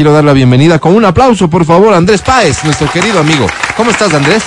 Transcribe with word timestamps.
quiero 0.00 0.14
dar 0.14 0.24
la 0.24 0.32
bienvenida 0.32 0.78
con 0.78 0.94
un 0.94 1.04
aplauso, 1.04 1.50
por 1.50 1.66
favor, 1.66 1.92
Andrés 1.92 2.22
Páez, 2.22 2.64
nuestro 2.64 2.90
querido 2.90 3.20
amigo. 3.20 3.46
¿Cómo 3.76 3.90
estás, 3.90 4.14
Andrés? 4.14 4.42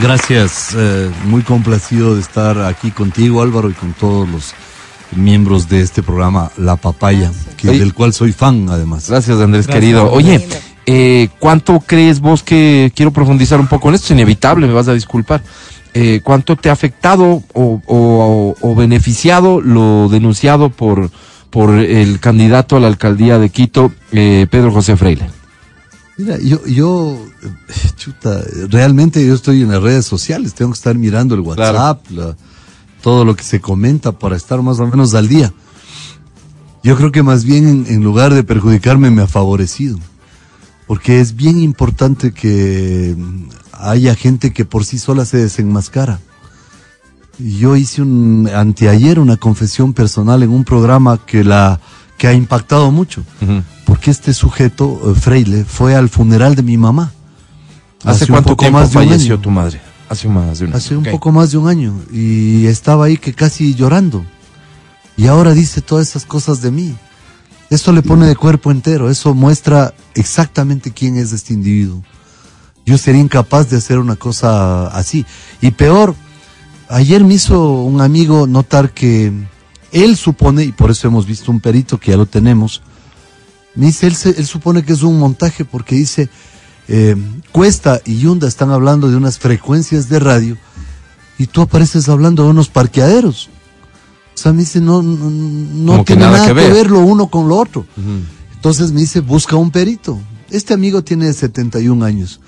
Gracias, 0.00 0.76
eh, 0.78 1.10
muy 1.24 1.42
complacido 1.42 2.14
de 2.14 2.20
estar 2.20 2.56
aquí 2.60 2.92
contigo, 2.92 3.42
Álvaro, 3.42 3.68
y 3.68 3.72
con 3.72 3.94
todos 3.94 4.28
los 4.28 4.54
miembros 5.16 5.68
de 5.68 5.80
este 5.80 6.04
programa 6.04 6.52
La 6.56 6.76
Papaya, 6.76 7.32
que, 7.56 7.66
del 7.72 7.94
cual 7.94 8.12
soy 8.12 8.30
fan, 8.30 8.68
además. 8.70 9.10
Gracias, 9.10 9.40
Andrés, 9.40 9.66
Gracias, 9.66 9.74
querido. 9.74 10.08
Oye, 10.12 10.46
eh, 10.86 11.30
¿cuánto 11.40 11.80
crees 11.80 12.20
vos 12.20 12.44
que 12.44 12.92
quiero 12.94 13.10
profundizar 13.10 13.58
un 13.58 13.66
poco 13.66 13.88
en 13.88 13.96
esto? 13.96 14.04
Es 14.04 14.10
inevitable, 14.12 14.68
me 14.68 14.72
vas 14.72 14.86
a 14.86 14.94
disculpar. 14.94 15.42
Eh, 15.94 16.20
¿Cuánto 16.22 16.54
te 16.54 16.70
ha 16.70 16.74
afectado 16.74 17.42
o, 17.54 17.82
o- 17.86 18.54
o 18.60 18.74
beneficiado 18.76 19.60
lo 19.60 20.08
denunciado 20.08 20.70
por, 20.70 21.10
por 21.52 21.70
el 21.78 22.18
candidato 22.18 22.76
a 22.76 22.80
la 22.80 22.88
alcaldía 22.88 23.38
de 23.38 23.50
Quito, 23.50 23.92
eh, 24.10 24.46
Pedro 24.50 24.72
José 24.72 24.96
Freire? 24.96 25.30
Mira, 26.16 26.38
yo, 26.38 26.64
yo, 26.66 27.16
eh, 27.42 27.48
chuta, 27.96 28.42
realmente 28.70 29.24
yo 29.24 29.34
estoy 29.34 29.62
en 29.62 29.68
las 29.70 29.82
redes 29.82 30.06
sociales, 30.06 30.54
tengo 30.54 30.72
que 30.72 30.76
estar 30.78 30.96
mirando 30.96 31.34
el 31.34 31.42
WhatsApp, 31.42 32.10
la- 32.10 32.36
todo 33.02 33.24
lo 33.24 33.36
que 33.36 33.42
se 33.44 33.60
comenta 33.60 34.12
para 34.12 34.34
estar 34.36 34.62
más 34.62 34.78
o 34.80 34.86
menos 34.86 35.12
al 35.14 35.28
día. 35.28 35.52
Yo 36.82 36.96
creo 36.96 37.12
que 37.12 37.22
más 37.22 37.44
bien 37.44 37.68
en, 37.68 37.86
en 37.88 38.02
lugar 38.02 38.32
de 38.34 38.44
perjudicarme 38.44 39.10
me 39.10 39.22
ha 39.22 39.26
favorecido, 39.26 39.98
porque 40.86 41.20
es 41.20 41.36
bien 41.36 41.60
importante 41.60 42.32
que 42.32 43.14
mm, 43.16 43.44
haya 43.72 44.14
gente 44.14 44.52
que 44.52 44.64
por 44.64 44.84
sí 44.84 44.98
sola 44.98 45.24
se 45.26 45.36
desenmascara. 45.38 46.20
Yo 47.42 47.76
hice 47.76 48.02
un 48.02 48.48
anteayer 48.54 49.18
una 49.18 49.36
confesión 49.36 49.92
personal 49.92 50.42
en 50.42 50.50
un 50.50 50.64
programa 50.64 51.18
que 51.24 51.44
la 51.44 51.80
que 52.18 52.28
ha 52.28 52.32
impactado 52.34 52.90
mucho 52.92 53.24
porque 53.92 54.10
este 54.10 54.32
sujeto, 54.32 55.00
eh, 55.04 55.14
Freile, 55.14 55.66
fue 55.66 55.94
al 55.94 56.08
funeral 56.08 56.54
de 56.54 56.62
mi 56.62 56.78
mamá. 56.78 57.12
¿Hace, 58.04 58.24
un 58.24 58.30
cuánto 58.30 58.56
tiempo 58.56 58.78
más 58.78 58.90
de 58.90 58.98
un 58.98 59.04
falleció 59.04 59.34
año. 59.34 59.42
tu 59.42 59.50
madre? 59.50 59.80
Hace 60.08 60.28
más 60.28 60.58
de 60.58 60.64
un 60.64 60.74
Hace 60.74 60.96
un 60.96 61.04
poco 61.04 61.30
más 61.30 61.50
de 61.50 61.58
un 61.58 61.68
año. 61.68 61.94
Y 62.10 62.64
estaba 62.68 63.04
ahí 63.04 63.18
que 63.18 63.34
casi 63.34 63.74
llorando. 63.74 64.24
Y 65.18 65.26
ahora 65.26 65.52
dice 65.52 65.82
todas 65.82 66.08
esas 66.08 66.24
cosas 66.24 66.62
de 66.62 66.70
mí. 66.70 66.94
Esto 67.68 67.92
le 67.92 68.00
pone 68.00 68.26
de 68.26 68.34
cuerpo 68.34 68.70
entero. 68.70 69.10
Eso 69.10 69.34
muestra 69.34 69.92
exactamente 70.14 70.90
quién 70.90 71.18
es 71.18 71.32
este 71.32 71.52
individuo. 71.52 72.02
Yo 72.86 72.96
sería 72.96 73.20
incapaz 73.20 73.68
de 73.68 73.76
hacer 73.76 73.98
una 73.98 74.16
cosa 74.16 74.86
así. 74.86 75.26
Y 75.60 75.70
peor, 75.72 76.14
ayer 76.92 77.24
me 77.24 77.34
hizo 77.34 77.82
un 77.82 78.00
amigo 78.00 78.46
notar 78.46 78.92
que 78.92 79.32
él 79.90 80.16
supone, 80.16 80.64
y 80.64 80.72
por 80.72 80.90
eso 80.90 81.08
hemos 81.08 81.26
visto 81.26 81.50
un 81.50 81.60
perito 81.60 81.98
que 81.98 82.12
ya 82.12 82.16
lo 82.16 82.26
tenemos, 82.26 82.82
me 83.74 83.86
dice, 83.86 84.06
él, 84.06 84.16
él 84.36 84.46
supone 84.46 84.84
que 84.84 84.92
es 84.92 85.02
un 85.02 85.18
montaje 85.18 85.64
porque 85.64 85.96
dice, 85.96 86.28
eh, 86.88 87.16
Cuesta 87.52 88.00
y 88.04 88.18
Yunda 88.18 88.46
están 88.46 88.70
hablando 88.70 89.08
de 89.10 89.16
unas 89.16 89.38
frecuencias 89.38 90.08
de 90.08 90.18
radio 90.18 90.58
y 91.38 91.46
tú 91.46 91.62
apareces 91.62 92.08
hablando 92.08 92.44
de 92.44 92.50
unos 92.50 92.68
parqueaderos. 92.68 93.48
O 94.34 94.38
sea, 94.38 94.52
me 94.52 94.60
dice, 94.60 94.80
no, 94.80 95.02
no, 95.02 95.30
no 95.30 96.04
tiene 96.04 96.22
nada 96.22 96.38
nada, 96.38 96.48
que 96.48 96.54
que, 96.54 96.72
ver. 96.72 96.90
lo 96.90 97.00
uno 97.00 97.28
con 97.28 97.48
lo 97.48 97.56
otro. 97.56 97.86
Entonces 98.54 98.92
me 98.92 99.00
dice, 99.00 99.20
busca 99.20 99.56
un 99.56 99.70
perito. 99.70 100.20
Este 100.50 100.74
amigo 100.74 101.02
tiene 101.02 101.32
71 101.32 102.04
años, 102.04 102.40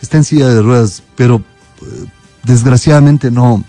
está 0.00 0.16
en 0.16 0.24
silla 0.24 0.48
de 0.48 0.62
ruedas, 0.62 1.02
pero 1.16 1.42
eh, 1.82 2.04
desgraciadamente 2.42 3.30
no, 3.30 3.64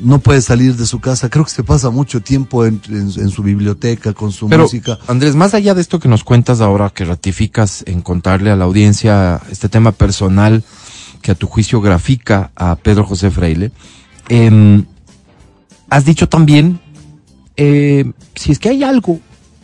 no 0.00 0.18
puede 0.18 0.40
salir 0.40 0.76
de 0.76 0.86
su 0.86 1.00
casa. 1.00 1.28
Creo 1.28 1.44
que 1.44 1.50
se 1.50 1.62
pasa 1.62 1.90
mucho 1.90 2.20
tiempo 2.20 2.64
en, 2.64 2.80
en- 2.88 3.10
en 3.20 3.28
su 3.30 3.42
biblioteca, 3.42 4.12
con 4.12 4.32
su 4.32 4.48
Pero, 4.48 4.62
música. 4.64 4.98
Andrés, 5.06 5.34
más 5.36 5.54
allá 5.54 5.74
de 5.74 5.80
esto 5.80 5.98
que 6.00 6.08
nos 6.08 6.24
cuentas 6.24 6.60
ahora, 6.60 6.90
que 6.90 7.04
ratificas 7.04 7.82
en 7.86 8.00
contarle 8.02 8.50
a 8.50 8.56
la 8.56 8.64
audiencia 8.64 9.40
este 9.50 9.68
tema 9.68 9.92
personal 9.92 10.62
que 11.22 11.30
a 11.32 11.34
tu 11.34 11.46
juicio 11.46 11.80
grafica 11.80 12.50
a 12.56 12.76
Pedro 12.76 13.04
José 13.04 13.30
Freile, 13.30 13.72
em, 14.28 14.86
has 15.90 16.04
dicho 16.04 16.28
también, 16.28 16.80
eh, 17.56 18.10
si 18.34 18.52
es 18.52 18.58
que 18.58 18.70
hay 18.70 18.82
algo 18.82 19.20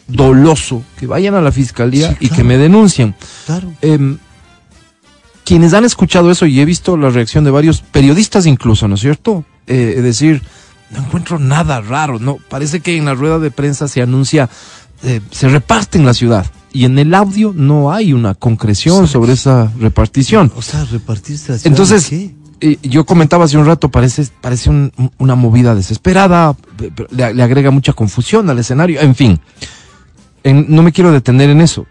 doloso, 0.06 0.82
que 0.98 1.06
vayan 1.06 1.34
a 1.34 1.40
la 1.40 1.50
fiscalía 1.50 2.10
Sí, 2.10 2.16
y 2.26 2.28
que 2.28 2.44
me 2.44 2.58
denuncien. 2.58 3.14
Claro. 3.46 3.72
Em, 3.80 4.18
quienes 5.44 5.72
han 5.74 5.84
escuchado 5.84 6.30
eso 6.30 6.44
y 6.46 6.60
he 6.60 6.64
visto 6.64 6.96
la 6.96 7.08
reacción 7.10 7.44
de 7.44 7.50
varios 7.50 7.80
periodistas 7.80 8.46
incluso, 8.46 8.86
¿no 8.88 8.96
es 8.96 9.00
cierto? 9.00 9.44
Eh, 9.66 10.00
decir, 10.02 10.42
no 10.90 10.98
encuentro 11.00 11.38
nada 11.38 11.80
raro, 11.80 12.18
no, 12.20 12.38
parece 12.48 12.80
que 12.80 12.96
en 12.96 13.04
la 13.06 13.14
rueda 13.14 13.38
de 13.40 13.50
prensa 13.50 13.88
se 13.88 14.00
anuncia, 14.02 14.48
eh, 15.02 15.20
se 15.30 15.48
reparte 15.48 15.98
en 15.98 16.06
la 16.06 16.14
ciudad 16.14 16.46
y 16.72 16.84
en 16.84 16.98
el 16.98 17.12
audio 17.14 17.52
no 17.56 17.92
hay 17.92 18.12
una 18.12 18.34
concreción 18.34 19.08
sobre 19.08 19.32
esa 19.32 19.72
repartición. 19.80 20.52
O 20.56 20.62
sea, 20.62 20.84
repartirse 20.84 21.52
la 21.52 21.58
ciudad, 21.58 21.72
Entonces, 21.72 22.06
¿qué? 22.08 22.34
eh, 22.60 22.78
yo 22.82 23.04
comentaba 23.04 23.44
hace 23.46 23.58
un 23.58 23.66
rato, 23.66 23.88
parece, 23.90 24.28
parece 24.40 24.70
un- 24.70 24.92
una 25.18 25.34
movida 25.34 25.74
desesperada, 25.74 26.54
pe- 26.76 26.90
pe- 26.92 27.06
le, 27.10 27.34
le 27.34 27.42
agrega 27.42 27.70
mucha 27.72 27.92
confusión 27.92 28.48
al 28.48 28.58
escenario, 28.60 29.00
en 29.00 29.14
fin. 29.16 29.40
En- 30.44 30.66
no 30.68 30.82
me 30.82 30.92
quiero 30.92 31.10
detener 31.10 31.50
en 31.50 31.60
eso, 31.60 31.86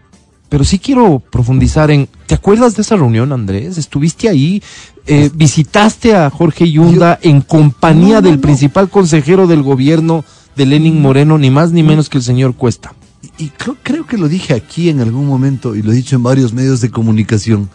pero 0.48 0.64
sí 0.64 0.78
quiero 0.78 1.20
profundizar 1.30 1.90
en, 1.90 2.08
¿te 2.26 2.34
acuerdas 2.34 2.76
de 2.76 2.82
esa 2.82 2.96
reunión, 2.96 3.32
Andrés? 3.32 3.78
¿Estuviste 3.78 4.28
ahí? 4.28 4.62
Eh, 5.06 5.30
¿Visitaste 5.34 6.14
a 6.14 6.30
Jorge 6.30 6.70
Yunda 6.70 7.18
en 7.22 7.40
compañía 7.40 8.16
No, 8.16 8.22
no, 8.22 8.28
del 8.28 8.36
no. 8.36 8.40
principal 8.42 8.88
consejero 8.88 9.46
del 9.46 9.62
gobierno 9.62 10.24
de 10.56 10.66
Lenin 10.66 11.00
Moreno, 11.02 11.38
ni 11.38 11.50
más 11.50 11.72
ni 11.72 11.82
menos 11.82 12.08
que 12.08 12.18
el 12.18 12.24
señor 12.24 12.54
Cuesta? 12.54 12.94
Y, 13.38 13.44
y 13.44 13.48
creo, 13.50 13.76
creo 13.82 14.06
que 14.06 14.18
lo 14.18 14.28
dije 14.28 14.54
aquí 14.54 14.88
en 14.88 15.00
algún 15.00 15.26
momento 15.26 15.74
y 15.74 15.82
lo 15.82 15.92
he 15.92 15.94
dicho 15.94 16.16
en 16.16 16.22
varios 16.22 16.52
medios 16.52 16.80
de 16.80 16.90
comunicación, 16.90 17.68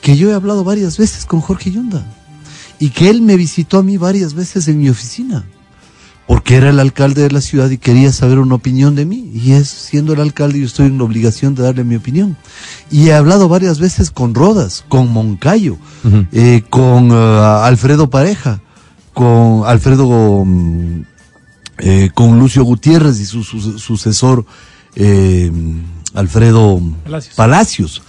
que 0.00 0.16
yo 0.16 0.30
he 0.30 0.34
hablado 0.34 0.64
varias 0.64 0.98
veces 0.98 1.24
con 1.26 1.40
Jorge 1.40 1.70
Yunda 1.70 2.06
y 2.78 2.90
que 2.90 3.08
él 3.10 3.22
me 3.22 3.36
visitó 3.36 3.78
a 3.78 3.82
mí 3.82 3.96
varias 3.96 4.34
veces 4.34 4.68
en 4.68 4.78
mi 4.78 4.88
oficina, 4.90 5.44
porque 6.26 6.56
era 6.56 6.70
el 6.70 6.80
alcalde 6.80 7.22
de 7.22 7.30
la 7.30 7.40
ciudad 7.40 7.68
y 7.70 7.78
quería 7.78 8.12
saber 8.12 8.38
una 8.38 8.54
opinión 8.54 8.94
de 8.94 9.04
mí. 9.04 9.30
Y 9.34 9.52
es, 9.52 9.68
siendo 9.68 10.12
el 10.14 10.20
alcalde, 10.20 10.60
yo 10.60 10.66
estoy 10.66 10.86
en 10.86 10.98
la 10.98 11.04
obligación 11.04 11.54
de 11.54 11.62
darle 11.62 11.84
mi 11.84 11.96
opinión. 11.96 12.36
Y 12.90 13.08
he 13.08 13.14
hablado 13.14 13.48
varias 13.48 13.78
veces 13.80 14.10
con 14.10 14.34
Rodas, 14.34 14.84
con 14.88 15.08
Moncayo, 15.12 15.76
eh, 16.32 16.62
con 16.70 17.10
eh, 17.10 17.14
Alfredo 17.14 18.08
Pareja, 18.08 18.60
con 19.12 19.64
Alfredo, 19.66 20.44
mm, 20.44 21.00
eh, 21.78 22.10
con 22.14 22.38
Lucio 22.38 22.64
Gutiérrez 22.64 23.18
y 23.20 23.26
su, 23.26 23.42
su- 23.42 23.78
sucesor 23.78 24.46
eh, 24.94 25.50
Alfredo 26.14 26.80
Palacios. 27.04 27.34
Palacios. 27.34 28.02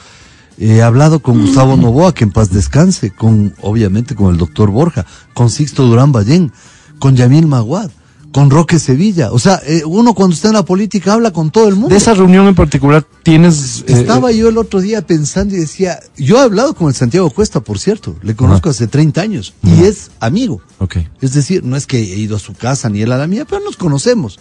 He 0.60 0.82
hablado 0.84 1.20
con 1.20 1.42
Gustavo 1.42 1.76
Novoa, 1.78 2.14
que 2.14 2.26
en 2.26 2.32
paz 2.32 2.52
descanse, 2.52 3.10
con, 3.12 3.56
obviamente, 3.62 4.14
con 4.16 4.32
el 4.32 4.38
doctor 4.38 4.70
Borja, 4.70 5.06
con 5.34 5.50
Sixto 5.50 5.84
Durán 5.88 6.12
Ballén, 6.12 6.52
con 7.00 7.16
Yamil 7.16 7.48
Maguad, 7.48 7.90
con 8.34 8.50
Roque 8.50 8.80
Sevilla. 8.80 9.32
O 9.32 9.40
sea, 9.40 9.62
eh, 9.66 9.84
uno 9.86 10.14
cuando 10.14 10.34
está 10.36 10.50
en 10.50 10.56
la 10.56 10.66
política 10.66 11.14
habla 11.14 11.32
con 11.32 11.52
todo 11.52 11.70
el 11.70 11.76
mundo. 11.76 11.90
De 11.90 11.98
esa 11.98 12.14
reunión 12.14 12.48
en 12.48 12.56
particular 12.56 13.06
tienes... 13.24 13.82
eh, 13.88 13.94
Estaba 13.94 14.32
yo 14.32 14.50
el 14.50 14.58
otro 14.58 14.82
día 14.82 15.06
pensando 15.08 15.56
y 15.56 15.60
decía, 15.60 16.00
yo 16.18 16.38
he 16.38 16.42
hablado 16.42 16.74
con 16.76 16.88
el 16.90 16.94
Santiago 16.96 17.30
Cuesta, 17.30 17.62
por 17.62 17.80
cierto, 17.80 18.18
le 18.22 18.36
conozco 18.36 18.70
hace 18.70 18.88
30 18.88 19.22
años 19.22 19.54
y 19.64 19.84
es 19.84 20.12
amigo. 20.20 20.62
Ok. 20.80 20.98
Es 21.22 21.34
decir, 21.34 21.64
no 21.64 21.78
es 21.78 21.88
que 21.88 22.00
he 22.00 22.18
ido 22.18 22.36
a 22.36 22.40
su 22.40 22.54
casa 22.54 22.90
ni 22.90 23.02
él 23.02 23.12
a 23.12 23.18
la 23.18 23.28
mía, 23.28 23.46
pero 23.48 23.64
nos 23.64 23.78
conocemos. 23.78 24.40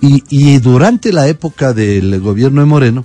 Y, 0.00 0.24
y 0.30 0.58
durante 0.58 1.12
la 1.12 1.28
época 1.28 1.72
del 1.74 2.20
gobierno 2.20 2.60
de 2.60 2.66
Moreno, 2.66 3.04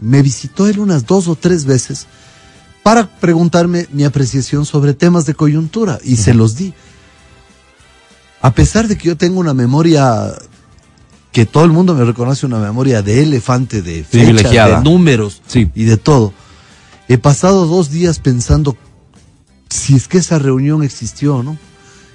me 0.00 0.22
visitó 0.22 0.68
él 0.68 0.78
unas 0.78 1.06
dos 1.06 1.28
o 1.28 1.34
tres 1.34 1.64
veces 1.64 2.06
para 2.82 3.08
preguntarme 3.18 3.88
mi 3.90 4.04
apreciación 4.04 4.66
sobre 4.66 4.92
temas 4.92 5.24
de 5.24 5.34
coyuntura 5.34 5.98
y 6.04 6.16
se 6.16 6.34
los 6.34 6.56
di. 6.56 6.74
A 8.44 8.50
pesar 8.52 8.88
de 8.88 8.98
que 8.98 9.08
yo 9.08 9.16
tengo 9.16 9.40
una 9.40 9.54
memoria 9.54 10.34
que 11.32 11.46
todo 11.46 11.64
el 11.64 11.72
mundo 11.72 11.94
me 11.94 12.04
reconoce 12.04 12.44
una 12.44 12.58
memoria 12.58 13.00
de 13.00 13.22
elefante, 13.22 13.80
de 13.80 14.04
fechas, 14.04 14.52
de 14.52 14.82
números 14.84 15.40
Sí. 15.46 15.70
y 15.74 15.84
de 15.84 15.96
todo. 15.96 16.34
He 17.08 17.16
pasado 17.16 17.66
dos 17.66 17.90
días 17.90 18.18
pensando 18.18 18.76
si 19.70 19.96
es 19.96 20.08
que 20.08 20.18
esa 20.18 20.38
reunión 20.38 20.82
existió 20.82 21.36
o 21.36 21.42
no. 21.42 21.56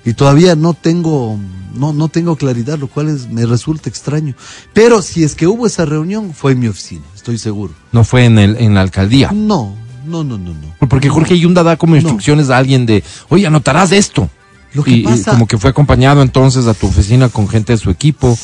Y 0.06 0.14
todavía 0.14 0.56
no 0.56 0.76
tengo, 0.76 1.36
no, 1.74 1.94
no 1.94 2.10
tengo 2.10 2.36
claridad, 2.36 2.78
lo 2.78 2.88
cual 2.88 3.10
es- 3.10 3.28
me 3.28 3.48
resulta 3.48 3.90
extraño. 3.90 4.36
Pero 4.74 5.02
si 5.02 5.24
es 5.24 5.34
que 5.34 5.48
hubo 5.48 5.66
esa 5.66 5.86
reunión, 5.86 6.36
fue 6.36 6.52
en 6.52 6.60
mi 6.60 6.68
oficina, 6.68 7.02
estoy 7.16 7.40
seguro. 7.40 7.74
No 7.92 8.04
fue 8.04 8.26
en, 8.26 8.38
el, 8.38 8.56
en 8.58 8.76
la 8.76 8.81
alcaldía. 8.81 9.31
No, 9.34 9.76
no, 10.06 10.24
no, 10.24 10.38
no, 10.38 10.54
no. 10.54 10.88
Porque 10.88 11.10
Jorge 11.10 11.40
Yunda 11.40 11.64
da 11.64 11.76
como 11.76 11.96
instrucciones 11.96 12.52
a 12.52 12.58
alguien 12.58 12.86
de, 12.86 13.04
oye, 13.30 13.48
anotarás 13.48 13.92
esto. 13.92 14.30
Lo 14.74 14.83
que 14.83 14.92
y, 14.92 15.00
y 15.00 15.04
pasa- 15.04 15.31
como 15.31 15.48
que 15.48 15.57
fue 15.57 15.69
acompañado 15.69 16.21
entonces 16.21 16.68
a 16.68 16.74
tu 16.74 16.88
oficina 16.88 17.30
con 17.30 17.48
gente 17.48 17.74
de 17.74 17.77
su 17.77 17.89
equipo. 17.89 18.38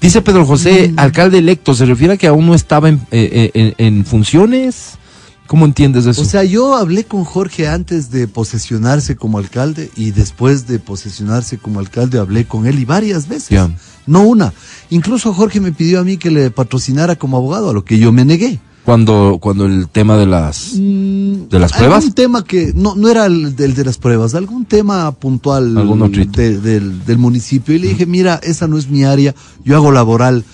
Dice 0.00 0.20
Pedro 0.22 0.44
José, 0.46 0.88
Mm. 0.92 0.98
alcalde 0.98 1.38
electo, 1.38 1.74
¿se 1.74 1.84
refiere 1.86 2.14
a 2.14 2.16
que 2.16 2.26
aún 2.26 2.46
no 2.46 2.54
estaba 2.54 2.88
en, 2.88 2.96
eh, 3.10 3.50
eh, 3.54 3.74
en- 3.78 3.96
en 3.98 4.04
funciones? 4.04 4.92
¿Cómo 5.46 5.64
entiendes 5.64 6.06
eso? 6.06 6.20
O 6.22 6.24
sea, 6.24 6.42
yo 6.44 6.74
hablé 6.74 7.04
con 7.04 7.24
Jorge 7.24 7.68
antes 7.68 8.10
de 8.10 8.26
posesionarse 8.26 9.14
como 9.16 9.38
alcalde 9.38 9.90
y 9.96 10.10
después 10.10 10.66
de 10.66 10.78
posesionarse 10.80 11.56
como 11.58 11.78
alcalde 11.78 12.18
hablé 12.18 12.46
con 12.46 12.66
él 12.66 12.78
y 12.80 12.84
varias 12.84 13.28
veces. 13.28 13.56
No 14.06 14.22
una. 14.22 14.52
Incluso 14.90 15.32
Jorge 15.32 15.60
me 15.60 15.72
pidió 15.72 16.00
a 16.00 16.04
mí 16.04 16.16
que 16.16 16.30
le 16.30 16.50
patrocinara 16.50 17.14
como 17.16 17.36
abogado, 17.36 17.70
a 17.70 17.72
lo 17.72 17.84
que 17.84 17.98
yo 17.98 18.10
me 18.12 18.24
negué. 18.24 18.58
Cuando, 18.86 19.38
cuando 19.40 19.66
el 19.66 19.88
tema 19.88 20.16
de 20.16 20.26
las, 20.26 20.74
de 20.76 21.58
las 21.58 21.72
pruebas. 21.72 22.04
Un 22.04 22.12
tema 22.12 22.44
que 22.44 22.72
no, 22.74 22.94
no 22.94 23.08
era 23.08 23.26
el, 23.26 23.56
del 23.56 23.74
de 23.74 23.84
las 23.84 23.98
pruebas, 23.98 24.34
algún 24.36 24.64
tema 24.64 25.10
puntual 25.10 25.74
de- 26.32 26.60
del, 26.60 27.04
del 27.04 27.18
municipio. 27.18 27.74
Y 27.74 27.80
le 27.80 27.88
dije, 27.88 28.06
mira, 28.06 28.40
esa 28.44 28.68
no 28.68 28.78
es 28.78 28.88
mi 28.88 29.02
área, 29.04 29.34
yo 29.64 29.74
hago 29.76 29.90
laboral. 29.90 30.44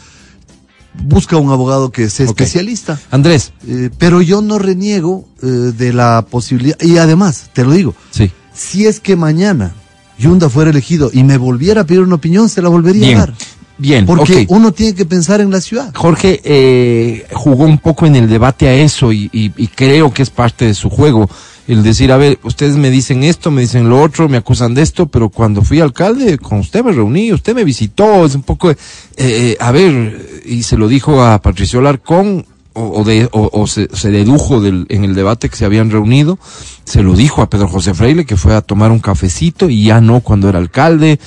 Busca 1.04 1.36
un 1.36 1.50
abogado 1.50 1.90
que 1.92 2.08
sea 2.10 2.26
especialista. 2.26 2.98
Andrés, 3.10 3.52
Eh, 3.66 3.90
pero 3.98 4.20
yo 4.22 4.40
no 4.42 4.58
reniego 4.58 5.26
eh, 5.42 5.46
de 5.46 5.92
la 5.92 6.26
posibilidad. 6.28 6.76
Y 6.82 6.96
además, 6.98 7.50
te 7.52 7.64
lo 7.64 7.72
digo, 7.72 7.94
sí. 8.10 8.30
si 8.54 8.86
es 8.86 8.98
que 9.00 9.14
mañana 9.16 9.74
Yunda 10.18 10.48
fuera 10.50 10.70
elegido 10.70 11.10
y 11.12 11.24
me 11.24 11.36
volviera 11.38 11.82
a 11.82 11.84
pedir 11.84 12.00
una 12.02 12.14
opinión, 12.16 12.48
se 12.48 12.60
la 12.62 12.68
volvería 12.70 13.06
Bien, 13.08 13.16
a 13.18 13.20
dar. 13.26 13.34
Bien, 13.82 14.06
Porque 14.06 14.46
uno 14.48 14.72
tiene 14.72 14.94
que 14.94 15.04
pensar 15.04 15.40
en 15.40 15.50
la 15.50 15.60
ciudad. 15.60 15.92
Jorge 15.94 16.40
eh, 16.44 17.26
jugó 17.32 17.64
un 17.64 17.78
poco 17.78 18.06
en 18.06 18.16
el 18.16 18.28
debate 18.28 18.68
a 18.68 18.74
eso 18.74 19.12
y, 19.12 19.28
y- 19.32 19.52
y 19.56 19.66
creo 19.66 20.12
que 20.14 20.22
es 20.22 20.30
parte 20.30 20.64
de 20.66 20.74
su 20.74 20.88
juego. 20.88 21.28
El 21.68 21.82
decir, 21.82 22.10
a 22.10 22.16
ver, 22.16 22.38
ustedes 22.42 22.76
me 22.76 22.90
dicen 22.90 23.22
esto, 23.22 23.50
me 23.50 23.60
dicen 23.62 23.88
lo 23.88 24.00
otro, 24.02 24.28
me 24.28 24.36
acusan 24.36 24.74
de 24.74 24.82
esto, 24.82 25.06
pero 25.06 25.28
cuando 25.28 25.62
fui 25.62 25.80
alcalde, 25.80 26.38
con 26.38 26.58
usted 26.58 26.82
me 26.84 26.92
reuní, 26.92 27.32
usted 27.32 27.54
me 27.54 27.64
visitó, 27.64 28.24
es 28.26 28.34
un 28.34 28.42
poco, 28.42 28.70
eh, 28.70 28.76
eh, 29.16 29.56
a 29.60 29.70
ver, 29.70 30.42
y 30.44 30.62
se 30.64 30.76
lo 30.76 30.88
dijo 30.88 31.22
a 31.22 31.40
Patricio 31.40 31.80
Larcón, 31.80 32.46
o, 32.74 33.00
o 33.00 33.04
de, 33.04 33.28
o, 33.32 33.50
o 33.52 33.66
se, 33.66 33.88
se 33.94 34.10
dedujo 34.10 34.60
del, 34.62 34.86
en 34.88 35.04
el 35.04 35.14
debate 35.14 35.48
que 35.50 35.56
se 35.56 35.64
habían 35.66 35.90
reunido, 35.90 36.38
se 36.84 37.02
lo 37.02 37.14
dijo 37.14 37.42
a 37.42 37.50
Pedro 37.50 37.68
José 37.68 37.92
Freile, 37.94 38.24
que 38.24 38.36
fue 38.38 38.54
a 38.54 38.62
tomar 38.62 38.90
un 38.90 38.98
cafecito 38.98 39.68
y 39.68 39.84
ya 39.84 40.00
no 40.00 40.20
cuando 40.20 40.48
era 40.48 40.58
alcalde, 40.58 41.20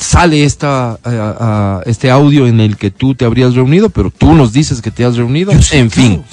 sale 0.00 0.44
esta, 0.44 0.98
a- 1.04 1.82
este 1.86 2.10
audio 2.10 2.46
en 2.46 2.58
el 2.60 2.76
que 2.76 2.90
tú 2.90 3.14
te 3.14 3.24
habrías 3.24 3.54
reunido, 3.54 3.90
pero 3.90 4.10
tú 4.10 4.34
nos 4.34 4.52
dices 4.52 4.80
que 4.82 4.90
te 4.90 5.04
has 5.04 5.16
reunido. 5.16 5.52
Yo 5.52 5.62
sí, 5.62 5.76
en 5.76 5.90
fin, 5.90 6.14
claro. 6.16 6.24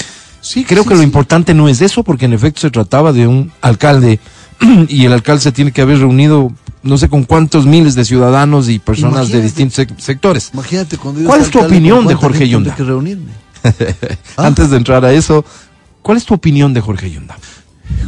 Sí, 0.41 0.63
creo 0.63 0.83
sí, 0.83 0.89
que 0.89 0.95
lo 0.95 1.03
importante 1.03 1.53
no 1.53 1.67
es 1.67 1.81
eso, 1.81 2.03
porque 2.03 2.25
en 2.25 2.33
efecto 2.33 2.61
se 2.61 2.71
trataba 2.71 3.11
de 3.11 3.27
un 3.27 3.51
alcalde 3.61 4.19
y 4.87 5.05
el 5.05 5.13
alcalde 5.13 5.41
se 5.41 5.51
tiene 5.51 5.71
que 5.71 5.81
haber 5.81 5.99
reunido 5.99 6.51
no 6.83 6.97
sé 6.97 7.09
con 7.09 7.25
cuántos 7.25 7.65
miles 7.65 7.95
de 7.95 8.05
ciudadanos 8.05 8.69
y 8.69 8.79
personas 8.79 9.29
de 9.29 9.41
distintos 9.41 9.77
sec- 9.79 9.97
sectores. 9.99 10.51
Imagínate 10.53 10.97
cuando 10.97 11.21
¿Cuál 11.25 11.41
es 11.41 11.49
tu 11.49 11.57
alcalde, 11.57 11.75
opinión 11.77 11.97
¿con 11.99 12.07
de 12.07 12.15
Jorge 12.15 12.47
Yunda? 12.47 12.73
que 12.75 12.83
reunirme? 12.83 13.31
Ah. 13.63 13.73
Antes 14.47 14.69
de 14.69 14.77
entrar 14.77 15.03
a 15.03 15.11
eso, 15.11 15.43
¿cuál 16.01 16.17
es 16.17 16.23
tu 16.25 16.33
opinión 16.33 16.73
de 16.73 16.79
Jorge 16.79 17.11
Yunda? 17.11 17.35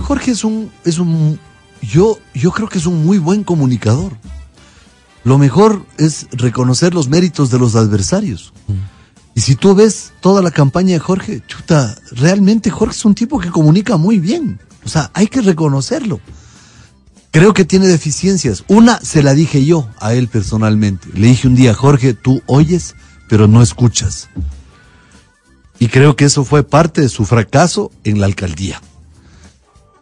Jorge 0.04 0.32
es 0.32 0.46
un, 0.46 0.72
es 0.86 0.98
un, 1.00 1.38
yo, 1.82 2.18
yo 2.34 2.52
creo 2.52 2.70
que 2.70 2.78
es 2.78 2.86
un 2.86 3.06
muy 3.06 3.18
buen 3.18 3.44
comunicador. 3.44 4.14
Lo 5.24 5.38
mejor 5.38 5.86
es 5.98 6.28
reconocer 6.32 6.94
los 6.94 7.10
méritos 7.10 7.50
de 7.52 7.60
los 7.60 7.76
adversarios. 7.76 8.54
Y 9.36 9.42
si 9.42 9.56
tú 9.56 9.76
ves 9.76 10.14
toda 10.22 10.42
la 10.42 10.52
campaña 10.52 10.94
de 10.94 11.00
Jorge, 11.00 11.42
chuta, 11.48 11.98
realmente 12.12 12.70
Jorge 12.70 12.96
es 12.96 13.06
un 13.06 13.16
tipo 13.16 13.40
que 13.40 13.50
comunica 13.50 13.98
muy 13.98 14.20
bien. 14.20 14.60
O 14.84 14.90
sea, 14.90 15.12
hay 15.14 15.28
que 15.28 15.42
reconocerlo. 15.42 16.20
Creo 17.32 17.54
que 17.54 17.66
tiene 17.66 17.88
deficiencias. 17.88 18.64
Una 18.68 19.00
se 19.02 19.22
la 19.22 19.34
dije 19.34 19.64
yo 19.64 19.88
a 20.00 20.14
él 20.14 20.28
personalmente. 20.28 21.10
Le 21.14 21.28
dije 21.28 21.48
un 21.48 21.56
día, 21.56 21.74
Jorge, 21.74 22.14
tú 22.14 22.42
oyes, 22.48 22.96
pero 23.28 23.48
no 23.48 23.62
escuchas. 23.62 24.30
Y 25.78 25.88
creo 25.88 26.16
que 26.16 26.26
eso 26.26 26.44
fue 26.44 26.64
parte 26.64 27.02
de 27.02 27.10
su 27.10 27.26
fracaso 27.26 27.92
en 28.04 28.20
la 28.20 28.26
alcaldía. 28.26 28.82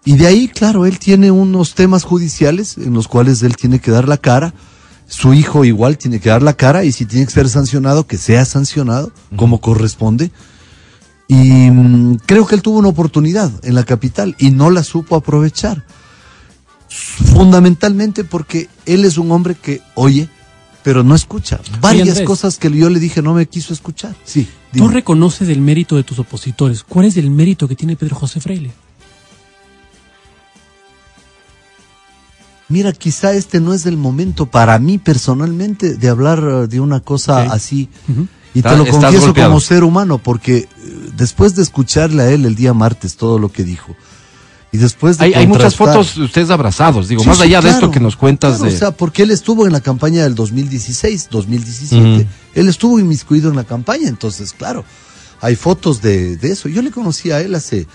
Y 0.06 0.16
de 0.16 0.26
ahí, 0.26 0.48
claro, 0.48 0.86
él 0.86 1.00
tiene 1.00 1.32
unos 1.32 1.76
temas 1.76 2.06
judiciales 2.06 2.78
en 2.78 2.94
los 2.94 3.10
cuales 3.10 3.44
él 3.44 3.58
tiene 3.58 3.80
que 3.80 3.92
dar 3.92 4.08
la 4.08 4.18
cara. 4.18 4.54
Su 5.08 5.34
hijo 5.34 5.64
igual 5.64 5.98
tiene 5.98 6.20
que 6.20 6.30
dar 6.30 6.44
la 6.44 6.54
cara 6.54 6.84
y 6.84 6.92
si 6.92 7.06
tiene 7.06 7.26
que 7.26 7.32
ser 7.32 7.50
sancionado, 7.50 8.06
que 8.06 8.18
sea 8.18 8.44
sancionado 8.46 9.12
como 9.36 9.62
corresponde. 9.62 10.32
Y 11.28 11.72
mm, 11.72 12.18
creo 12.26 12.46
que 12.46 12.56
él 12.56 12.62
tuvo 12.62 12.80
una 12.80 12.90
oportunidad 12.90 13.52
en 13.64 13.76
la 13.76 13.84
capital 13.84 14.36
y 14.38 14.52
no 14.52 14.70
la 14.70 14.84
supo 14.84 15.16
aprovechar. 15.16 15.86
Fundamentalmente 16.90 18.24
porque 18.24 18.70
él 18.86 19.06
es 19.06 19.18
un 19.18 19.32
hombre 19.32 19.56
que 19.56 19.82
oye, 19.96 20.30
pero 20.84 21.04
no 21.04 21.16
escucha. 21.16 21.60
Varias 21.82 22.10
Andrés. 22.10 22.28
cosas 22.28 22.58
que 22.58 22.72
yo 22.72 22.90
le 22.90 23.00
dije 23.00 23.22
no 23.22 23.34
me 23.34 23.46
quiso 23.46 23.74
escuchar. 23.74 24.16
Sí. 24.24 24.48
Tú 24.74 24.88
reconoces 24.88 25.50
el 25.50 25.62
mérito 25.62 25.96
de 25.96 26.04
tus 26.04 26.20
opositores. 26.20 26.84
¿Cuál 26.84 27.08
es 27.08 27.18
el 27.18 27.30
mérito 27.30 27.68
que 27.68 27.76
tiene 27.76 27.96
Pedro 27.96 28.16
José 28.16 28.40
Freile? 28.40 28.72
Mira, 32.70 32.92
quizá 32.92 33.34
este 33.34 33.62
no 33.62 33.74
es 33.74 33.86
el 33.86 33.96
momento 33.96 34.46
para 34.46 34.78
mí 34.80 34.98
personalmente 34.98 35.96
de 35.96 36.10
hablar 36.10 36.40
eh, 36.40 36.68
de 36.68 36.80
una 36.80 37.00
cosa 37.00 37.44
así. 37.44 37.90
Y 38.54 38.62
te 38.62 38.76
lo 38.76 38.86
confieso 38.86 39.28
golpeado. 39.28 39.50
como 39.52 39.60
ser 39.62 39.84
humano, 39.84 40.18
porque 40.18 40.58
eh, 40.58 40.68
después 41.16 41.56
de 41.56 41.64
escucharle 41.64 42.24
a 42.24 42.32
él 42.32 42.46
el 42.46 42.56
día 42.56 42.74
martes 42.74 43.16
todo 43.16 43.40
lo 43.40 43.52
que 43.52 43.64
dijo, 43.64 43.96
y 44.72 44.78
después 44.78 45.18
de 45.18 45.26
Hay, 45.26 45.34
hay 45.34 45.48
muchas 45.48 45.76
fotos 45.76 46.16
de 46.16 46.24
ustedes 46.24 46.50
abrazados, 46.50 47.08
digo, 47.08 47.22
Sí, 47.22 47.30
más 47.30 47.38
sí, 47.38 47.44
allá 47.44 47.62
de 47.62 47.70
esto 47.70 47.90
que 47.90 48.02
nos 48.02 48.18
cuentas 48.18 48.58
claro, 48.58 48.70
de... 48.70 48.76
O 48.76 48.80
sea, 48.80 48.92
porque 48.92 49.24
él 49.24 49.32
estuvo 49.32 49.66
en 49.66 49.72
la 49.72 49.80
campaña 49.80 50.24
del 50.24 50.36
2016, 50.36 51.30
2017. 51.32 52.04
Ujú. 52.04 52.26
Él 52.54 52.68
estuvo 52.68 53.00
inmiscuido 53.00 53.50
en 53.50 53.56
la 53.56 53.64
campaña, 53.64 54.10
entonces, 54.10 54.52
claro, 54.52 54.84
hay 55.40 55.56
fotos 55.56 56.02
de, 56.02 56.36
de 56.36 56.52
eso. 56.52 56.68
Yo 56.68 56.82
le 56.82 56.92
conocí 56.92 57.32
a 57.32 57.40
él 57.40 57.56
hace 57.56 57.88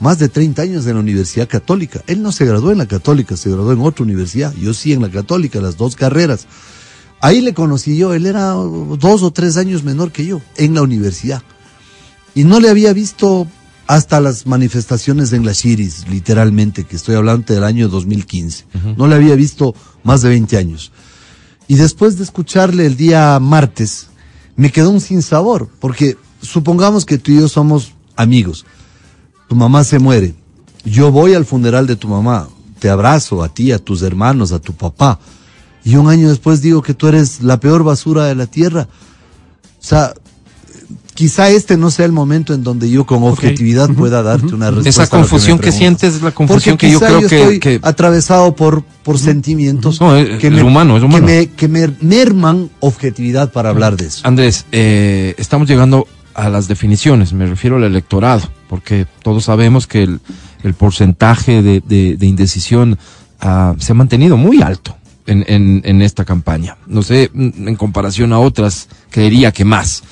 más 0.00 0.18
de 0.18 0.28
30 0.28 0.62
años 0.62 0.86
en 0.86 0.94
la 0.94 1.00
Universidad 1.00 1.48
Católica. 1.48 2.02
Él 2.06 2.22
no 2.22 2.32
se 2.32 2.46
graduó 2.46 2.72
en 2.72 2.78
la 2.78 2.86
Católica, 2.86 3.36
se 3.36 3.50
graduó 3.50 3.72
en 3.72 3.80
otra 3.80 4.04
universidad. 4.04 4.52
Yo 4.54 4.74
sí 4.74 4.92
en 4.92 5.02
la 5.02 5.10
Católica, 5.10 5.60
las 5.60 5.76
dos 5.76 5.94
carreras. 5.94 6.46
Ahí 7.20 7.42
le 7.42 7.52
conocí 7.52 7.96
yo, 7.96 8.14
él 8.14 8.24
era 8.24 8.56
uh, 8.56 8.96
dos 8.96 9.22
o 9.22 9.30
tres 9.30 9.58
años 9.58 9.84
menor 9.84 10.10
que 10.10 10.24
yo, 10.24 10.40
en 10.56 10.74
la 10.74 10.82
universidad. 10.82 11.42
Y 12.34 12.44
no 12.44 12.60
le 12.60 12.70
había 12.70 12.94
visto 12.94 13.46
hasta 13.86 14.20
las 14.20 14.46
manifestaciones 14.46 15.32
en 15.32 15.44
la 15.44 15.52
Shiris, 15.52 16.08
literalmente, 16.08 16.84
que 16.84 16.96
estoy 16.96 17.16
hablando 17.16 17.52
del 17.52 17.64
año 17.64 17.88
2015. 17.88 18.64
No 18.96 19.08
le 19.08 19.16
había 19.16 19.34
visto 19.34 19.74
más 20.04 20.22
de 20.22 20.28
20 20.30 20.56
años. 20.56 20.92
Y 21.66 21.74
después 21.74 22.16
de 22.16 22.22
escucharle 22.24 22.86
el 22.86 22.96
día 22.96 23.38
martes, 23.40 24.08
me 24.54 24.70
quedó 24.70 24.90
un 24.90 25.00
sinsabor, 25.00 25.68
porque 25.80 26.16
supongamos 26.40 27.04
que 27.04 27.18
tú 27.18 27.32
y 27.32 27.40
yo 27.40 27.48
somos 27.48 27.92
amigos. 28.14 28.64
Tu 29.50 29.56
mamá 29.56 29.82
se 29.82 29.98
muere. 29.98 30.32
Yo 30.84 31.10
voy 31.10 31.34
al 31.34 31.44
funeral 31.44 31.88
de 31.88 31.96
tu 31.96 32.06
mamá, 32.06 32.48
te 32.78 32.88
abrazo 32.88 33.42
a 33.42 33.48
ti, 33.48 33.72
a 33.72 33.80
tus 33.80 34.00
hermanos, 34.02 34.52
a 34.52 34.60
tu 34.60 34.72
papá. 34.74 35.18
Y 35.84 35.96
un 35.96 36.08
año 36.08 36.28
después 36.28 36.62
digo 36.62 36.82
que 36.82 36.94
tú 36.94 37.08
eres 37.08 37.42
la 37.42 37.58
peor 37.58 37.82
basura 37.82 38.26
de 38.26 38.36
la 38.36 38.46
tierra. 38.46 38.86
O 38.86 39.84
sea, 39.84 40.14
quizá 41.14 41.50
este 41.50 41.76
no 41.76 41.90
sea 41.90 42.06
el 42.06 42.12
momento 42.12 42.54
en 42.54 42.62
donde 42.62 42.88
yo 42.88 43.04
con 43.06 43.24
objetividad 43.24 43.90
pueda 43.90 44.22
darte 44.22 44.54
una 44.54 44.70
respuesta. 44.70 45.02
Esa 45.02 45.10
que 45.10 45.16
confusión 45.16 45.58
que, 45.58 45.72
sientes 45.72 46.14
es 46.14 46.22
la 46.22 46.30
confusión 46.30 46.74
Porque 46.74 46.86
que 46.86 46.92
yo 46.92 47.00
creo 47.00 47.20
yo 47.22 47.28
que, 47.28 47.40
estoy 47.40 47.58
que- 47.58 47.80
atravesado 47.82 48.54
por, 48.54 48.84
por 49.02 49.18
sentimientos 49.18 50.00
No, 50.00 50.14
es- 50.16 50.38
que, 50.38 50.46
es 50.46 50.52
me, 50.52 50.62
humano, 50.62 50.96
es 50.96 51.02
humano. 51.02 51.26
que 51.26 51.32
me, 51.32 51.46
que 51.48 51.66
me 51.66 51.92
merman 52.00 52.70
objetividad 52.78 53.50
para 53.50 53.70
hablar 53.70 53.96
de 53.96 54.06
eso. 54.06 54.20
Andrés, 54.28 54.64
eh, 54.70 55.34
estamos 55.38 55.66
llegando 55.68 56.06
a 56.34 56.48
las 56.50 56.68
definiciones, 56.68 57.32
me 57.32 57.46
refiero 57.46 57.78
al 57.78 57.82
electorado, 57.82 58.48
porque 58.70 59.04
todos 59.24 59.44
sabemos 59.44 59.86
que 59.88 60.04
el, 60.04 60.20
el 60.62 60.74
porcentaje 60.74 61.60
de, 61.60 61.80
de- 61.80 62.16
de 62.16 62.26
indecisión 62.26 62.96
ah, 63.40 63.74
se 63.78 63.90
ha 63.90 63.94
mantenido 63.96 64.36
muy 64.36 64.62
alto 64.62 64.96
en, 65.26 65.44
en- 65.48 65.82
en 65.84 66.00
esta 66.02 66.24
campaña. 66.24 66.76
No 66.86 67.02
sé, 67.02 67.30
mm, 67.34 67.66
en 67.68 67.74
comparación 67.76 68.32
a 68.32 68.38
otras, 68.38 68.88
creería 69.10 69.50
que 69.52 69.64
más. 69.64 70.04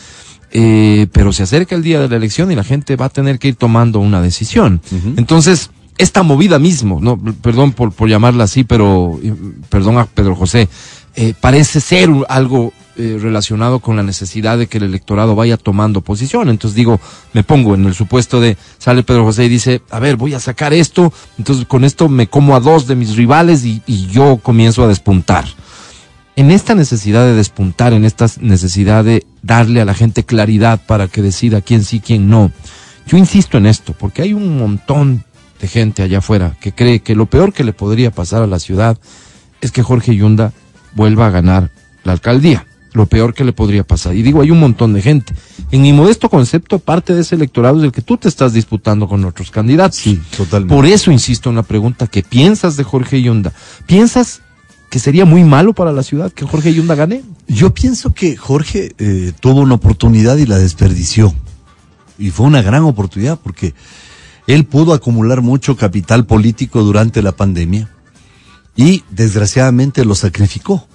Eh, 0.51 1.07
pero 1.13 1.33
se 1.33 1.43
acerca 1.45 1.77
el 1.77 1.83
día 1.83 2.01
de 2.01 2.09
la 2.09 2.17
elección 2.17 2.51
y 2.51 2.57
la 2.57 2.65
gente 2.65 2.97
va 2.97 3.07
a 3.07 3.11
tener 3.11 3.39
que 3.39 3.49
ir 3.49 3.55
tomando 3.57 4.01
una 4.01 4.21
decisión. 4.21 4.81
Entonces, 5.17 5.71
esta 5.99 6.23
movida 6.23 6.59
mismo, 6.59 7.01
no, 7.01 7.17
perdón 7.43 7.73
por, 7.73 7.93
por 7.93 8.09
llamarla 8.09 8.45
así, 8.45 8.65
pero 8.65 9.21
perdón 9.69 9.99
a 9.99 10.07
Pedro 10.07 10.35
José, 10.35 10.69
eh, 11.17 11.35
parece 11.41 11.81
ser 11.81 12.09
algo 12.29 12.73
eh, 12.99 13.17
relacionado 13.21 13.79
con 13.79 13.97
la 13.97 14.03
necesidad 14.03 14.59
de 14.59 14.67
que 14.67 14.79
el 14.79 14.85
electorado 14.85 15.35
vaya 15.35 15.57
tomando 15.57 16.01
posición. 16.01 16.49
Entonces 16.49 16.75
digo, 16.75 17.01
me 17.33 17.45
pongo 17.45 17.75
en 17.75 17.87
el 17.87 17.95
supuesto 17.95 18.41
de, 18.41 18.57
sale 18.79 19.03
Pedro 19.03 19.25
José 19.25 19.45
y 19.45 19.49
dice, 19.49 19.83
a 19.91 20.01
ver, 20.01 20.17
voy 20.17 20.35
a 20.35 20.41
sacar 20.41 20.73
esto, 20.73 21.13
entonces 21.39 21.65
con 21.67 21.85
esto 21.85 22.09
me 22.09 22.27
como 22.27 22.57
a 22.57 22.61
dos 22.61 22.87
de 22.87 22.97
mis 22.97 23.17
rivales 23.17 23.65
y, 23.65 23.83
y 23.87 24.09
yo 24.09 24.39
comienzo 24.43 24.85
a 24.85 24.89
despuntar. 24.89 25.45
En 26.37 26.51
esta 26.51 26.75
necesidad 26.75 27.25
de 27.25 27.35
despuntar, 27.35 27.93
en 27.93 28.05
esta 28.05 28.27
necesidad 28.41 29.05
de 29.05 29.25
darle 29.43 29.81
a 29.81 29.85
la 29.85 29.95
gente 29.95 30.25
claridad 30.25 30.81
para 30.87 31.09
que 31.09 31.23
decida 31.23 31.61
quién 31.61 31.85
sí, 31.85 32.01
quién 32.01 32.29
no, 32.29 32.53
yo 33.09 33.17
insisto 33.17 33.57
en 33.57 33.67
esto, 33.67 33.95
porque 33.95 34.21
hay 34.21 34.35
un 34.35 34.59
montón 34.59 35.25
de 35.61 35.67
gente 35.67 36.03
allá 36.03 36.19
afuera 36.19 36.57
que 36.61 36.73
cree 36.73 37.01
que 37.01 37.15
lo 37.15 37.27
peor 37.27 37.53
que 37.53 37.65
le 37.65 37.73
podría 37.73 38.11
pasar 38.11 38.43
a 38.43 38.47
la 38.47 38.59
ciudad 38.59 38.99
es 39.61 39.73
que 39.73 39.83
Jorge 39.83 40.15
Yunda 40.15 40.53
vuelva 40.95 41.27
a 41.27 41.31
ganar 41.31 41.71
la 42.05 42.13
alcaldía. 42.13 42.67
Lo 42.99 43.07
peor 43.07 43.33
que 43.33 43.45
le 43.45 43.53
podría 43.53 43.85
pasar. 43.85 44.17
Y 44.17 44.23
digo, 44.23 44.41
hay 44.41 44.51
un 44.51 44.59
montón 44.59 44.93
de 44.93 45.01
gente. 45.01 45.33
En 45.71 45.83
mi 45.83 45.93
modesto 45.93 46.29
concepto, 46.29 46.81
parte 46.81 47.15
de 47.15 47.21
ese 47.21 47.37
electorado 47.37 47.79
es 47.79 47.85
el 47.85 47.93
que 47.93 48.03
tú 48.03 48.17
te 48.17 48.27
estás 48.27 48.53
disputando 48.53 49.07
con 49.07 49.25
otros 49.25 49.53
candidatos. 49.53 50.01
Sí, 50.01 50.21
totalmente. 50.37 50.75
Por 50.75 50.85
eso 50.85 51.13
insisto 51.13 51.49
en 51.49 51.55
la 51.55 51.63
pregunta, 51.63 52.09
¿qué 52.09 52.25
piensas 52.25 52.77
de 52.77 52.83
Jorge 52.83 53.23
Yunda? 53.23 53.53
¿Piensas 53.87 54.43
que 54.91 54.99
sería 54.99 55.25
muy 55.25 55.45
malo 55.45 55.75
para 55.75 55.93
la 55.93 56.03
ciudad 56.03 56.33
que 56.33 56.45
Jorge 56.45 56.75
Yunda 56.75 56.97
gane? 56.97 57.23
Yo 57.47 57.73
pienso 57.73 58.13
que 58.13 58.37
Jorge 58.37 58.97
eh, 58.99 59.33
tuvo 59.39 59.61
una 59.61 59.75
oportunidad 59.75 60.37
y 60.37 60.47
la 60.47 60.59
desperdició. 60.59 61.33
Y 62.19 62.31
fue 62.31 62.47
una 62.47 62.63
gran 62.63 62.83
oportunidad 62.83 63.39
porque 63.41 63.75
él 64.49 64.65
pudo 64.65 64.93
acumular 64.93 65.41
mucho 65.41 65.77
capital 65.77 66.27
político 66.27 66.83
durante 66.83 67.23
la 67.23 67.31
pandemia 67.31 67.89
y 68.75 69.05
desgraciadamente 69.11 70.05
lo 70.05 70.17
sacrificó 70.17 70.89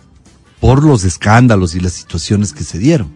por 0.64 0.82
los 0.82 1.04
escándalos 1.04 1.76
y 1.76 1.82
las 1.82 1.92
situaciones 1.92 2.54
que 2.54 2.64
se 2.64 2.80
dieron. 2.80 3.10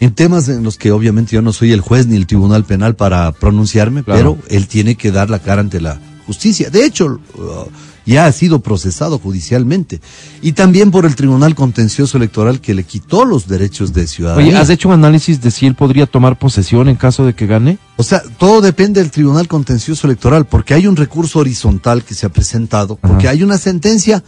En 0.00 0.14
temas 0.14 0.50
en 0.50 0.62
los 0.62 0.76
que 0.76 0.90
obviamente 0.90 1.34
yo 1.34 1.40
no 1.40 1.54
soy 1.54 1.72
el 1.72 1.80
juez 1.80 2.06
ni 2.06 2.14
el 2.14 2.26
tribunal 2.26 2.64
penal 2.64 2.94
para 2.94 3.32
pronunciarme, 3.32 4.04
Claro. 4.04 4.36
pero 4.36 4.54
él 4.54 4.68
tiene 4.68 4.94
que 4.94 5.10
dar 5.10 5.30
la 5.30 5.38
cara 5.38 5.62
ante 5.62 5.80
la 5.80 5.98
justicia. 6.26 6.68
De 6.68 6.84
hecho, 6.84 7.20
uh, 7.36 7.70
ya 8.04 8.26
ha 8.26 8.32
sido 8.32 8.60
procesado 8.60 9.18
judicialmente 9.18 10.02
y 10.42 10.52
también 10.52 10.90
por 10.90 11.06
el 11.06 11.16
Tribunal 11.16 11.54
Contencioso 11.54 12.18
Electoral 12.18 12.60
que 12.60 12.74
le 12.74 12.84
quitó 12.84 13.24
los 13.24 13.48
derechos 13.48 13.94
de 13.94 14.06
ciudadanía. 14.06 14.48
Oye, 14.48 14.56
¿has 14.58 14.68
hecho 14.68 14.88
un 14.88 14.94
análisis 14.94 15.40
de 15.40 15.50
si 15.50 15.66
él 15.66 15.74
podría 15.74 16.04
tomar 16.04 16.38
posesión 16.38 16.90
en 16.90 16.96
caso 16.96 17.24
de 17.24 17.34
que 17.34 17.46
gane? 17.46 17.78
O 17.96 18.02
sea, 18.02 18.22
todo 18.38 18.60
depende 18.60 19.00
del 19.00 19.10
Tribunal 19.10 19.48
Contencioso 19.48 20.06
Electoral, 20.06 20.44
porque 20.46 20.74
hay 20.74 20.86
un 20.86 20.96
recurso 20.96 21.38
horizontal 21.38 22.04
que 22.04 22.12
se 22.12 22.26
ha 22.26 22.28
presentado, 22.28 22.96
porque 22.96 23.26
Ajá. 23.26 23.30
hay 23.30 23.42
una 23.42 23.56
sentencia 23.56 24.22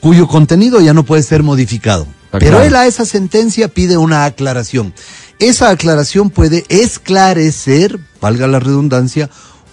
cuyo 0.00 0.26
contenido 0.28 0.80
ya 0.80 0.94
no 0.94 1.04
puede 1.04 1.22
ser 1.22 1.42
modificado. 1.42 2.06
Pero 2.32 2.62
él 2.62 2.76
a 2.76 2.86
esa 2.86 3.04
sentencia 3.04 3.68
pide 3.68 3.96
una 3.96 4.24
aclaración. 4.24 4.92
Esa 5.38 5.70
aclaración 5.70 6.30
puede 6.30 6.64
esclarecer, 6.68 7.98
valga 8.20 8.46
la 8.46 8.58
redundancia, 8.58 9.30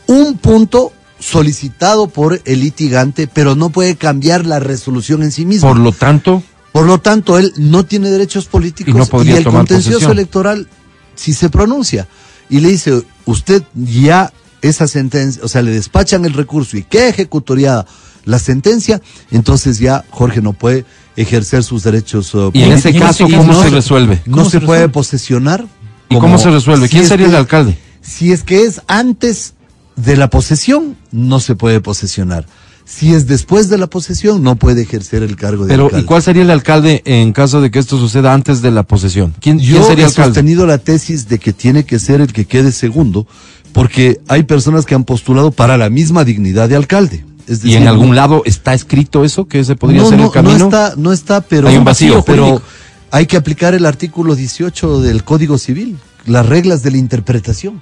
un 0.08 0.38
punto 0.38 0.94
solicitado 1.20 2.08
por 2.08 2.42
el 2.46 2.60
litigante, 2.60 3.28
pero 3.28 3.56
no 3.56 3.70
puede 3.70 3.96
cambiar 3.96 4.46
la 4.46 4.60
resolución 4.60 5.24
en 5.24 5.32
sí 5.32 5.46
misma. 5.46 5.70
Por 5.70 5.80
lo 5.80 5.92
tanto, 5.92 6.44
Por 6.74 6.86
lo 6.86 7.00
tanto, 7.00 7.38
él 7.38 7.54
no 7.58 7.86
tiene 7.86 8.10
derechos 8.10 8.46
políticos 8.48 8.94
Y 8.94 8.98
no 8.98 9.06
podría 9.06 9.38
el 9.38 9.44
tomar 9.44 9.60
contencioso 9.60 10.00
posesión. 10.00 10.12
electoral 10.12 10.68
si 11.16 11.34
se 11.34 11.50
pronuncia 11.50 12.08
y 12.50 12.60
le 12.60 12.70
dice, 12.70 13.04
usted 13.26 13.64
ya 13.76 14.34
esa 14.62 14.88
sentencia, 14.88 15.44
o 15.44 15.48
sea, 15.48 15.62
le 15.62 15.72
despachan 15.72 16.26
el 16.26 16.34
recurso 16.34 16.76
y 16.78 16.84
queda 16.84 17.10
ejecutoriada 17.10 17.86
la 18.26 18.40
sentencia, 18.40 19.02
entonces 19.32 19.80
ya 19.80 20.06
Jorge 20.10 20.42
no 20.42 20.54
puede 20.54 20.86
ejercer 21.16 21.64
sus 21.64 21.84
derechos 21.84 22.34
uh, 22.34 22.50
y 22.54 22.64
en 22.64 22.72
ese 22.72 22.94
caso, 22.94 23.26
ese- 23.26 23.38
¿cómo 23.38 23.54
no 23.54 23.62
se 23.64 23.70
resuelve? 23.70 24.22
no 24.26 24.38
¿Cómo 24.38 24.50
se, 24.50 24.60
se 24.60 24.66
puede 24.66 24.90
posesionar. 24.90 25.66
¿Y 26.10 26.18
cómo 26.20 26.38
se 26.38 26.50
resuelve? 26.52 26.90
¿Quién 26.90 27.08
sería 27.08 27.26
que- 27.28 27.32
el 27.32 27.38
alcalde? 27.38 27.78
Si 28.02 28.32
es 28.32 28.44
que 28.44 28.64
es 28.64 28.82
antes 28.88 29.54
de 29.96 30.18
la 30.18 30.30
posesión, 30.30 30.98
no 31.12 31.40
se 31.40 31.56
puede 31.56 31.80
posesionar. 31.82 32.46
Si 32.86 33.14
es 33.14 33.28
después 33.28 33.70
de 33.70 33.78
la 33.78 33.88
posesión, 33.88 34.44
no 34.44 34.58
puede 34.58 34.82
ejercer 34.82 35.24
el 35.24 35.38
cargo 35.38 35.64
de 35.64 35.70
Pero, 35.70 35.86
alcalde. 35.86 36.04
¿y 36.04 36.06
cuál 36.06 36.22
sería 36.22 36.42
el 36.44 36.50
alcalde 36.52 37.02
en 37.06 37.32
caso 37.32 37.62
de 37.62 37.72
que 37.72 37.80
esto 37.80 37.98
suceda 37.98 38.34
antes 38.34 38.62
de 38.62 38.72
la 38.72 38.84
posesión? 38.84 39.34
¿Quién, 39.40 39.58
quién 39.60 39.72
Yo 39.76 39.88
sería 39.88 40.04
he 40.04 40.08
alcalde? 40.08 40.32
sostenido 40.32 40.66
la 40.66 40.80
tesis 40.80 41.30
de 41.30 41.40
que 41.40 41.54
tiene 41.54 41.86
que 41.86 41.98
ser 42.00 42.20
el 42.20 42.34
que 42.34 42.44
quede 42.46 42.72
segundo, 42.74 43.26
porque 43.72 44.20
hay 44.28 44.44
personas 44.44 44.86
que 44.86 44.96
han 44.96 45.06
postulado 45.06 45.52
para 45.52 45.78
la 45.78 45.90
misma 45.90 46.26
dignidad 46.26 46.68
de 46.68 46.76
alcalde. 46.76 47.24
Es 47.48 47.64
¿Y 47.66 47.76
en 47.76 47.88
algún 47.88 48.16
lado 48.16 48.44
está 48.46 48.74
escrito 48.74 49.24
eso? 49.24 49.48
¿Que 49.48 49.60
ese 49.60 49.76
podría 49.76 50.02
no, 50.02 50.10
ser 50.10 50.18
no, 50.20 50.26
el 50.26 50.32
camino? 50.32 50.58
No 50.58 50.66
está, 50.66 50.94
no 50.98 51.14
está, 51.14 51.42
pero 51.42 51.68
Hay 51.68 51.78
un 51.78 51.84
vacío 51.84 52.24
pero 52.24 52.44
jurídico. 52.44 52.68
hay 53.12 53.26
que 53.26 53.38
aplicar 53.38 53.74
el 53.74 53.86
artículo 53.86 54.36
18 54.36 55.02
del 55.02 55.24
Código 55.24 55.58
Civil, 55.58 55.98
las 56.26 56.46
reglas 56.46 56.84
de 56.84 56.92
la 56.92 56.98
interpretación. 56.98 57.82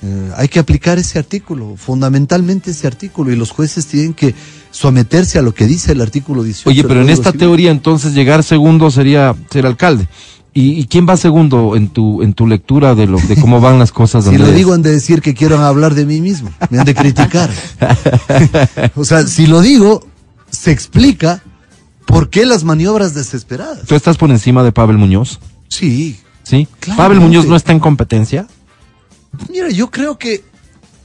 Eh, 0.00 0.30
hay 0.36 0.48
que 0.48 0.60
aplicar 0.60 0.98
ese 0.98 1.18
artículo, 1.18 1.74
fundamentalmente 1.76 2.70
ese 2.70 2.86
artículo, 2.86 3.32
y 3.32 3.36
los 3.36 3.50
jueces 3.50 3.86
tienen 3.86 4.14
que 4.14 4.32
someterse 4.70 5.40
a 5.40 5.42
lo 5.42 5.52
que 5.52 5.66
dice 5.66 5.92
el 5.92 6.00
artículo 6.00 6.44
18. 6.44 6.70
Oye, 6.70 6.84
pero 6.84 7.02
en 7.02 7.10
esta 7.10 7.32
Civil. 7.32 7.40
teoría 7.40 7.70
entonces 7.72 8.14
llegar 8.14 8.44
segundo 8.44 8.90
sería 8.92 9.34
ser 9.50 9.66
alcalde. 9.66 10.08
¿Y, 10.58 10.72
y 10.80 10.86
quién 10.86 11.06
va 11.08 11.16
segundo 11.16 11.76
en 11.76 11.88
tu 11.88 12.20
en 12.20 12.34
tu 12.34 12.48
lectura 12.48 12.96
de 12.96 13.06
lo 13.06 13.18
de 13.20 13.36
cómo 13.36 13.60
van 13.60 13.78
las 13.78 13.92
cosas? 13.92 14.24
Si 14.28 14.36
lo 14.36 14.50
digo 14.50 14.72
han 14.72 14.82
de 14.82 14.90
decir 14.90 15.22
que 15.22 15.32
quiero 15.32 15.56
hablar 15.58 15.94
de 15.94 16.04
mí 16.04 16.20
mismo, 16.20 16.50
me 16.70 16.80
han 16.80 16.84
de 16.84 16.96
criticar. 16.96 17.48
o 18.96 19.04
sea, 19.04 19.24
si 19.28 19.46
lo 19.46 19.60
digo, 19.60 20.04
se 20.50 20.72
explica 20.72 21.44
por 22.06 22.28
qué 22.28 22.44
las 22.44 22.64
maniobras 22.64 23.14
desesperadas. 23.14 23.86
¿Tú 23.86 23.94
estás 23.94 24.16
por 24.16 24.30
encima 24.32 24.64
de 24.64 24.72
Pavel 24.72 24.98
Muñoz? 24.98 25.38
Sí, 25.68 26.18
¿Sí? 26.42 26.66
Claramente. 26.80 26.96
¿Pavel 26.96 27.20
Muñoz 27.20 27.46
no 27.46 27.54
está 27.54 27.70
en 27.72 27.78
competencia? 27.78 28.48
mira, 29.52 29.68
yo 29.70 29.92
creo 29.92 30.18
que 30.18 30.42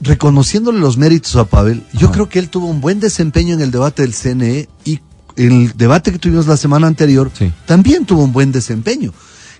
reconociéndole 0.00 0.80
los 0.80 0.96
méritos 0.96 1.36
a 1.36 1.44
Pavel, 1.44 1.84
yo 1.92 2.10
creo 2.10 2.28
que 2.28 2.40
él 2.40 2.48
tuvo 2.48 2.66
un 2.66 2.80
buen 2.80 2.98
desempeño 2.98 3.54
en 3.54 3.60
el 3.60 3.70
debate 3.70 4.02
del 4.02 4.14
CNE 4.14 4.68
y 4.84 4.98
el 5.36 5.76
debate 5.76 6.10
que 6.10 6.18
tuvimos 6.18 6.48
la 6.48 6.56
semana 6.56 6.88
anterior 6.88 7.30
Sí. 7.38 7.52
también 7.66 8.04
tuvo 8.04 8.24
un 8.24 8.32
buen 8.32 8.50
desempeño. 8.50 9.12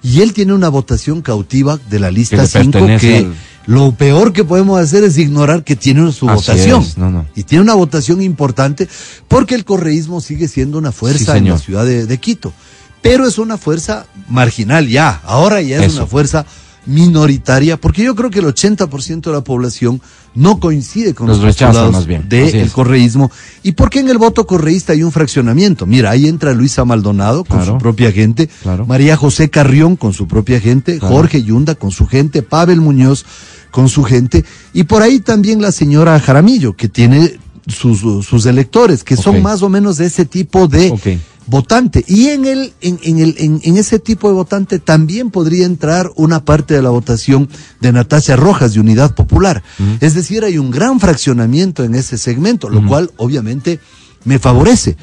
Y 0.04 0.20
él 0.20 0.32
tiene 0.34 0.52
una 0.52 0.68
votación 0.68 1.23
cautiva 1.23 1.78
de 1.90 1.99
la 1.99 2.11
lista 2.12 2.37
le 2.37 2.46
5 2.46 2.70
pertenece 2.70 3.08
que 3.08 3.16
al- 3.16 3.34
lo 3.66 3.92
peor 3.92 4.32
que 4.34 4.44
podemos 4.44 4.78
hacer 4.78 5.02
es 5.04 5.16
ignorar 5.16 5.64
que 5.64 5.75
tiene 5.75 6.12
su 6.12 6.28
Así 6.28 6.37
votación. 6.52 6.82
es, 6.82 6.99
no, 6.99 7.11
no. 7.11 7.26
Y 7.34 7.44
tiene 7.44 7.62
una 7.64 7.73
votación 7.75 8.20
importante 8.20 8.87
porque 9.28 9.54
el 9.54 9.64
correísmo 9.64 10.20
sigue 10.20 10.46
siendo 10.46 10.76
una 10.76 10.92
Sí, 10.92 10.99
fuerza 10.99 11.37
en 11.38 11.49
la 11.49 11.58
ciudad 11.58 11.87
de, 11.87 12.04
de 12.06 12.18
Quito. 12.18 12.52
Pero 13.00 13.26
es 13.26 13.38
una 13.38 13.56
fuerza 13.56 14.06
marginal 14.28 14.87
ya. 14.88 15.20
Ahora 15.25 15.61
ya 15.62 15.78
es 15.78 15.87
Eso. 15.87 15.96
una 15.99 16.06
fuerza 16.06 16.44
minoritaria 16.86 17.76
porque 17.76 18.04
yo 18.04 18.14
creo 18.14 18.30
que 18.30 18.40
el 18.40 18.46
80% 18.46 19.22
de 19.22 19.32
la 19.32 19.42
población 19.42 20.00
no 20.34 20.58
coincide 20.58 21.14
con 21.14 21.28
Los 21.28 21.38
los, 21.38 21.46
postulados 21.56 22.06
del 22.06 22.70
correísmo. 22.72 23.30
¿Y 23.62 23.72
por 23.72 23.88
qué 23.90 24.00
en 24.00 24.08
el 24.08 24.18
voto 24.18 24.46
correísta 24.46 24.92
hay 24.92 25.02
un 25.02 25.12
fraccionamiento? 25.12 25.86
Mira, 25.86 26.10
ahí 26.10 26.26
entra 26.26 26.52
Luisa 26.52 26.84
Maldonado 26.84 27.44
con 27.44 27.58
Claro. 27.58 27.72
su 27.74 27.78
propia 27.78 28.10
gente, 28.10 28.48
Claro. 28.62 28.86
María 28.86 29.16
José 29.16 29.48
Carrión 29.50 29.96
con 29.96 30.12
su 30.12 30.26
propia 30.26 30.60
gente, 30.60 30.98
Claro. 30.98 31.14
Jorge 31.14 31.42
Yunda 31.42 31.74
con 31.76 31.90
su 31.90 32.06
gente, 32.06 32.42
Pavel 32.42 32.80
Muñoz 32.80 33.24
con 33.70 33.88
su 33.88 34.02
gente, 34.04 34.44
y 34.72 34.84
por 34.84 35.02
ahí 35.02 35.20
también 35.20 35.60
la 35.60 35.72
señora 35.72 36.18
Jaramillo, 36.20 36.74
que 36.76 36.88
tiene 36.88 37.38
sus, 37.66 38.00
sus 38.26 38.46
electores, 38.46 39.04
que 39.04 39.16
son 39.16 39.42
más 39.42 39.62
o 39.62 39.68
menos 39.68 39.96
de 39.96 40.06
ese 40.06 40.24
tipo 40.24 40.68
de. 40.68 41.18
Votante. 41.46 42.04
Y 42.06 42.28
en, 42.28 42.46
el, 42.46 42.72
en, 42.80 42.98
en 43.02 43.18
el, 43.18 43.34
en, 43.38 43.60
en 43.62 43.76
ese 43.76 43.98
tipo 43.98 44.28
de 44.28 44.34
votante 44.34 44.78
también 44.78 45.30
podría 45.30 45.66
entrar 45.66 46.10
una 46.16 46.44
parte 46.44 46.74
de 46.74 46.82
la 46.82 46.90
votación 46.90 47.48
de 47.80 47.92
Natasha 47.92 48.36
Rojas 48.36 48.74
de 48.74 48.80
Unidad 48.80 49.14
Popular. 49.14 49.62
Es 50.00 50.14
decir, 50.14 50.44
hay 50.44 50.58
un 50.58 50.70
gran 50.70 51.00
fraccionamiento 51.00 51.84
en 51.84 51.94
ese 51.94 52.18
segmento, 52.18 52.68
lo 52.68 52.86
cual 52.86 53.10
obviamente 53.16 53.80
me 54.24 54.38
favorece. 54.38 54.96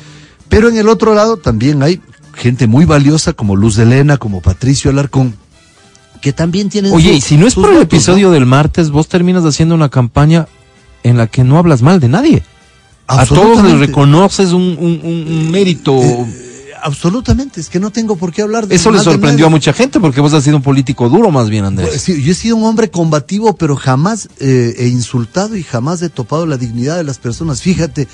Pero 0.49 0.69
en 0.69 0.77
el 0.77 0.89
otro 0.89 1.13
lado 1.13 1.37
también 1.37 1.83
hay 1.83 2.01
gente 2.33 2.67
muy 2.67 2.85
valiosa 2.85 3.33
como 3.33 3.55
Luz 3.55 3.75
de 3.75 3.83
Elena, 3.83 4.17
como 4.17 4.41
Patricio 4.41 4.91
Alarcón, 4.91 5.35
que 6.21 6.33
también 6.33 6.69
tienen 6.69 6.93
Oye, 6.93 7.13
y 7.13 7.21
si 7.21 7.37
no 7.37 7.47
es 7.47 7.55
por 7.55 7.73
el 7.73 7.81
episodio 7.81 8.31
del 8.31 8.45
martes, 8.45 8.89
vos 8.89 9.07
terminas 9.07 9.43
haciendo 9.43 9.75
una 9.75 9.89
campaña 9.89 10.47
en 11.03 11.17
la 11.17 11.27
que 11.27 11.43
no 11.43 11.57
hablas 11.57 11.81
mal 11.81 11.99
de 11.99 12.09
nadie. 12.09 12.43
A 13.19 13.25
todos 13.25 13.63
les 13.63 13.79
reconoces 13.79 14.51
un, 14.51 14.61
un- 14.79 15.01
un- 15.03 15.27
un 15.27 15.51
mérito. 15.51 15.99
Eh, 16.01 16.71
absolutamente, 16.83 17.61
es 17.61 17.69
que 17.69 17.79
no 17.79 17.91
tengo 17.91 18.15
por 18.15 18.31
qué 18.31 18.41
hablar 18.41 18.67
de 18.67 18.75
Eso 18.75 18.91
le 18.91 18.99
sorprendió 18.99 19.45
a 19.45 19.49
mucha 19.49 19.73
gente 19.73 19.99
porque 19.99 20.21
vos 20.21 20.33
has 20.33 20.43
sido 20.43 20.57
un 20.57 20.63
político 20.63 21.09
duro 21.09 21.29
más 21.31 21.49
bien, 21.49 21.65
Andrés. 21.65 21.89
Pues, 21.89 22.01
sí, 22.01 22.21
yo 22.23 22.31
he 22.31 22.35
sido 22.35 22.55
un 22.55 22.63
hombre 22.63 22.89
combativo, 22.89 23.55
pero 23.55 23.75
jamás 23.75 24.29
eh, 24.39 24.73
he 24.77 24.87
insultado 24.87 25.55
y 25.55 25.63
jamás 25.63 26.01
he 26.01 26.09
topado 26.09 26.45
la 26.45 26.57
dignidad 26.57 26.97
de 26.97 27.03
las 27.03 27.17
personas. 27.19 27.61
Fíjate, 27.61 28.07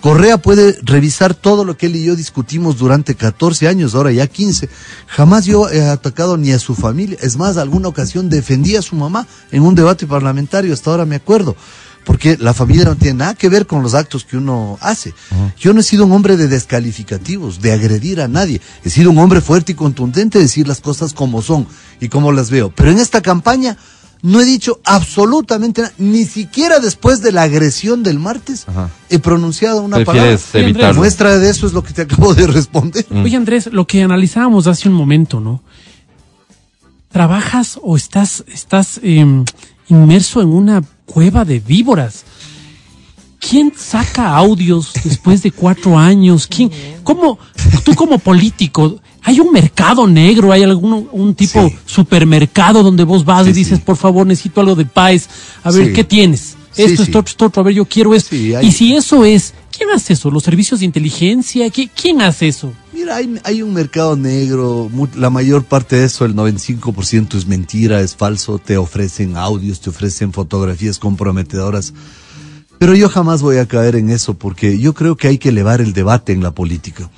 Correa 0.00 0.38
puede 0.38 0.76
revisar 0.82 1.32
todo 1.34 1.64
lo 1.64 1.76
que 1.76 1.86
él 1.86 1.94
y 1.96 2.04
yo 2.04 2.16
discutimos 2.16 2.76
durante 2.76 3.14
14 3.14 3.68
años, 3.68 3.94
ahora 3.94 4.10
ya 4.12 4.26
15. 4.26 4.68
Jamás 5.06 5.44
yo 5.44 5.68
he 5.68 5.80
atacado 5.82 6.36
ni 6.36 6.50
a 6.52 6.58
su 6.58 6.74
familia. 6.74 7.16
Es 7.20 7.36
más, 7.36 7.56
alguna 7.56 7.88
ocasión 7.88 8.28
defendí 8.28 8.74
a 8.76 8.82
su 8.82 8.96
mamá 8.96 9.26
en 9.52 9.62
un 9.62 9.74
debate 9.76 10.06
parlamentario, 10.06 10.74
hasta 10.74 10.90
ahora 10.90 11.04
me 11.06 11.16
acuerdo. 11.16 11.54
Porque 12.04 12.36
la 12.38 12.52
familia 12.52 12.84
no 12.84 12.96
tiene 12.96 13.18
nada 13.18 13.34
que 13.34 13.48
ver 13.48 13.66
con 13.66 13.82
los 13.82 13.94
actos 13.94 14.24
que 14.24 14.36
uno 14.36 14.78
hace. 14.80 15.14
Yo 15.58 15.72
no 15.72 15.80
he 15.80 15.84
sido 15.84 16.04
un 16.04 16.12
hombre 16.12 16.36
de 16.36 16.48
descalificativos, 16.48 17.60
de 17.60 17.72
agredir 17.72 18.20
a 18.20 18.28
nadie. 18.28 18.60
He 18.84 18.90
sido 18.90 19.10
un 19.10 19.18
hombre 19.18 19.40
fuerte 19.40 19.72
y 19.72 19.74
contundente 19.74 20.38
de 20.38 20.44
decir 20.44 20.66
las 20.66 20.80
cosas 20.80 21.12
como 21.12 21.42
son 21.42 21.66
y 22.00 22.08
como 22.08 22.32
las 22.32 22.50
veo. 22.50 22.72
Pero 22.74 22.90
en 22.90 22.98
esta 22.98 23.22
campaña 23.22 23.76
no 24.22 24.40
he 24.40 24.44
dicho 24.44 24.80
absolutamente 24.84 25.82
nada, 25.82 25.94
ni 25.98 26.24
siquiera 26.24 26.78
después 26.78 27.22
de 27.22 27.32
la 27.32 27.42
agresión 27.42 28.04
del 28.04 28.20
martes 28.20 28.68
Ajá. 28.68 28.88
he 29.10 29.18
pronunciado 29.18 29.82
una 29.82 29.96
Prefieres 29.96 30.42
palabra. 30.42 30.70
Evitarlo. 30.70 31.00
Muestra 31.00 31.38
de 31.38 31.50
eso 31.50 31.66
es 31.66 31.72
lo 31.72 31.82
que 31.82 31.92
te 31.92 32.02
acabo 32.02 32.32
de 32.32 32.46
responder. 32.46 33.04
Mm. 33.10 33.24
Oye, 33.24 33.36
Andrés, 33.36 33.68
lo 33.72 33.86
que 33.86 34.02
analizábamos 34.02 34.68
hace 34.68 34.88
un 34.88 34.94
momento, 34.94 35.40
¿no? 35.40 35.62
¿Trabajas 37.10 37.78
o 37.82 37.96
estás, 37.96 38.44
estás 38.46 39.00
em, 39.02 39.44
inmerso 39.88 40.40
en 40.40 40.48
una 40.48 40.82
cueva 41.06 41.44
de 41.44 41.60
víboras? 41.60 42.24
¿Quién 43.38 43.72
saca 43.76 44.36
audios 44.36 44.92
después 45.04 45.42
de 45.42 45.50
cuatro 45.50 45.98
años? 45.98 46.46
¿Quién? 46.46 46.70
¿Cómo? 47.02 47.38
Tú 47.84 47.94
como 47.94 48.18
político, 48.18 49.00
¿hay 49.20 49.40
un 49.40 49.52
mercado 49.52 50.06
negro? 50.06 50.52
¿Hay 50.52 50.62
algún 50.62 51.08
un 51.10 51.34
tipo 51.34 51.68
Sí. 51.68 51.76
supermercado 51.84 52.82
donde 52.84 53.02
vos 53.02 53.24
vas 53.24 53.48
y 53.48 53.52
dices, 53.52 53.78
sí. 53.78 53.84
por 53.84 53.96
favor, 53.96 54.26
necesito 54.26 54.60
algo 54.60 54.76
de 54.76 54.84
paz? 54.86 55.28
A 55.64 55.72
ver. 55.72 55.92
¿qué 55.92 56.04
tienes? 56.04 56.56
Esto, 56.76 57.02
esto, 57.02 57.18
esto, 57.26 57.46
otro, 57.46 57.60
a 57.62 57.64
ver, 57.64 57.74
yo 57.74 57.84
quiero 57.84 58.14
esto. 58.14 58.34
Hay- 58.34 58.66
Y 58.66 58.70
si 58.72 58.94
eso 58.94 59.24
es, 59.24 59.52
¿Quién 59.82 59.96
hace 59.96 60.12
eso? 60.12 60.30
¿Los 60.30 60.44
servicios 60.44 60.78
de 60.78 60.86
inteligencia? 60.86 61.66
¿Qui- 61.66 61.90
¿Quién 62.00 62.22
hace 62.22 62.46
eso? 62.46 62.72
Mira, 62.92 63.16
hay, 63.16 63.34
hay 63.42 63.62
un 63.62 63.74
mercado 63.74 64.14
negro, 64.16 64.88
mu- 64.92 65.08
la 65.16 65.28
mayor 65.28 65.64
parte 65.64 65.96
de 65.96 66.04
eso, 66.04 66.24
el 66.24 66.36
95% 66.36 67.36
es 67.36 67.46
mentira, 67.48 68.00
es 68.00 68.14
falso, 68.14 68.60
te 68.60 68.76
ofrecen 68.76 69.36
audios, 69.36 69.80
te 69.80 69.90
ofrecen 69.90 70.32
fotografías 70.32 71.00
comprometedoras. 71.00 71.94
Pero 72.78 72.94
yo 72.94 73.08
jamás 73.08 73.42
voy 73.42 73.56
a 73.56 73.66
caer 73.66 73.96
en 73.96 74.10
eso 74.10 74.34
porque 74.34 74.78
yo 74.78 74.94
creo 74.94 75.16
que 75.16 75.26
hay 75.26 75.38
que 75.38 75.48
elevar 75.48 75.80
el 75.80 75.92
debate 75.92 76.32
en 76.32 76.44
la 76.44 76.52
política. 76.52 77.10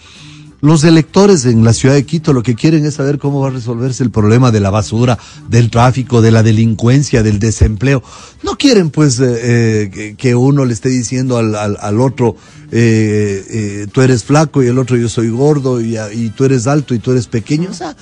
Los 0.64 0.82
electores 0.84 1.44
en 1.44 1.62
la 1.62 1.74
ciudad 1.74 1.94
de 1.94 2.06
Quito 2.06 2.32
lo 2.32 2.42
que 2.42 2.54
quieren 2.54 2.86
es 2.86 2.94
saber 2.94 3.18
cómo 3.18 3.38
va 3.38 3.48
a 3.48 3.50
resolverse 3.50 4.02
el 4.02 4.10
problema 4.10 4.50
de 4.50 4.60
la 4.60 4.70
basura, 4.70 5.18
del 5.50 5.68
tráfico, 5.68 6.22
de 6.22 6.30
la 6.30 6.42
delincuencia, 6.42 7.22
del 7.22 7.38
desempleo. 7.38 8.02
No 8.42 8.56
quieren 8.56 8.88
pues 8.88 9.20
eh, 9.20 9.90
eh, 9.94 10.14
que, 10.16 10.34
uno 10.34 10.64
le 10.64 10.72
esté 10.72 10.88
diciendo 10.88 11.36
al, 11.36 11.54
al, 11.54 12.00
otro, 12.00 12.36
eh, 12.72 13.86
tú 13.92 14.00
eres 14.00 14.24
flaco 14.24 14.62
y 14.62 14.68
el 14.68 14.78
otro 14.78 14.96
yo 14.96 15.10
soy 15.10 15.28
gordo 15.28 15.82
y, 15.82 15.98
y 15.98 16.30
tú 16.30 16.46
eres 16.46 16.66
alto 16.66 16.94
y 16.94 16.98
tú 16.98 17.10
eres 17.10 17.26
pequeño. 17.26 17.68
O 17.68 17.74
sea, 17.74 17.94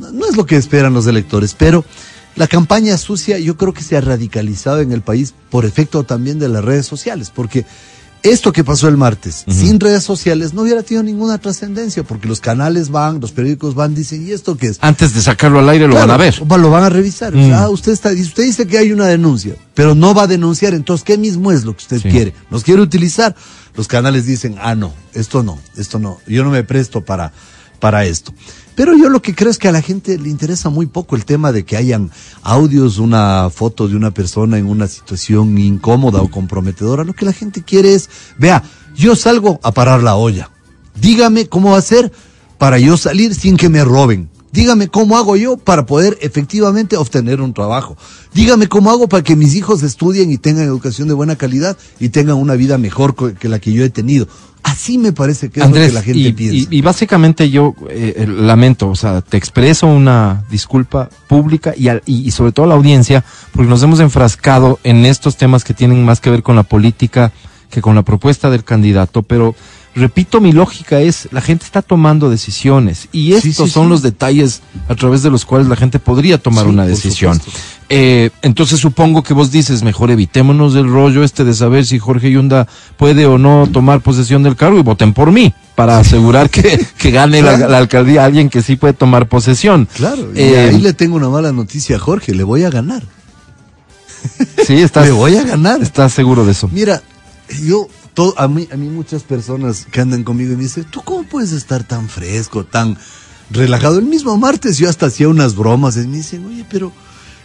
no 0.00 0.26
es 0.26 0.36
lo 0.36 0.46
que 0.46 0.56
esperan 0.56 0.92
los 0.92 1.06
electores, 1.06 1.54
pero 1.56 1.84
la 2.34 2.48
campaña 2.48 2.98
sucia 2.98 3.38
yo 3.38 3.56
creo 3.56 3.72
que 3.72 3.84
se 3.84 3.96
ha 3.96 4.00
radicalizado 4.00 4.80
en 4.80 4.90
el 4.90 5.02
país 5.02 5.34
por 5.50 5.64
efecto 5.64 6.02
también 6.02 6.40
de 6.40 6.48
las 6.48 6.64
redes 6.64 6.86
sociales, 6.86 7.30
porque 7.32 7.64
esto 8.22 8.52
que 8.52 8.64
pasó 8.64 8.88
el 8.88 8.96
martes, 8.96 9.44
sin 9.48 9.80
redes 9.80 10.02
sociales, 10.04 10.52
no 10.52 10.62
hubiera 10.62 10.82
tenido 10.82 11.02
ninguna 11.02 11.38
trascendencia, 11.38 12.02
porque 12.02 12.28
los 12.28 12.40
canales 12.40 12.90
van, 12.90 13.20
los 13.20 13.32
periódicos 13.32 13.74
van, 13.74 13.94
dicen, 13.94 14.26
¿y 14.26 14.32
esto 14.32 14.56
qué 14.56 14.66
es? 14.68 14.78
Antes 14.82 15.14
de 15.14 15.22
sacarlo 15.22 15.58
al 15.58 15.68
aire 15.68 15.86
lo 15.86 15.92
Claro, 15.94 16.08
van 16.08 16.14
a 16.14 16.22
ver. 16.22 16.38
Lo 16.38 16.70
van 16.70 16.84
a 16.84 16.88
revisar. 16.90 17.34
Mm. 17.34 17.52
Ah, 17.52 17.68
usted 17.70 17.92
está, 17.92 18.10
usted 18.10 18.42
dice 18.44 18.66
que 18.66 18.76
hay 18.78 18.92
una 18.92 19.06
denuncia, 19.06 19.54
pero 19.74 19.94
no 19.94 20.12
va 20.14 20.24
a 20.24 20.26
denunciar. 20.26 20.74
Entonces, 20.74 21.04
¿qué 21.04 21.16
mismo 21.16 21.50
es 21.52 21.64
lo 21.64 21.72
que 21.74 21.82
usted 21.82 22.00
Sí. 22.02 22.08
quiere? 22.10 22.34
¿Nos 22.50 22.62
quiere 22.64 22.82
utilizar? 22.82 23.34
Los 23.74 23.88
canales 23.88 24.26
dicen, 24.26 24.56
ah, 24.60 24.74
no, 24.74 24.92
esto 25.14 25.42
no, 25.42 25.58
esto 25.76 25.98
no. 25.98 26.18
Yo 26.26 26.44
no 26.44 26.50
me 26.50 26.62
presto 26.64 27.02
para, 27.02 27.32
para 27.78 28.04
esto. 28.04 28.34
Pero 28.80 28.96
yo 28.96 29.10
lo 29.10 29.20
que 29.20 29.34
creo 29.34 29.50
es 29.50 29.58
que 29.58 29.68
a 29.68 29.72
la 29.72 29.82
gente 29.82 30.16
le 30.16 30.30
interesa 30.30 30.70
muy 30.70 30.86
poco 30.86 31.14
el 31.14 31.26
tema 31.26 31.52
de 31.52 31.66
que 31.66 31.76
hayan 31.76 32.10
audios, 32.42 32.96
una 32.96 33.50
foto 33.50 33.88
de 33.88 33.94
una 33.94 34.10
persona 34.10 34.56
en 34.56 34.64
una 34.64 34.86
situación 34.86 35.58
incómoda 35.58 36.22
o 36.22 36.30
comprometedora. 36.30 37.04
Lo 37.04 37.12
que 37.12 37.26
la 37.26 37.34
gente 37.34 37.62
quiere 37.62 37.92
es, 37.92 38.08
vea, 38.38 38.62
yo 38.96 39.16
salgo 39.16 39.60
a 39.62 39.72
parar 39.72 40.02
la 40.02 40.16
olla. 40.16 40.50
Dígame 40.98 41.46
cómo 41.46 41.76
hacer 41.76 42.10
para 42.56 42.78
yo 42.78 42.96
salir 42.96 43.34
sin 43.34 43.58
que 43.58 43.68
me 43.68 43.84
roben. 43.84 44.30
Dígame 44.50 44.88
cómo 44.88 45.18
hago 45.18 45.36
yo 45.36 45.58
para 45.58 45.84
poder 45.84 46.16
efectivamente 46.22 46.96
obtener 46.96 47.42
un 47.42 47.52
trabajo. 47.52 47.98
Dígame 48.32 48.66
cómo 48.66 48.90
hago 48.90 49.10
para 49.10 49.22
que 49.22 49.36
mis 49.36 49.54
hijos 49.56 49.82
estudien 49.82 50.32
y 50.32 50.38
tengan 50.38 50.64
educación 50.64 51.06
de 51.06 51.12
buena 51.12 51.36
calidad 51.36 51.76
y 52.00 52.08
tengan 52.08 52.36
una 52.36 52.54
vida 52.54 52.78
mejor 52.78 53.14
que 53.34 53.48
la 53.50 53.58
que 53.58 53.72
yo 53.72 53.84
he 53.84 53.90
tenido. 53.90 54.26
Así 54.70 54.98
me 54.98 55.12
parece 55.12 55.48
que 55.50 55.60
es 55.60 55.66
lo 55.66 55.72
que 55.74 55.92
la 55.92 56.02
gente 56.02 56.18
y, 56.28 56.32
piensa. 56.32 56.56
y- 56.70 56.78
y 56.78 56.80
básicamente 56.82 57.50
yo 57.50 57.74
eh, 57.88 58.26
lamento, 58.28 58.88
o 58.88 58.94
sea, 58.96 59.20
te 59.20 59.36
expreso 59.36 59.86
una 59.86 60.44
disculpa 60.50 61.08
pública 61.28 61.74
y, 61.76 61.88
al- 61.88 62.02
y, 62.06 62.30
sobre 62.30 62.52
todo 62.52 62.64
a 62.66 62.68
la 62.68 62.74
audiencia, 62.74 63.24
porque 63.52 63.68
nos 63.68 63.82
hemos 63.82 64.00
enfrascado 64.00 64.78
en 64.84 65.04
estos 65.06 65.36
temas 65.36 65.64
que 65.64 65.74
tienen 65.74 66.04
más 66.04 66.20
que 66.20 66.30
ver 66.30 66.42
con 66.42 66.56
la 66.56 66.62
política 66.62 67.32
que 67.70 67.80
con 67.80 67.94
la 67.94 68.02
propuesta 68.02 68.50
del 68.50 68.64
candidato, 68.64 69.22
pero 69.22 69.54
repito, 69.94 70.40
mi 70.40 70.52
lógica 70.52 71.00
es, 71.00 71.28
la 71.32 71.40
gente 71.40 71.64
está 71.64 71.82
tomando 71.82 72.28
decisiones 72.30 73.08
y 73.12 73.32
estos 73.34 73.66
sí, 73.68 73.72
son 73.72 73.84
sí. 73.84 73.90
los 73.90 74.02
detalles 74.02 74.62
a 74.88 74.94
través 74.94 75.22
de 75.22 75.30
los 75.30 75.44
cuales 75.44 75.68
la 75.68 75.76
gente 75.76 75.98
podría 75.98 76.38
tomar 76.38 76.66
una 76.66 76.84
decisión. 76.86 77.34
supuesto. 77.34 77.60
Eh, 77.92 78.30
entonces 78.42 78.78
supongo 78.78 79.24
que 79.24 79.34
vos 79.34 79.50
dices, 79.50 79.82
mejor 79.82 80.12
evitémonos 80.12 80.74
del 80.74 80.88
rollo 80.88 81.24
este 81.24 81.42
de 81.44 81.54
saber 81.54 81.84
si 81.84 81.98
Jorge 81.98 82.30
Yunda 82.30 82.68
puede 82.96 83.26
o 83.26 83.36
no 83.36 83.68
tomar 83.72 84.00
posesión 84.00 84.44
del 84.44 84.54
cargo 84.54 84.78
y 84.78 84.82
voten 84.82 85.12
por 85.12 85.32
mí 85.32 85.52
para 85.74 85.98
asegurar 85.98 86.50
que, 86.50 86.86
que 86.98 87.10
gane 87.10 87.42
la, 87.42 87.56
la 87.56 87.78
alcaldía 87.78 88.24
alguien 88.24 88.48
que 88.48 88.62
sí 88.62 88.76
puede 88.76 88.92
tomar 88.94 89.26
posesión. 89.28 89.88
Claro, 89.92 90.30
y 90.32 90.38
Eh, 90.40 90.70
ahí 90.70 90.80
le 90.80 90.92
tengo 90.92 91.16
una 91.16 91.28
mala 91.28 91.50
noticia 91.50 91.96
a 91.96 91.98
Jorge, 91.98 92.32
le 92.32 92.44
voy 92.44 92.62
a 92.62 92.70
ganar. 92.70 93.02
Sí, 94.66 94.74
estás, 94.74 95.06
Le 95.06 95.12
voy 95.12 95.36
a 95.36 95.42
ganar. 95.44 95.82
estás 95.82 96.12
seguro 96.12 96.44
de 96.44 96.52
eso. 96.52 96.68
Mira, 96.72 97.02
yo, 97.64 97.88
todo, 98.14 98.34
a 98.38 98.46
mí, 98.46 98.68
a 98.72 98.76
mí 98.76 98.88
muchas 98.88 99.22
personas 99.24 99.86
que 99.90 100.00
andan 100.00 100.22
conmigo 100.22 100.52
y 100.52 100.56
me 100.56 100.62
dicen, 100.62 100.84
¿tú 100.84 101.00
cómo 101.02 101.24
puedes 101.24 101.50
estar 101.52 101.82
tan 101.82 102.08
fresco, 102.08 102.64
tan 102.64 102.96
relajado? 103.50 103.98
El 103.98 104.04
mismo 104.04 104.36
martes 104.36 104.78
yo 104.78 104.88
hasta 104.88 105.06
hacía 105.06 105.28
unas 105.28 105.56
bromas 105.56 105.96
y 105.96 106.06
me 106.06 106.18
dicen, 106.18 106.44
oye, 106.46 106.64
pero, 106.70 106.92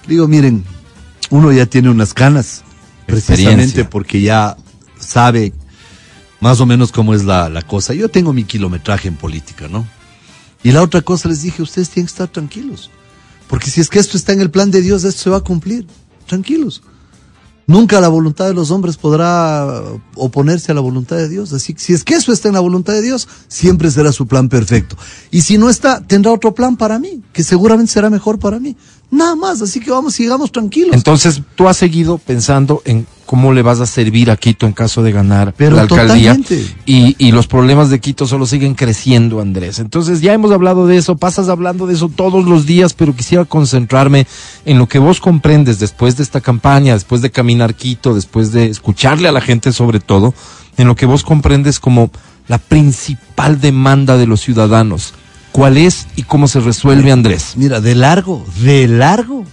digo, 0.07 0.27
miren, 0.27 0.63
uno 1.29 1.51
ya 1.51 1.65
tiene 1.65 1.89
unas 1.89 2.13
canas, 2.13 2.63
precisamente 3.05 3.85
porque 3.85 4.21
ya 4.21 4.57
sabe 4.99 5.53
más 6.39 6.59
o 6.61 6.65
menos 6.65 6.91
cómo 6.91 7.13
es 7.13 7.23
la, 7.23 7.49
la 7.49 7.61
cosa. 7.61 7.93
Yo 7.93 8.09
tengo 8.09 8.33
mi 8.33 8.43
kilometraje 8.43 9.07
en 9.07 9.15
política, 9.15 9.67
¿no? 9.67 9.87
Y 10.63 10.71
la 10.71 10.81
otra 10.81 11.01
cosa 11.01 11.29
les 11.29 11.41
dije, 11.41 11.61
ustedes 11.61 11.89
tienen 11.89 12.07
que 12.07 12.11
estar 12.11 12.27
tranquilos. 12.27 12.89
Porque 13.47 13.69
si 13.69 13.81
es 13.81 13.89
que 13.89 13.99
esto 13.99 14.17
está 14.17 14.33
en 14.33 14.41
el 14.41 14.49
plan 14.49 14.71
de 14.71 14.81
Dios, 14.81 15.03
esto 15.03 15.21
se 15.21 15.29
va 15.29 15.37
a 15.37 15.41
cumplir. 15.41 15.85
Tranquilos. 16.27 16.81
Nunca 17.67 17.99
la 17.99 18.09
voluntad 18.09 18.45
de 18.45 18.53
los 18.53 18.69
hombres 18.69 18.95
podrá 18.95 19.81
oponerse 20.15 20.71
a 20.71 20.75
la 20.75 20.81
voluntad 20.81 21.15
de 21.17 21.29
Dios. 21.29 21.51
Así 21.51 21.73
que 21.73 21.79
si 21.79 21.93
es 21.93 22.03
que 22.03 22.13
eso 22.13 22.31
está 22.31 22.47
en 22.47 22.53
la 22.53 22.59
voluntad 22.59 22.93
de 22.93 23.01
Dios, 23.01 23.27
siempre 23.47 23.89
será 23.89 24.11
su 24.11 24.27
plan 24.27 24.49
perfecto. 24.49 24.95
Y 25.31 25.41
si 25.41 25.57
no 25.57 25.69
está, 25.69 26.01
tendrá 26.01 26.31
otro 26.31 26.53
plan 26.53 26.77
para 26.77 26.99
mí, 26.99 27.23
que 27.33 27.43
seguramente 27.43 27.91
será 27.91 28.09
mejor 28.11 28.37
para 28.37 28.59
mí. 28.59 28.77
Nada 29.11 29.35
más, 29.35 29.61
así 29.61 29.79
que 29.79 29.91
vamos, 29.91 30.15
sigamos 30.15 30.51
tranquilos. 30.51 30.93
Entonces, 30.93 31.41
tú 31.55 31.67
has 31.67 31.77
seguido 31.77 32.17
pensando 32.17 32.81
en 32.85 33.07
cómo 33.25 33.53
le 33.53 33.61
vas 33.61 33.79
a 33.79 33.85
servir 33.85 34.29
a 34.29 34.37
Quito 34.37 34.65
en 34.65 34.73
caso 34.73 35.01
de 35.01 35.11
ganar 35.11 35.53
Pero 35.57 35.75
la 35.75 35.83
alcaldía. 35.83 36.37
y 36.85 37.31
los 37.31 37.47
problemas 37.47 37.89
de 37.89 37.99
Quito 37.99 38.27
solo 38.27 38.45
siguen 38.45 38.75
creciendo, 38.75 39.41
Andrés. 39.41 39.79
Entonces, 39.79 40.21
ya 40.21 40.33
hemos 40.33 40.51
hablado 40.51 40.87
de 40.87 40.97
eso, 40.97 41.15
pasas 41.15 41.49
hablando 41.49 41.87
de 41.87 41.93
eso 41.93 42.09
todos 42.09 42.45
los 42.45 42.65
días, 42.65 42.93
pero 42.93 43.15
quisiera 43.15 43.45
concentrarme 43.45 44.27
en 44.65 44.77
lo 44.77 44.87
que 44.87 44.99
vos 44.99 45.19
comprendes 45.19 45.79
después 45.79 46.17
de 46.17 46.23
esta 46.23 46.41
campaña, 46.41 46.93
después 46.93 47.21
de 47.21 47.31
caminar 47.31 47.75
Quito, 47.75 48.13
después 48.13 48.51
de 48.51 48.65
escucharle 48.65 49.27
a 49.27 49.31
la 49.31 49.41
gente 49.41 49.71
sobre 49.71 49.99
todo, 49.99 50.33
en 50.77 50.87
lo 50.87 50.95
que 50.95 51.05
vos 51.05 51.23
comprendes 51.23 51.79
como 51.79 52.11
la 52.47 52.57
principal 52.57 53.59
demanda 53.59 54.17
de 54.17 54.27
los 54.27 54.41
ciudadanos. 54.41 55.13
¿Cuál 55.55 55.77
es 55.77 56.07
y 56.17 56.23
cómo 56.23 56.49
se 56.49 56.59
resuelve, 56.59 57.13
Andrés? 57.13 57.53
Mira, 57.55 57.79
de 57.79 57.95
largo, 57.95 58.45
de 58.61 58.89
largo, 58.89 59.45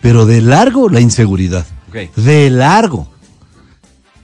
pero 0.00 0.24
de 0.24 0.40
largo 0.40 0.88
la 0.88 1.00
inseguridad. 1.00 1.66
De 2.14 2.48
largo. 2.48 3.08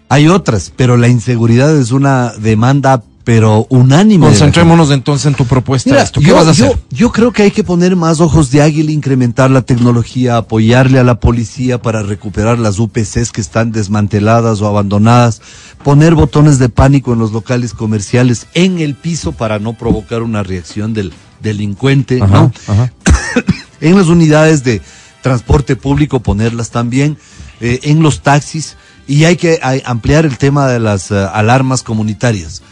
Hay 0.09 0.29
otras, 0.29 0.73
pero 0.77 0.97
la 0.97 1.09
inseguridad 1.09 1.77
es 1.77 1.90
una 1.90 2.33
demanda, 2.38 3.03
pero 3.25 3.66
unánime. 3.68 4.27
Concentrémonos 4.27 4.92
entonces 4.92 5.27
en 5.27 5.35
tu 5.35 5.44
propuesta. 5.44 5.90
Mira, 5.90 6.03
esto. 6.05 6.20
¿Qué 6.20 6.27
yo, 6.29 6.37
vas 6.37 6.47
a 6.47 6.53
yo- 6.53 6.66
hacer? 6.66 6.79
yo 6.90 7.11
creo 7.11 7.33
que 7.33 7.42
hay 7.42 7.51
que 7.51 7.64
poner 7.64 7.97
más 7.97 8.20
ojos 8.20 8.53
de 8.53 8.62
águila, 8.62 8.92
incrementar 8.92 9.51
la 9.51 9.62
tecnología, 9.62 10.37
apoyarle 10.37 11.01
a 11.01 11.05
la 11.05 11.18
policía 11.18 11.83
para 11.83 12.03
recuperar 12.05 12.61
las 12.61 12.79
UPCs 12.79 13.33
que 13.33 13.40
están 13.40 13.73
desmanteladas 13.73 14.61
o 14.61 14.68
abandonadas, 14.68 15.40
poner 15.83 16.14
botones 16.14 16.61
de 16.61 16.68
pánico 16.68 17.12
en 17.12 17.18
los 17.18 17.33
locales 17.33 17.73
comerciales 17.73 18.47
en 18.55 18.79
el 18.79 18.94
piso 18.94 19.33
para 19.33 19.59
no 19.59 19.73
provocar 19.73 20.23
una 20.23 20.44
reacción 20.44 20.94
del 20.94 21.12
delincuente, 21.45 22.21
Ajá, 22.21 22.33
¿no? 22.33 22.53
ajá. 22.67 22.93
en 23.81 23.97
las 23.97 24.09
unidades 24.09 24.65
de 24.65 24.83
transporte 25.23 25.77
público 25.77 26.21
ponerlas 26.21 26.71
también, 26.71 27.17
eh, 27.61 27.79
en 27.85 28.03
los 28.03 28.23
taxis, 28.23 28.77
y 29.07 29.25
hay 29.25 29.37
que 29.37 29.61
ampliar 29.85 30.25
el 30.25 30.39
tema 30.39 30.67
de 30.67 30.81
las 30.81 31.11
eh, 31.11 31.27
alarmas 31.33 31.83
comunitarias. 31.83 32.63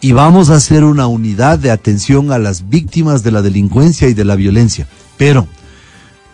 Y 0.00 0.12
vamos 0.12 0.50
a 0.50 0.56
hacer 0.56 0.82
una 0.82 1.06
unidad 1.06 1.58
de 1.58 1.70
atención 1.70 2.32
a 2.32 2.38
las 2.38 2.68
víctimas 2.68 3.22
de 3.22 3.30
la 3.30 3.40
delincuencia 3.40 4.08
y 4.08 4.14
de 4.14 4.24
la 4.24 4.34
violencia. 4.34 4.88
Pero, 5.16 5.46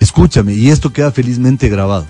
escúchame, 0.01 0.55
y 0.55 0.71
esto 0.71 0.93
queda 0.93 1.13
felizmente 1.13 1.69
grabado. 1.69 2.07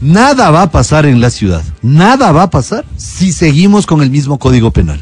Nada 0.00 0.50
va 0.50 0.62
a 0.62 0.70
pasar 0.70 1.06
en 1.06 1.20
la 1.20 1.30
ciudad, 1.30 1.62
nada 1.82 2.30
va 2.30 2.44
a 2.44 2.50
pasar 2.50 2.84
si 2.96 3.32
seguimos 3.32 3.86
con 3.86 4.02
el 4.02 4.10
mismo 4.10 4.38
código 4.38 4.70
penal. 4.70 5.00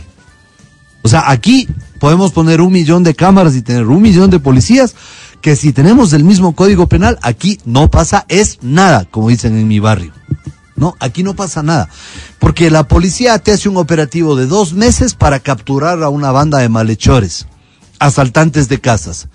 O 1.03 1.09
sea, 1.09 1.31
aquí 1.31 1.69
podemos 2.05 2.33
poner 2.33 2.61
un 2.61 2.71
millón 2.71 3.03
de 3.03 3.15
cámaras 3.15 3.57
y 3.57 3.63
tener 3.63 3.87
un 3.87 4.03
millón 4.03 4.29
de 4.29 4.39
policías, 4.39 4.95
que 5.41 5.57
si 5.57 5.73
tenemos 5.73 6.13
el 6.13 6.23
mismo 6.23 6.55
código 6.55 6.87
penal, 6.87 7.19
aquí 7.23 7.59
no 7.65 7.91
pasa 7.91 8.27
es 8.29 8.59
nada, 8.61 9.07
como 9.11 9.31
dicen 9.31 9.57
en 9.57 9.67
mi 9.67 9.81
barrio. 9.81 10.13
No, 10.77 10.95
aquí 11.01 11.23
no 11.23 11.35
pasa 11.35 11.63
nada. 11.63 11.89
Porque 12.39 12.71
la 12.71 12.87
policía 12.87 13.39
te 13.39 13.53
hace 13.53 13.71
un 13.71 13.79
operativo 13.79 14.37
de 14.37 14.45
dos 14.45 14.75
meses 14.75 15.15
para 15.15 15.41
capturar 15.41 16.03
a 16.03 16.11
una 16.11 16.31
banda 16.31 16.59
de 16.59 16.69
malhechores, 16.69 17.47
asaltantes 18.01 18.69
de 18.69 18.83
casas. 18.83 19.29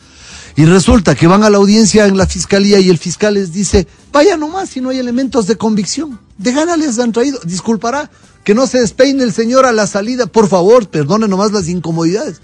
Y 0.55 0.65
resulta 0.65 1.15
que 1.15 1.25
van 1.25 1.43
a 1.43 1.49
la 1.49 1.57
audiencia 1.57 2.05
en 2.05 2.17
la 2.17 2.27
fiscalía 2.27 2.79
y 2.79 2.89
el 2.89 2.99
fiscal 2.99 3.33
les 3.33 3.51
dice, 3.51 3.87
vaya 4.11 4.37
nomás 4.37 4.69
si 4.69 4.79
no 4.79 4.89
hay 4.89 4.99
elementos 4.99 5.47
de 5.47 5.55
convicción. 5.55 6.19
De 6.37 6.51
gana 6.51 6.77
les 6.77 6.99
han 6.99 7.13
traído. 7.13 7.39
Disculpará 7.45 8.11
que 8.43 8.53
no 8.53 8.67
se 8.67 8.79
despeine 8.79 9.23
el 9.23 9.33
señor 9.33 9.65
a 9.65 9.71
la 9.71 9.87
salida. 9.87 10.27
Por 10.27 10.47
favor, 10.47 10.87
perdone 10.87 11.27
nomás 11.27 11.51
las 11.51 11.67
incomodidades. 11.67 12.41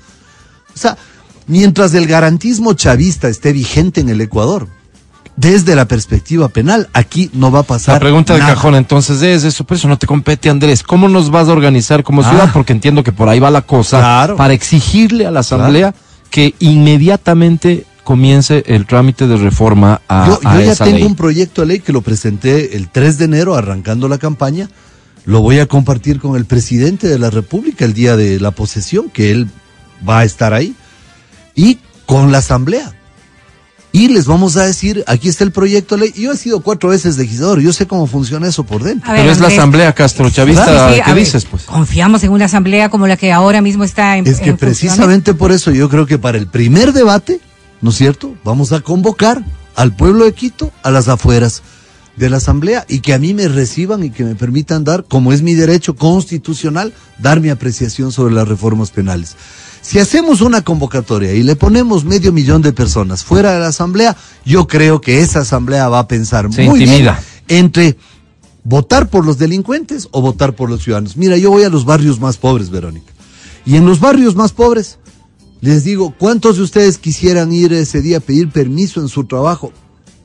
O 0.76 0.78
sea, 0.80 0.98
mientras 1.48 1.94
el 1.94 2.06
garantismo 2.08 2.74
chavista 2.74 3.28
esté 3.30 3.54
vigente 3.54 4.02
en 4.02 4.10
el 4.10 4.22
Ecuador, 4.22 4.68
desde 5.38 5.76
la 5.76 5.86
perspectiva 5.86 6.48
penal, 6.48 6.88
aquí 6.94 7.30
no 7.34 7.52
va 7.52 7.60
a 7.60 7.64
pasar. 7.64 7.96
La 7.96 8.00
pregunta 8.00 8.34
de 8.34 8.40
nada. 8.40 8.54
cajón 8.54 8.76
entonces 8.76 9.22
es 9.22 9.44
eso, 9.44 9.66
por 9.66 9.76
eso 9.78 9.88
no 9.90 9.98
te 9.98 10.08
compete 10.08 10.50
Andrés, 10.50 10.82
¿cómo 10.82 11.10
nos 11.10 11.30
vas 11.30 11.50
a 11.50 11.52
organizar 11.52 12.04
como 12.04 12.22
Ah. 12.22 12.30
ciudad? 12.30 12.50
Porque 12.54 12.72
entiendo 12.74 13.04
que 13.04 13.12
por 13.12 13.28
ahí 13.28 13.40
va 13.40 13.52
la 13.52 13.62
cosa 13.62 14.00
Claro. 14.00 14.36
para 14.38 14.54
exigirle 14.54 15.26
a 15.26 15.32
la 15.32 15.42
asamblea 15.42 15.94
que 16.30 16.54
inmediatamente 16.60 17.86
comience 18.04 18.64
el 18.68 18.86
trámite 18.86 19.28
de 19.28 19.36
reforma 19.38 20.02
a, 20.08 20.28
Yo, 20.28 20.40
a 20.44 20.54
yo 20.56 20.62
ya 20.66 20.72
esa 20.72 20.86
tengo 20.86 20.98
ley. 21.00 21.08
un 21.08 21.16
proyecto 21.16 21.62
de 21.62 21.68
ley 21.68 21.80
que 21.80 21.92
lo 21.92 22.02
presenté 22.02 22.76
el 22.78 22.90
3 22.90 23.18
de 23.18 23.26
enero, 23.26 23.56
arrancando 23.56 24.08
la 24.08 24.18
campaña. 24.18 24.70
Lo 25.26 25.42
voy 25.42 25.60
a 25.60 25.66
compartir 25.66 26.20
con 26.20 26.36
el 26.36 26.46
presidente 26.46 27.08
de 27.08 27.18
la 27.20 27.30
República 27.32 27.84
el 27.84 27.94
día 27.94 28.16
de 28.16 28.40
la 28.40 28.52
posesión, 28.52 29.10
que 29.10 29.32
él 29.32 29.48
va 30.08 30.20
a 30.20 30.24
estar 30.26 30.54
ahí, 30.54 30.76
y 31.56 31.80
con 32.06 32.32
la 32.32 32.40
asamblea. 32.40 32.94
Y 33.92 34.10
les 34.10 34.26
vamos 34.26 34.58
a 34.58 34.66
decir, 34.66 35.06
aquí 35.08 35.30
está 35.30 35.46
el 35.46 35.54
proyecto 35.54 35.96
de 35.96 36.02
ley. 36.02 36.14
Yo 36.18 36.34
he 36.34 36.36
sido 36.36 36.60
cuatro 36.60 36.90
veces 36.90 37.18
legislador, 37.18 37.62
yo 37.62 37.72
sé 37.72 37.88
cómo 37.88 38.08
funciona 38.08 38.46
eso 38.46 38.66
por 38.66 38.84
dentro. 38.84 39.10
Ver, 39.10 39.22
Pero 39.22 39.32
es 39.32 39.40
la 39.40 39.48
asamblea 39.48 39.94
Castro 39.94 40.30
Chavista, 40.30 40.66
Sí, 40.66 40.96
sí, 40.96 41.00
a 41.00 41.06
¿qué 41.06 41.14
ver, 41.14 41.24
dices 41.24 41.46
pues? 41.46 41.64
Confiamos 41.64 42.22
en 42.26 42.32
una 42.32 42.44
asamblea 42.44 42.90
como 42.90 43.08
la 43.08 43.16
que 43.16 43.32
ahora 43.32 43.62
mismo 43.62 43.86
está 43.86 44.18
en 44.18 44.28
Es 44.28 44.42
que 44.42 44.50
en 44.50 44.58
precisamente 44.58 45.34
por 45.34 45.54
eso 45.54 45.72
yo 45.72 45.88
creo 45.88 46.06
que 46.06 46.18
para 46.18 46.38
el 46.38 46.48
primer 46.48 46.92
debate, 46.92 47.40
¿no 47.82 47.92
es 47.92 47.96
cierto? 47.96 48.36
Vamos 48.44 48.74
a 48.74 48.82
convocar 48.82 49.42
al 49.78 49.96
pueblo 49.96 50.26
de 50.26 50.34
Quito 50.34 50.74
a 50.84 50.92
las 50.92 51.08
afueras 51.08 51.64
de 52.18 52.30
la 52.30 52.38
asamblea 52.38 52.86
y 52.90 53.00
que 53.00 53.14
a 53.14 53.20
mí 53.20 53.34
me 53.34 53.48
reciban 53.48 54.04
y 54.04 54.10
que 54.10 54.26
me 54.26 54.36
permitan 54.36 54.84
dar, 54.84 55.06
como 55.06 55.32
es 55.32 55.42
mi 55.42 55.54
derecho 55.54 55.96
constitucional, 55.96 56.94
dar 57.18 57.40
mi 57.40 57.50
apreciación 57.50 58.12
sobre 58.12 58.34
las 58.34 58.48
reformas 58.48 58.92
penales. 58.92 59.38
Si 59.86 60.00
hacemos 60.00 60.41
una 60.41 60.63
convocatoria 60.63 61.34
y 61.34 61.43
le 61.43 61.56
ponemos 61.56 62.06
medio 62.06 62.34
millón 62.34 62.63
de 62.63 62.74
personas 62.74 63.24
fuera 63.24 63.54
de 63.54 63.60
la 63.60 63.67
asamblea, 63.67 64.17
yo 64.43 64.65
creo 64.65 65.00
que 65.00 65.21
esa 65.21 65.41
asamblea 65.41 65.88
va 65.89 66.00
a 66.00 66.08
pensar 66.08 66.52
Se 66.52 66.63
muy 66.63 66.80
bien 66.80 67.08
entre 67.48 67.95
votar 68.63 69.12
por 69.12 69.24
los 69.24 69.38
delincuentes 69.38 70.08
o 70.10 70.24
votar 70.24 70.56
por 70.56 70.71
los 70.71 70.82
ciudadanos. 70.82 71.17
Mira, 71.17 71.38
yo 71.38 71.52
voy 71.52 71.65
a 71.65 71.69
los 71.69 71.86
barrios 71.86 72.19
más 72.19 72.38
pobres, 72.38 72.71
Verónica. 72.71 73.13
Y 73.63 73.76
en 73.76 73.86
los 73.86 74.00
barrios 74.00 74.36
más 74.36 74.54
pobres, 74.54 74.98
les 75.62 75.84
digo, 75.84 76.15
¿cuántos 76.17 76.58
de 76.58 76.63
ustedes 76.63 76.98
quisieran 76.98 77.54
ir 77.54 77.71
ese 77.71 78.02
día 78.02 78.17
a 78.17 78.21
pedir 78.21 78.50
permiso 78.50 79.02
en 79.02 79.08
su 79.08 79.26
trabajo? 79.26 79.71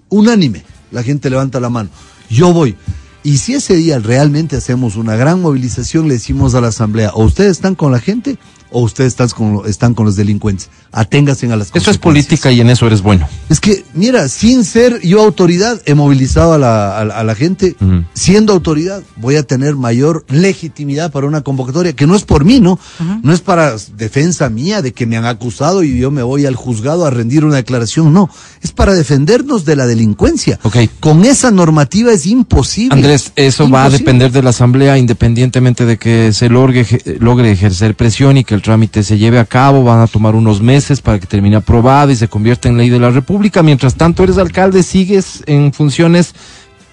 Unánime, 0.09 0.65
la 0.91 1.03
gente 1.03 1.29
levanta 1.29 1.61
la 1.61 1.69
mano. 1.69 1.91
Yo 2.31 2.55
voy. 2.55 2.77
Y 3.23 3.37
si 3.37 3.53
ese 3.53 3.77
día 3.77 3.99
realmente 3.99 4.57
hacemos 4.57 4.97
una 4.97 5.17
gran 5.17 5.43
movilización, 5.43 6.09
le 6.09 6.15
decimos 6.15 6.55
a 6.55 6.63
la 6.63 6.69
asamblea, 6.69 7.11
o 7.13 7.25
ustedes 7.25 7.51
están 7.51 7.75
con 7.75 7.93
la 7.93 8.01
gente 8.01 8.39
o 8.73 8.83
ustedes 8.83 9.13
están 9.13 9.29
con, 9.31 9.63
están 9.69 9.95
con 9.95 10.07
los 10.07 10.17
delincuentes. 10.17 10.69
Aténganse 10.93 11.51
a 11.53 11.57
las 11.57 11.71
Eso 11.75 11.91
es 11.91 11.99
política 11.99 12.51
y 12.53 12.61
en 12.61 12.71
eso 12.71 12.87
eres 12.87 13.03
bueno. 13.03 13.29
Es 13.49 13.61
que, 13.61 13.85
mira, 13.95 14.29
sin 14.29 14.65
ser 14.65 15.01
yo 15.03 15.23
autoridad, 15.23 15.81
he 15.87 15.95
movilizado 15.95 16.53
a 16.55 16.59
la, 16.59 16.99
a 16.99 17.05
la- 17.05 17.15
a 17.19 17.25
la 17.25 17.35
gente. 17.35 17.77
Siendo 18.15 18.53
autoridad, 18.53 19.03
voy 19.17 19.37
a 19.37 19.43
tener 19.43 19.77
mayor 19.77 20.25
legitimidad 20.29 21.11
para 21.13 21.27
una 21.27 21.43
convocatoria, 21.43 21.95
que 21.95 22.07
no 22.07 22.15
es 22.17 22.25
por 22.25 22.45
mí, 22.45 22.61
¿no? 22.61 22.79
No 23.23 23.33
es 23.33 23.41
para 23.41 23.75
defensa 23.97 24.49
mía 24.51 24.83
de 24.83 24.93
que 24.93 25.07
me 25.07 25.17
han 25.17 25.25
acusado 25.27 25.83
y 25.83 25.99
yo 25.99 26.11
me 26.11 26.23
voy 26.23 26.47
al 26.47 26.57
juzgado 26.57 27.07
a 27.07 27.11
rendir 27.11 27.45
una 27.45 27.57
declaración, 27.57 28.13
no. 28.13 28.29
Es 28.63 28.73
para 28.73 28.95
defendernos 28.95 29.65
de 29.65 29.75
la 29.75 29.87
delincuencia. 29.87 30.59
Ok. 30.65 30.77
Con 31.01 31.25
esa 31.25 31.51
normativa 31.51 32.13
es 32.13 32.27
imposible. 32.27 32.95
Andrés, 32.95 33.33
eso 33.35 33.71
va 33.71 33.85
a 33.85 33.91
depender 33.91 34.31
de 34.33 34.43
la 34.43 34.51
asamblea 34.51 34.99
independientemente 34.99 35.87
de 35.87 35.97
que 35.97 36.35
se 36.35 36.51
logre, 36.51 36.87
logre 37.21 37.53
ejercer 37.53 37.95
presión 37.95 38.37
y 38.37 38.45
que 38.45 38.55
el 38.55 38.61
trámite 38.61 39.03
se 39.03 39.17
lleve 39.17 39.39
a 39.39 39.47
cabo. 39.47 39.83
Van 39.83 40.01
a 40.01 40.07
tomar 40.07 40.35
unos 40.35 40.61
meses 40.61 41.01
para 41.01 41.19
que 41.19 41.27
termine 41.27 41.57
aprobado 41.57 42.11
y 42.11 42.17
se 42.17 42.29
convierta 42.29 42.69
en 42.69 42.77
ley 42.77 42.91
de 42.91 43.01
la 43.01 43.09
República. 43.11 43.63
Mientras 43.63 43.95
tanto, 43.95 44.25
eres 44.25 44.37
alcalde, 44.37 44.83
sigues 44.83 45.43
en 45.47 45.73
funciones. 45.73 46.35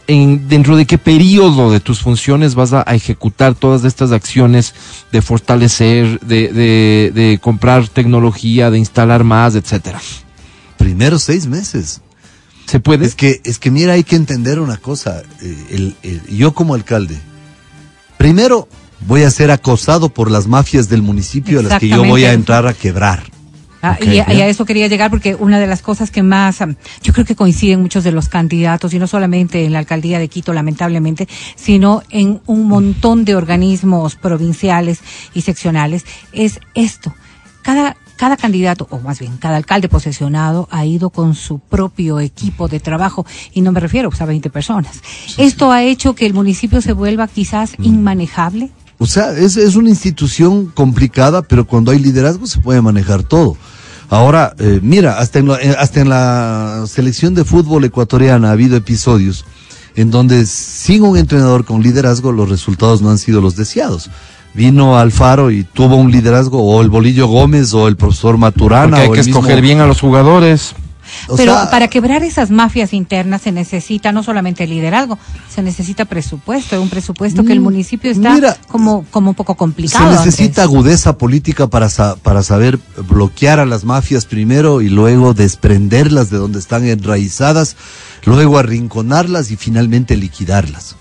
En, 0.10 0.47
¿Dentro 0.47 0.77
de 0.77 0.86
qué 0.86 0.97
periodo 0.97 1.69
de 1.69 1.82
tus 1.82 1.99
funciones 1.99 2.56
vas 2.56 2.71
a, 2.71 2.86
a 2.88 2.95
ejecutar 2.95 3.56
todas 3.56 3.84
estas 3.84 4.13
acciones 4.13 4.73
de 5.12 5.21
fortalecer, 5.21 6.21
de, 6.21 6.47
de, 6.53 7.12
de 7.13 7.39
comprar 7.41 7.89
tecnología, 7.89 8.71
de 8.71 8.77
instalar 8.77 9.25
más, 9.25 9.56
etcétera? 9.56 9.99
Primero 10.78 11.20
seis 11.20 11.48
meses. 11.48 12.02
¿Se 12.66 12.80
puede? 12.80 13.06
Es 13.06 13.16
que, 13.16 13.42
es 13.46 13.60
que 13.60 13.72
mira, 13.72 13.94
hay 13.94 14.04
que 14.04 14.16
entender 14.16 14.60
una 14.60 14.78
cosa. 14.78 15.24
eh, 15.42 15.66
el- 15.72 15.96
el- 16.04 16.22
yo 16.36 16.54
como 16.54 16.74
alcalde, 16.74 17.18
primero 18.18 18.68
voy 19.08 19.24
a 19.24 19.32
ser 19.32 19.52
acosado 19.52 20.10
por 20.10 20.30
las 20.32 20.48
mafias 20.48 20.90
del 20.90 21.02
municipio 21.02 21.60
a 21.60 21.63
las 21.63 21.80
que 21.80 21.88
yo 21.88 22.04
voy 22.04 22.26
a 22.26 22.34
entrar 22.34 22.68
a 22.68 22.74
quebrar. 22.74 23.24
Ah, 23.84 23.96
y, 24.02 24.18
a, 24.18 24.34
y 24.34 24.42
a 24.42 24.48
eso 24.48 24.66
quería 24.66 24.88
llegar 24.88 25.12
porque 25.12 25.36
una 25.36 25.60
de 25.60 25.68
las 25.68 25.84
cosas 25.84 26.10
que 26.10 26.24
más, 26.24 26.62
am, 26.62 26.76
yo 27.04 27.13
creo 27.13 27.26
que 27.26 27.36
coinciden 27.36 27.80
muchos 27.80 28.04
de 28.04 28.12
los 28.12 28.28
candidatos, 28.28 28.92
y 28.96 29.00
no 29.00 29.06
solamente 29.06 29.63
en 29.66 29.72
la 29.72 29.80
alcaldía 29.80 30.18
de 30.18 30.28
Quito, 30.30 30.52
lamentablemente, 30.52 31.28
sino 31.56 32.02
en 32.10 32.42
un 32.48 32.68
montón 32.68 33.24
de 33.24 33.36
organismos 33.36 34.16
provinciales 34.16 35.00
y 35.36 35.42
seccionales, 35.42 36.06
es 36.34 36.60
esto. 36.74 37.13
Cada, 37.62 37.96
cada 38.17 38.36
candidato, 38.36 38.88
o 38.89 38.99
más 38.99 39.19
bien, 39.19 39.38
cada 39.38 39.56
alcalde 39.56 39.88
posesionado 39.88 40.67
ha 40.71 40.86
ido 40.86 41.10
con 41.10 41.36
su 41.36 41.60
propio 41.60 42.19
equipo 42.19 42.67
de 42.67 42.80
trabajo, 42.80 43.25
y 43.53 43.62
no 43.62 43.71
me 43.71 43.80
refiero 43.80 44.10
pues, 44.10 44.21
a 44.21 44.25
20 44.25 44.49
personas. 44.49 45.01
Esto 45.38 45.71
ha 45.71 45.84
hecho 45.84 46.15
que 46.15 46.25
el 46.25 46.34
municipio 46.34 46.82
se 46.82 46.93
vuelva 46.93 47.27
quizás 47.27 47.73
inmanejable. 47.80 48.71
O 48.97 49.06
sea, 49.06 49.32
es, 49.32 49.56
es 49.58 49.75
una 49.75 49.89
institución 49.89 50.67
complicada, 50.67 51.43
pero 51.43 51.65
cuando 51.65 51.91
hay 51.91 51.99
liderazgo 51.99 52.47
se 52.47 52.60
puede 52.60 52.82
manejar 52.82 53.23
todo. 53.23 53.56
Ahora, 54.10 54.56
eh, 54.58 54.80
mira, 54.82 55.19
hasta 55.19 55.39
en, 55.39 55.47
la, 55.49 55.62
eh, 55.62 55.75
hasta 55.77 56.01
en 56.01 56.10
la 56.10 56.86
selección 56.88 57.36
de 57.36 57.43
fútbol 57.43 57.84
ecuatoriana 57.84 58.49
ha 58.49 58.53
habido 58.53 58.77
episodios 58.77 59.45
en 59.97 60.12
donde 60.12 60.45
sin 60.45 61.01
un 61.01 61.17
entrenador 61.17 61.65
con 61.65 61.82
liderazgo 61.82 62.32
los 62.32 62.47
resultados 62.49 63.01
no 63.01 63.10
han 63.10 63.17
sido 63.17 63.41
los 63.41 63.56
deseados. 63.56 64.10
Vino 64.58 64.98
Alfaro 64.98 65.52
y 65.52 65.63
tuvo 65.63 65.96
un 65.98 66.12
liderazgo, 66.12 66.62
o 66.63 66.82
el 66.82 66.89
Bolillo 66.89 67.28
Gómez, 67.28 67.74
o 67.76 67.88
el 67.88 67.96
profesor 67.96 68.38
Maturana. 68.39 68.98
Porque 68.98 69.02
hay 69.04 69.08
o 69.08 69.12
que 69.13 69.20
el 69.20 69.26
mismo- 69.28 69.39
escoger 69.39 69.62
bien 69.62 69.80
a 69.82 69.86
los 69.86 70.02
jugadores. 70.02 70.74
o 71.30 71.38
Pero 71.38 71.54
sea, 71.54 71.70
para 71.70 71.88
quebrar 71.88 72.24
esas 72.24 72.50
mafias 72.52 72.91
internas 72.91 73.43
se 73.43 73.52
necesita 73.54 74.12
no 74.12 74.24
solamente 74.24 74.67
liderazgo, 74.67 75.17
se 75.48 75.62
necesita 75.62 76.04
presupuesto, 76.06 76.82
un 76.82 76.89
presupuesto 76.89 77.46
que 77.46 77.54
el 77.54 77.62
Mm, 77.62 77.63
municipio 77.63 78.12
está 78.12 78.34
mira, 78.34 78.58
como, 78.67 79.06
como 79.12 79.30
un 79.30 79.36
poco 79.36 79.54
Se 79.54 79.58
complicado. 79.58 80.10
necesita 80.12 80.63
Andrés. 80.63 80.76
agudeza 80.76 81.17
política 81.17 81.67
para, 81.67 81.88
sa- 81.89 82.15
para 82.17 82.41
saber 82.43 82.78
bloquear 83.08 83.60
a 83.62 83.65
las 83.65 83.86
mafias 83.86 84.26
primero 84.26 84.82
y 84.82 84.89
luego 84.89 85.34
desprenderlas 85.34 86.30
de 86.30 86.38
donde 86.39 86.60
están 86.60 86.84
enraizadas, 86.86 87.76
luego 88.26 88.58
arrinconarlas 88.58 89.50
y 89.52 89.56
finalmente 89.56 90.17
liquidarlas. 90.17 90.96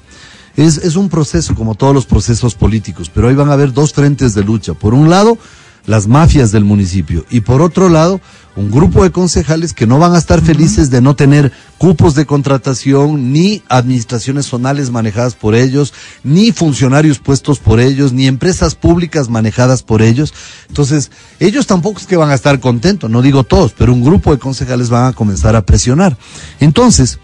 Es, 0.57 0.79
es 0.79 0.97
un 0.97 1.09
proceso 1.09 1.55
como 1.55 1.75
todos 1.75 1.95
los 1.95 2.07
procesos 2.07 2.55
políticos, 2.55 3.11
pero 3.13 3.29
hoy 3.29 3.35
van 3.35 3.51
a 3.51 3.55
haber 3.55 3.73
dos 3.73 3.93
frentes 3.93 4.35
de 4.35 4.43
lucha. 4.43 4.75
Por 4.75 4.95
un 4.95 5.11
lado, 5.11 5.39
las 5.87 6.09
mafias 6.09 6.53
del 6.53 6.65
municipio 6.65 7.25
y 7.31 7.41
por 7.41 7.63
otro 7.63 7.89
lado, 7.89 8.21
un 8.57 8.71
grupo 8.71 9.05
de 9.05 9.13
concejales 9.13 9.73
que 9.73 9.87
no 9.87 9.99
van 9.99 10.15
a 10.15 10.19
estar 10.19 10.41
felices 10.41 10.91
de 10.91 11.01
no 11.01 11.15
tener 11.15 11.53
cupos 11.79 12.15
de 12.15 12.27
contratación, 12.27 13.33
ni 13.33 13.63
administraciones 13.69 14.47
zonales 14.47 14.91
manejadas 14.91 15.35
por 15.35 15.55
ellos, 15.55 15.93
ni 16.25 16.53
funcionarios 16.53 17.19
puestos 17.19 17.59
por 17.59 17.81
ellos, 17.81 18.13
ni 18.13 18.27
empresas 18.27 18.75
públicas 18.75 19.29
manejadas 19.29 19.83
por 19.83 20.01
ellos. 20.01 20.33
Entonces, 20.69 21.11
ellos 21.39 21.67
tampoco 21.67 22.01
es 22.01 22.07
que 22.07 22.17
van 22.17 22.31
a 22.31 22.35
estar 22.35 22.59
contentos, 22.61 23.11
no 23.11 23.21
digo 23.21 23.45
todos, 23.45 23.73
pero 23.77 23.93
un 23.93 24.03
grupo 24.03 24.33
de 24.33 24.39
concejales 24.39 24.89
van 24.89 25.07
a 25.07 25.13
comenzar 25.13 25.55
a 25.55 25.67
presionar. 25.67 26.17
Entonces, 26.59 27.19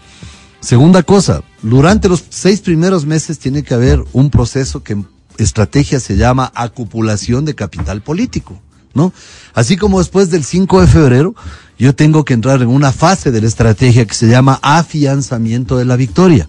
Segunda 0.63 1.03
cosa, 1.03 1.43
durante 1.63 2.07
los 2.09 2.23
seis 2.29 2.61
primeros 2.61 3.05
meses 3.05 3.39
tiene 3.39 3.63
que 3.63 3.73
haber 3.73 4.03
un 4.13 4.29
proceso 4.29 4.83
que 4.83 4.93
en 4.93 5.07
estrategia 5.37 5.99
se 5.99 6.15
llama 6.15 6.51
acupulación 6.53 7.45
de 7.45 7.55
capital 7.55 8.01
político, 8.03 8.61
¿no? 8.93 9.11
Así 9.55 9.77
como 9.77 9.97
después 9.99 10.29
del 10.29 10.43
5 10.43 10.81
de 10.81 10.87
febrero, 10.87 11.35
yo 11.79 11.95
tengo 11.95 12.23
que 12.23 12.33
entrar 12.35 12.61
en 12.61 12.67
una 12.67 12.91
fase 12.91 13.31
de 13.31 13.41
la 13.41 13.47
estrategia 13.47 14.05
que 14.05 14.13
se 14.13 14.27
llama 14.27 14.59
afianzamiento 14.61 15.77
de 15.77 15.85
la 15.85 15.95
victoria. 15.95 16.47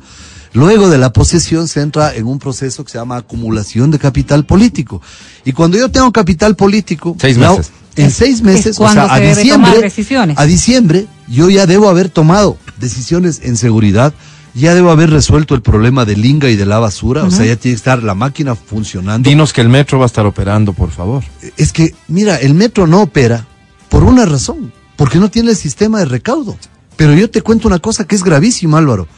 Luego 0.53 0.88
de 0.88 0.98
la 0.98 1.12
posesión 1.12 1.66
se 1.66 1.81
entra 1.81 2.14
en 2.14 2.27
un 2.27 2.38
proceso 2.38 2.85
que 2.85 2.92
se 2.92 2.98
llama 2.98 3.16
acumulación 3.16 3.90
de 3.90 3.98
capital 3.98 4.44
político. 4.46 5.00
Y 5.44 5.53
cuando 5.53 5.79
yo 5.79 5.90
tengo 5.90 6.12
capital 6.12 6.55
político, 6.55 7.16
Seis 7.20 7.38
meses. 7.38 7.72
en 7.96 8.11
seis 8.11 8.37
es 8.37 8.42
meses, 8.42 8.77
o 8.77 8.83
cuando 8.83 9.07
sea, 9.07 9.14
a 9.14 9.18
se 9.18 9.35
diciembre, 9.35 9.81
decisiones. 9.81 10.38
a 10.38 10.44
diciembre, 10.44 11.07
yo 11.29 11.50
ya 11.50 11.66
debo 11.66 11.88
haber 11.88 12.09
tomado 12.09 12.57
decisiones 12.79 13.40
en 13.42 13.57
seguridad, 13.57 14.12
ya 14.55 14.75
debo 14.75 14.90
haber 14.90 15.11
resuelto 15.11 15.55
el 15.55 15.62
problema 15.62 16.05
del 16.05 16.25
Inga 16.25 16.49
y 16.49 16.57
de 16.57 16.64
la 16.64 16.79
basura, 16.79 17.25
o 17.25 17.31
sea, 17.31 17.45
ya 17.45 17.57
tiene 17.57 17.75
que 17.75 17.79
estar 17.79 18.03
la 18.03 18.14
máquina 18.14 18.55
funcionando. 18.55 19.29
Dinos 19.29 19.53
que 19.53 19.61
el 19.61 19.69
metro 19.69 19.99
va 19.99 20.05
a 20.05 20.07
estar 20.07 20.27
operando, 20.27 20.73
por 20.73 20.90
favor. 20.90 21.25
Es 21.57 21.73
que, 21.73 21.95
mira, 22.07 22.37
el 22.37 22.55
metro 22.55 22.87
no 22.87 23.03
opera 23.03 23.47
por 23.88 24.05
una 24.05 24.25
razón, 24.25 24.73
porque 24.97 25.19
no 25.19 25.29
tiene 25.29 25.51
el 25.51 25.57
sistema 25.57 25.99
de 25.99 26.05
recaudo. 26.05 26.57
Pero 26.97 27.14
yo 27.14 27.29
te 27.29 27.43
cuento 27.43 27.67
una 27.67 27.81
cosa 27.81 28.07
que 28.07 28.14
es 28.14 28.23
gravísima, 28.23 28.79
Álvaro. 28.79 29.09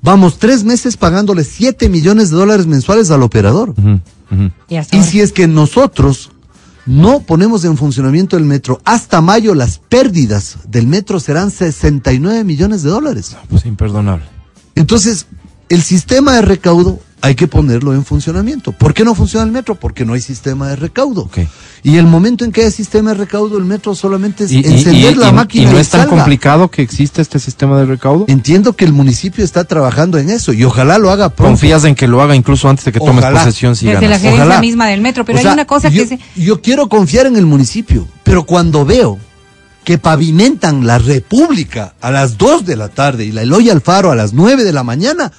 Vamos 0.00 0.38
tres 0.38 0.64
meses 0.64 0.96
pagándole 0.96 1.44
7 1.44 1.88
millones 1.88 2.30
de 2.30 2.36
dólares 2.36 2.66
mensuales 2.66 3.10
al 3.10 3.22
operador. 3.22 3.74
Y 4.68 4.76
hasta 4.76 4.96
Y 4.96 5.02
si 5.02 5.20
es 5.20 5.32
que 5.32 5.46
nosotros 5.48 6.30
no 6.86 7.20
ponemos 7.20 7.64
en 7.64 7.76
funcionamiento 7.76 8.38
el 8.38 8.44
metro, 8.44 8.80
hasta 8.84 9.20
mayo 9.20 9.54
las 9.54 9.78
pérdidas 9.78 10.58
del 10.66 10.86
metro 10.86 11.20
serán 11.20 11.50
69 11.50 12.44
millones 12.44 12.82
de 12.82 12.90
dólares. 12.90 13.36
Pues 13.50 13.66
imperdonable. 13.66 14.37
Entonces, 14.78 15.26
el 15.68 15.82
sistema 15.82 16.34
de 16.34 16.42
recaudo 16.42 17.00
hay 17.20 17.34
que 17.34 17.48
ponerlo 17.48 17.94
en 17.94 18.04
funcionamiento. 18.04 18.70
¿Por 18.70 18.94
qué 18.94 19.04
no 19.04 19.12
funciona 19.12 19.44
el 19.44 19.50
metro? 19.50 19.74
Porque 19.74 20.04
no 20.04 20.12
hay 20.12 20.20
sistema 20.20 20.68
de 20.68 20.76
recaudo. 20.76 21.28
Y 21.82 21.96
el 21.96 22.06
momento 22.06 22.44
en 22.44 22.52
que 22.52 22.62
hay 22.64 22.70
sistema 22.70 23.10
de 23.10 23.16
recaudo, 23.16 23.58
el 23.58 23.64
metro 23.64 23.94
solamente 23.96 24.44
es 24.44 24.52
Y, 24.52 24.58
encender 24.58 25.12
y- 25.12 25.14
la 25.16 25.30
y- 25.30 25.32
máquina. 25.32 25.64
y 25.64 25.66
no 25.72 25.78
y 25.78 25.80
es 25.80 25.88
tan 25.88 26.02
salga. 26.02 26.16
complicado 26.16 26.70
que 26.70 26.80
existe 26.82 27.20
este 27.20 27.40
sistema 27.40 27.76
de 27.80 27.86
recaudo. 27.86 28.24
Entiendo 28.28 28.74
que 28.74 28.84
el 28.84 28.92
municipio 28.92 29.44
está 29.44 29.64
trabajando 29.64 30.16
en 30.18 30.30
eso 30.30 30.52
y 30.52 30.62
ojalá 30.62 30.98
lo 30.98 31.10
haga 31.10 31.28
pronto. 31.30 31.50
Confías 31.50 31.84
en 31.84 31.96
que 31.96 32.06
lo 32.06 32.22
haga 32.22 32.36
incluso 32.36 32.68
antes 32.68 32.84
de 32.84 32.92
que 32.92 33.00
tomes 33.00 33.24
posesión 33.24 33.74
si 33.74 33.86
Desde 33.86 34.06
la 34.08 34.18
gerencia 34.20 34.44
Ojalá. 34.44 34.60
misma 34.60 34.86
del 34.86 35.00
metro, 35.00 35.24
pero 35.24 35.38
O 35.38 35.40
hay 35.40 35.46
una 35.48 35.64
cosa 35.66 35.88
yo, 35.88 36.02
que 36.02 36.08
se... 36.08 36.20
yo 36.36 36.62
quiero 36.62 36.88
confiar 36.88 37.26
en 37.26 37.36
el 37.36 37.46
municipio, 37.46 38.06
pero 38.22 38.44
cuando 38.44 38.84
veo 38.84 39.18
que 39.84 39.98
pavimentan 39.98 40.86
la 40.86 40.98
República 40.98 41.94
a 42.00 42.10
las 42.10 42.36
2 42.38 42.66
de 42.66 42.76
la 42.76 42.88
tarde 42.88 43.24
y 43.24 43.32
la 43.32 43.42
Eloy 43.42 43.70
Alfaro 43.70 44.10
a 44.10 44.16
las 44.16 44.32
9 44.32 44.64
de 44.64 44.72
la 44.72 44.84
mañana, 44.84 45.32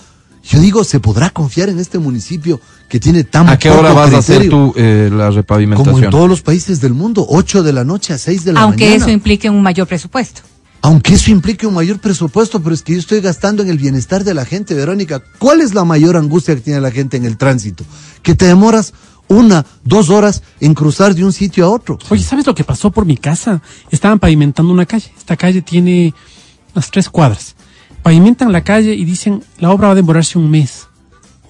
yo 0.43 0.59
digo, 0.59 0.83
¿se 0.83 0.99
podrá 0.99 1.29
confiar 1.29 1.69
en 1.69 1.79
este 1.79 1.99
municipio 1.99 2.59
que 2.87 2.99
tiene 2.99 3.23
tan 3.23 3.47
¿A 3.49 3.59
qué 3.59 3.69
poco 3.69 3.81
hora 3.81 3.93
vas 3.93 4.13
a 4.13 4.17
hacer 4.17 4.49
tú 4.49 4.73
eh, 4.75 5.09
la 5.11 5.25
Como 5.25 5.31
repavimentación? 5.37 6.03
en 6.05 6.09
todos 6.09 6.27
los 6.29 6.41
países 6.41 6.81
del 6.81 6.93
mundo, 6.93 7.25
8 7.29 7.61
de 7.61 7.73
la 7.73 7.83
noche 7.83 8.13
a 8.13 8.17
6 8.17 8.45
de 8.45 8.53
la 8.53 8.61
Aunque 8.61 8.85
mañana. 8.85 9.05
eso 9.05 9.11
implique 9.11 9.49
un 9.49 9.61
mayor 9.61 9.87
presupuesto. 9.87 10.41
Aunque 10.81 11.15
eso 11.15 11.29
implique 11.29 11.67
un 11.67 11.73
mayor 11.73 11.99
presupuesto, 11.99 12.61
pero 12.61 12.73
es 12.73 12.81
que 12.81 12.93
yo 12.93 12.99
estoy 12.99 13.19
gastando 13.19 13.61
en 13.61 13.69
el 13.69 13.77
bienestar 13.77 14.23
de 14.23 14.33
la 14.33 14.45
gente, 14.45 14.73
Verónica. 14.73 15.21
¿Cuál 15.37 15.59
es 15.61 15.73
la 15.73 15.83
mayor 15.83 16.15
angustia 16.15 16.55
que 16.55 16.61
tiene 16.61 16.79
la 16.79 16.89
gente 16.89 17.17
en 17.17 17.25
el 17.25 17.37
tránsito? 17.37 17.83
Que 18.23 18.33
te 18.33 18.45
demoras 18.45 18.93
una, 19.29 19.65
dos 19.85 20.09
horas 20.09 20.43
en 20.59 20.73
cruzar 20.73 21.15
de 21.15 21.23
un 21.23 21.31
sitio 21.31 21.65
a 21.65 21.69
otro. 21.69 21.97
Oye, 22.09 22.23
¿sabes 22.23 22.45
lo 22.45 22.53
que 22.53 22.63
pasó 22.63 22.91
por 22.91 23.05
mi 23.05 23.15
casa? 23.15 23.61
Estaban 23.91 24.19
pavimentando 24.19 24.73
una 24.73 24.85
calle. 24.85 25.11
Esta 25.17 25.37
calle 25.37 25.61
tiene 25.61 26.13
unas 26.75 26.91
tres 26.91 27.09
cuadras. 27.09 27.55
Pavimentan 28.03 28.51
la 28.51 28.63
calle 28.63 28.93
y 28.93 29.05
dicen, 29.05 29.43
la 29.59 29.71
obra 29.71 29.87
va 29.87 29.91
a 29.93 29.95
demorarse 29.95 30.37
un 30.37 30.49
mes. 30.49 30.87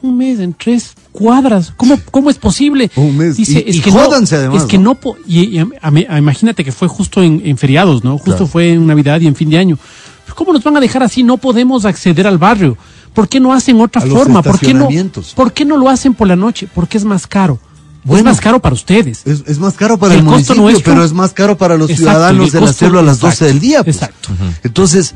Un 0.02 0.18
mes 0.18 0.40
en 0.40 0.54
tres 0.54 0.94
cuadras. 1.12 1.74
¿Cómo, 1.76 2.00
cómo 2.12 2.30
es 2.30 2.38
posible? 2.38 2.90
Un 2.96 3.18
mes. 3.18 3.36
Dice, 3.38 3.64
Y- 3.66 3.70
es 3.70 3.76
y 3.78 3.82
que 3.82 3.92
jódanse 3.92 4.36
no, 4.36 4.40
además, 4.42 4.62
Es 4.64 4.68
que 4.68 4.78
¿no? 4.78 4.98
y, 5.28 5.42
y 5.58 5.60
a- 5.60 5.68
a- 5.82 6.18
imagínate 6.18 6.64
que 6.64 6.72
fue 6.72 6.88
justo 6.88 7.22
en, 7.22 7.42
en 7.46 7.58
feriados, 7.58 8.04
¿no? 8.04 8.14
Justo 8.18 8.32
Claro. 8.32 8.48
fue 8.48 8.74
en 8.74 8.88
Navidad 8.88 9.20
y 9.22 9.28
en 9.28 9.36
fin 9.36 9.50
de 9.50 9.58
año. 9.58 9.78
Pero 10.26 10.36
¿Cómo 10.36 10.54
nos 10.54 10.64
van 10.64 10.78
a 10.78 10.80
dejar 10.80 11.04
así? 11.04 11.24
No 11.24 11.38
podemos 11.38 11.86
acceder 11.86 12.28
al 12.28 12.38
barrio. 12.38 12.78
¿Por 13.14 13.28
qué 13.28 13.40
no 13.40 13.54
hacen 13.54 13.80
otra 13.82 14.02
A 14.02 14.06
forma? 14.06 14.42
¿Por 14.42 14.60
qué, 14.60 14.74
no. 14.74 14.88
¿Por 15.36 15.52
qué 15.54 15.66
no 15.66 15.78
lo 15.78 15.90
hacen 15.90 16.14
por 16.14 16.28
la 16.28 16.36
noche? 16.36 16.68
Porque 16.74 16.98
es 16.98 17.04
más 17.06 17.26
caro. 17.28 17.60
Es 18.18 18.24
más 18.24 18.40
caro 18.42 18.60
para 18.60 18.74
ustedes. 18.76 19.22
Es, 19.26 19.44
es 19.46 19.60
más 19.60 19.74
caro 19.76 19.98
para 19.98 20.14
el, 20.14 20.20
El 20.22 20.26
costo 20.26 20.56
municipio, 20.56 20.62
nuestro- 20.64 20.94
pero 20.94 21.04
es 21.06 21.14
más 21.14 21.34
caro 21.34 21.58
para 21.58 21.78
los 21.78 21.90
Exacto, 21.90 22.10
ciudadanos 22.12 22.52
costo- 22.52 22.66
hacerlo 22.66 23.00
a 23.00 23.04
las 23.04 23.20
12 23.20 23.34
exacto, 23.34 23.46
del 23.54 23.60
día. 23.60 23.84
pues. 23.84 23.96
exacto. 23.98 24.30
Entonces, 24.64 25.16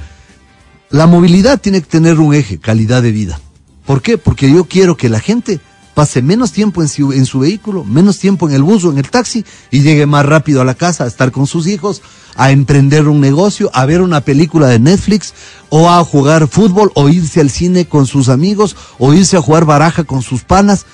la 0.89 1.07
movilidad 1.07 1.59
tiene 1.59 1.81
que 1.81 1.87
tener 1.87 2.19
un 2.19 2.33
eje, 2.33 2.59
calidad 2.59 3.01
de 3.01 3.11
vida. 3.11 3.39
¿Por 3.85 4.01
qué? 4.01 4.17
Porque 4.17 4.51
yo 4.51 4.65
quiero 4.65 4.95
que 4.95 5.09
la 5.09 5.19
gente 5.19 5.59
pase 5.93 6.21
menos 6.23 6.51
tiempo 6.51 6.81
en 6.81 6.87
su, 6.87 7.13
en 7.13 7.25
su 7.25 7.39
vehículo, 7.39 7.83
menos 7.83 8.17
tiempo 8.17 8.47
en 8.49 8.55
el 8.55 8.63
bus 8.63 8.83
o 8.85 8.91
en 8.91 8.97
el 8.97 9.09
taxi 9.09 9.45
y 9.69 9.81
llegue 9.81 10.05
más 10.07 10.25
rápido 10.25 10.61
a 10.61 10.65
la 10.65 10.73
casa 10.73 11.03
a 11.03 11.07
estar 11.07 11.31
con 11.31 11.45
sus 11.45 11.67
hijos, 11.67 12.01
a 12.35 12.49
emprender 12.51 13.07
un 13.07 13.19
negocio, 13.21 13.69
a 13.73 13.85
ver 13.85 14.01
una 14.01 14.21
película 14.21 14.67
de 14.67 14.79
Netflix 14.79 15.33
o 15.69 15.89
a 15.91 16.03
jugar 16.03 16.47
fútbol 16.47 16.91
o 16.95 17.09
irse 17.09 17.41
al 17.41 17.51
cine 17.51 17.85
con 17.85 18.07
sus 18.07 18.29
amigos 18.29 18.75
o 18.97 19.13
irse 19.13 19.37
a 19.37 19.41
jugar 19.41 19.65
baraja 19.65 20.03
con 20.03 20.21
sus 20.23 20.43
panas. 20.43 20.85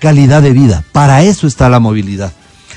Calidad 0.00 0.42
de 0.42 0.52
vida. 0.52 0.84
Para 0.92 1.22
eso 1.22 1.46
está 1.46 1.68
la 1.68 1.78
movilidad. 1.78 2.32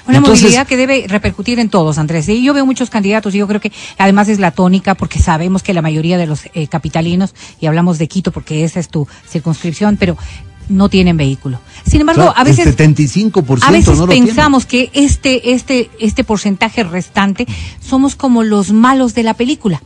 Una 0.06 0.18
Entonces, 0.18 0.44
movilidad 0.44 0.68
que 0.68 0.76
debe 0.76 1.06
repercutir 1.08 1.60
en 1.60 1.70
todos, 1.70 1.98
Andrés. 1.98 2.28
Y 2.28 2.44
yo 2.44 2.54
veo 2.54 2.66
muchos 2.66 2.90
candidatos 2.90 3.34
y 3.34 3.38
yo 3.38 3.48
creo 3.48 3.62
que 3.62 3.72
además 3.98 4.28
es 4.28 4.40
la 4.40 4.52
tónica 4.52 4.96
porque 4.96 5.20
sabemos 5.20 5.64
que 5.64 5.74
la 5.74 5.82
mayoría 5.82 6.18
de 6.18 6.28
los 6.28 6.42
eh, 6.54 6.68
capitalinos, 6.68 7.34
y 7.62 7.68
hablamos 7.68 7.98
de 7.98 8.08
Quito 8.10 8.32
porque 8.32 8.66
esa 8.66 8.82
es 8.82 8.90
tu 8.90 9.08
circunscripción, 9.30 9.96
pero 9.98 10.18
no 10.68 10.90
tienen 10.90 11.16
vehículo. 11.16 11.60
Sin 11.86 12.02
embargo, 12.02 12.24
claro, 12.24 12.38
a 12.38 12.44
veces... 12.44 12.68
el 12.68 12.76
75% 12.76 13.60
A 13.62 13.72
veces 13.72 13.98
no 13.98 14.08
pensamos 14.08 14.66
que 14.66 14.90
este, 14.94 15.54
este, 15.54 15.90
este 16.00 16.24
porcentaje 16.24 16.84
restante 16.84 17.48
somos 17.82 18.16
como 18.16 18.44
los 18.44 18.72
malos 18.72 19.14
de 19.14 19.24
la 19.24 19.34
película. 19.34 19.82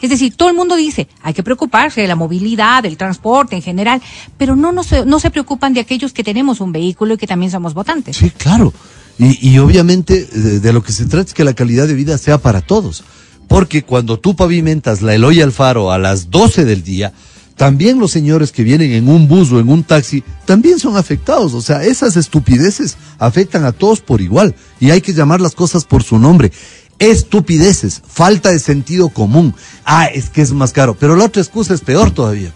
Es 0.00 0.10
decir, 0.10 0.34
todo 0.34 0.48
el 0.48 0.56
mundo 0.56 0.76
dice, 0.76 1.08
hay 1.22 1.34
que 1.34 1.42
preocuparse 1.42 2.00
de 2.00 2.08
la 2.08 2.16
movilidad, 2.16 2.82
del 2.82 2.96
transporte 2.96 3.56
en 3.56 3.62
general, 3.62 4.00
pero 4.38 4.56
no, 4.56 4.72
no, 4.72 4.82
se, 4.82 5.04
no 5.04 5.20
se 5.20 5.30
preocupan 5.30 5.74
de 5.74 5.80
aquellos 5.80 6.12
que 6.12 6.24
tenemos 6.24 6.60
un 6.60 6.72
vehículo 6.72 7.14
y 7.14 7.16
que 7.16 7.26
también 7.26 7.50
somos 7.50 7.74
votantes. 7.74 8.16
Sí, 8.16 8.30
claro. 8.30 8.72
Y, 9.18 9.50
y 9.50 9.58
obviamente 9.58 10.24
de, 10.24 10.60
de 10.60 10.72
lo 10.72 10.82
que 10.82 10.92
se 10.92 11.06
trata 11.06 11.28
es 11.28 11.34
que 11.34 11.44
la 11.44 11.54
calidad 11.54 11.86
de 11.86 11.94
vida 11.94 12.16
sea 12.18 12.38
para 12.38 12.60
todos. 12.60 13.04
Porque 13.48 13.82
cuando 13.82 14.18
tú 14.18 14.36
pavimentas 14.36 15.02
la 15.02 15.14
Eloy 15.14 15.40
Alfaro 15.40 15.90
a 15.90 15.98
las 15.98 16.30
12 16.30 16.64
del 16.64 16.84
día, 16.84 17.12
también 17.60 17.98
los 17.98 18.10
señores 18.10 18.52
que 18.52 18.62
vienen 18.62 18.92
en 18.92 19.06
un 19.06 19.28
bus 19.28 19.52
o 19.52 19.60
en 19.60 19.68
un 19.68 19.84
taxi 19.84 20.24
también 20.46 20.78
son 20.78 20.96
afectados. 20.96 21.52
O 21.52 21.60
sea, 21.60 21.84
esas 21.84 22.16
estupideces 22.16 22.96
afectan 23.18 23.66
a 23.66 23.72
todos 23.72 24.00
por 24.00 24.22
igual. 24.22 24.54
Y 24.80 24.92
hay 24.92 25.02
que 25.02 25.12
llamar 25.12 25.42
las 25.42 25.54
cosas 25.54 25.84
por 25.84 26.02
su 26.02 26.18
nombre. 26.18 26.52
Estupideces, 27.00 28.02
falta 28.06 28.50
de 28.50 28.58
sentido 28.60 29.08
común. 29.08 29.54
Ah, 29.84 30.06
es 30.06 30.30
que 30.30 30.42
es 30.42 30.52
más 30.52 30.72
caro. 30.72 30.96
Pero 31.00 31.16
la 31.16 31.24
otra 31.24 31.42
excusa 31.42 31.74
es 31.74 31.80
peor 31.80 32.10
todavía. 32.12 32.52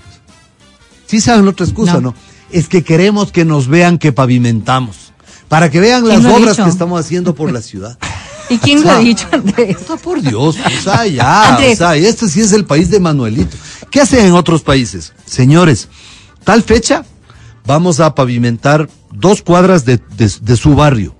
¿Sí 1.06 1.20
saben 1.20 1.44
la 1.46 1.50
otra 1.50 1.66
excusa, 1.66 1.94
No. 1.94 2.00
no? 2.00 2.14
Es 2.50 2.68
que 2.68 2.84
queremos 2.84 3.32
que 3.32 3.44
nos 3.44 3.66
vean 3.68 3.98
que 3.98 4.12
pavimentamos. 4.12 5.12
Para 5.48 5.70
que 5.70 5.80
vean 5.80 6.04
¿Quién 6.04 6.22
las 6.22 6.32
obras 6.32 6.56
dicho? 6.56 6.64
que 6.64 6.70
estamos 6.70 7.00
haciendo 7.00 7.34
por 7.34 7.50
la 7.52 7.60
ciudad. 7.62 7.98
¿Y 8.50 8.58
quién 8.58 8.78
O 8.80 8.82
lo 8.82 8.90
ha 8.90 8.94
sea, 8.94 9.00
dicho, 9.02 9.26
Andrés? 9.32 9.76
Está 9.80 9.96
por 9.96 10.20
Dios, 10.20 10.56
o 10.58 10.82
sea, 10.82 11.06
ya, 11.06 11.48
Andrés. 11.54 11.74
o 11.80 11.84
sea, 11.84 11.96
y 11.96 12.04
este 12.04 12.28
sí 12.28 12.40
es 12.42 12.52
el 12.52 12.64
país 12.66 12.90
de 12.90 13.00
Manuelito. 13.00 13.56
¿Qué 13.90 14.00
hacen 14.02 14.26
en 14.26 14.32
otros 14.34 14.62
países? 14.62 15.14
Señores, 15.24 15.88
tal 16.44 16.62
fecha 16.62 17.04
vamos 17.66 18.00
a 18.00 18.14
pavimentar 18.14 18.90
dos 19.10 19.40
cuadras 19.40 19.86
de, 19.86 19.96
de- 20.16 20.30
de 20.42 20.56
su 20.58 20.74
barrio. 20.74 21.14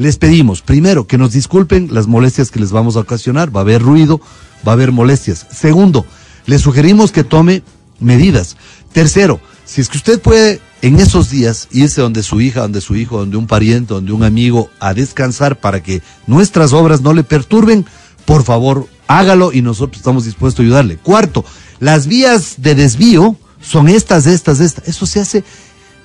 Les 0.00 0.16
pedimos, 0.16 0.62
primero, 0.62 1.06
que 1.06 1.18
nos 1.18 1.32
disculpen 1.32 1.90
las 1.92 2.06
molestias 2.06 2.50
que 2.50 2.58
les 2.58 2.72
vamos 2.72 2.96
a 2.96 3.00
ocasionar. 3.00 3.54
Va 3.54 3.60
a 3.60 3.64
haber 3.64 3.82
ruido, 3.82 4.18
va 4.66 4.72
a 4.72 4.74
haber 4.74 4.92
molestias. 4.92 5.46
Segundo, 5.52 6.06
les 6.46 6.62
sugerimos 6.62 7.12
que 7.12 7.22
tome 7.22 7.62
medidas. 7.98 8.56
Tercero, 8.94 9.42
si 9.66 9.82
es 9.82 9.90
que 9.90 9.98
usted 9.98 10.18
puede 10.18 10.62
en 10.80 10.98
esos 10.98 11.28
días 11.28 11.68
irse 11.70 12.00
donde 12.00 12.22
su 12.22 12.40
hija, 12.40 12.62
donde 12.62 12.80
su 12.80 12.96
hijo, 12.96 13.18
donde 13.18 13.36
un 13.36 13.46
pariente, 13.46 13.92
donde 13.92 14.12
un 14.12 14.22
amigo 14.22 14.70
a 14.80 14.94
descansar 14.94 15.60
para 15.60 15.82
que 15.82 16.00
nuestras 16.26 16.72
obras 16.72 17.02
no 17.02 17.12
le 17.12 17.22
perturben, 17.22 17.84
por 18.24 18.42
favor, 18.42 18.88
hágalo 19.06 19.52
y 19.52 19.60
nosotros 19.60 19.98
estamos 19.98 20.24
dispuestos 20.24 20.60
a 20.60 20.62
ayudarle. 20.62 20.96
Cuarto, 20.96 21.44
las 21.78 22.06
vías 22.06 22.54
de 22.56 22.74
desvío 22.74 23.36
son 23.60 23.86
estas, 23.90 24.24
estas, 24.24 24.60
estas. 24.60 24.88
Eso 24.88 25.04
se 25.04 25.20
hace, 25.20 25.44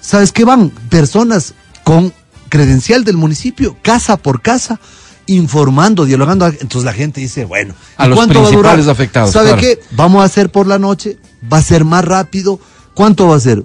¿sabes 0.02 0.34
qué 0.34 0.44
van? 0.44 0.70
Personas 0.90 1.54
con 1.86 2.12
credencial 2.56 3.04
del 3.04 3.18
municipio, 3.18 3.76
casa 3.82 4.16
por 4.18 4.42
casa, 4.42 4.80
informando, 5.28 6.06
dialogando. 6.06 6.48
Entonces 6.48 6.84
la 6.84 6.94
gente 6.94 7.20
dice, 7.20 7.44
bueno, 7.46 7.74
A 7.98 8.06
¿y 8.06 8.10
los 8.10 8.18
cuánto 8.18 8.36
va 8.42 8.48
a 8.48 8.52
durar? 8.52 8.74
principales 8.76 8.88
afectados, 8.88 9.32
¿Sabe 9.32 9.48
claro. 9.50 9.62
qué? 9.62 9.80
Vamos 9.92 10.22
a 10.22 10.26
hacer 10.26 10.50
por 10.52 10.68
la 10.68 10.80
noche, 10.80 11.18
va 11.52 11.58
a 11.58 11.62
ser 11.62 11.84
más 11.84 12.06
rápido. 12.06 12.60
¿Cuánto 12.94 13.28
va 13.28 13.36
a 13.36 13.40
ser? 13.42 13.64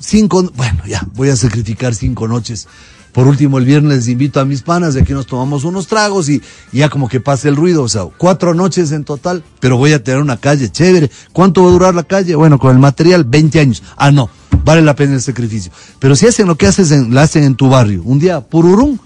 Cinco, 0.00 0.50
bueno, 0.54 0.82
ya, 0.86 1.06
voy 1.14 1.28
a 1.28 1.36
sacrificar 1.36 1.94
cinco 1.94 2.26
noches. 2.26 2.68
Por 3.16 3.26
último, 3.28 3.56
el 3.56 3.64
viernes 3.64 4.08
invito 4.08 4.40
a 4.40 4.44
mis 4.44 4.60
panas, 4.60 4.92
de 4.92 5.00
aquí 5.00 5.14
nos 5.14 5.26
tomamos 5.26 5.64
unos 5.64 5.86
tragos 5.86 6.28
y, 6.28 6.42
ya 6.70 6.90
como 6.90 7.08
que 7.08 7.18
pase 7.18 7.48
el 7.48 7.56
ruido. 7.56 7.82
O 7.82 7.88
sea, 7.88 8.02
cuatro 8.18 8.52
noches 8.52 8.92
en 8.92 9.04
total, 9.04 9.42
pero 9.58 9.78
voy 9.78 9.94
a 9.94 10.04
tener 10.04 10.20
una 10.20 10.36
calle 10.36 10.70
chévere. 10.70 11.10
¿Cuánto 11.32 11.62
va 11.62 11.70
a 11.70 11.72
durar 11.72 11.94
la 11.94 12.02
calle? 12.02 12.34
Bueno, 12.34 12.58
con 12.58 12.72
el 12.72 12.78
material, 12.78 13.24
20 13.24 13.58
años. 13.58 13.82
Ah, 13.96 14.10
no, 14.10 14.28
vale 14.66 14.82
la 14.82 14.94
pena 14.94 15.14
el 15.14 15.22
sacrificio. 15.22 15.72
Pero 15.98 16.14
si 16.14 16.26
hacen 16.26 16.46
lo 16.46 16.56
que 16.56 16.66
haces 16.66 16.90
en, 16.90 17.14
la 17.14 17.22
hacen 17.22 17.44
en 17.44 17.54
tu 17.54 17.70
barrio, 17.70 18.02
un 18.04 18.18
día, 18.18 18.42
pururum, 18.42 18.98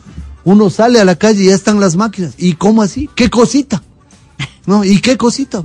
uno 0.43 0.71
sale 0.71 0.99
a 0.99 1.05
la 1.05 1.15
calle 1.15 1.45
y 1.45 1.47
ya 1.47 1.55
están 1.55 1.79
las 1.79 1.95
máquinas. 1.95 2.35
¿Y 2.37 2.55
cómo 2.55 2.83
así? 2.83 3.09
¿Qué 3.15 3.31
cosita? 3.31 3.81
¿No? 4.67 4.83
¿Y 4.83 5.01
qué 5.01 5.17
cosita? 5.17 5.63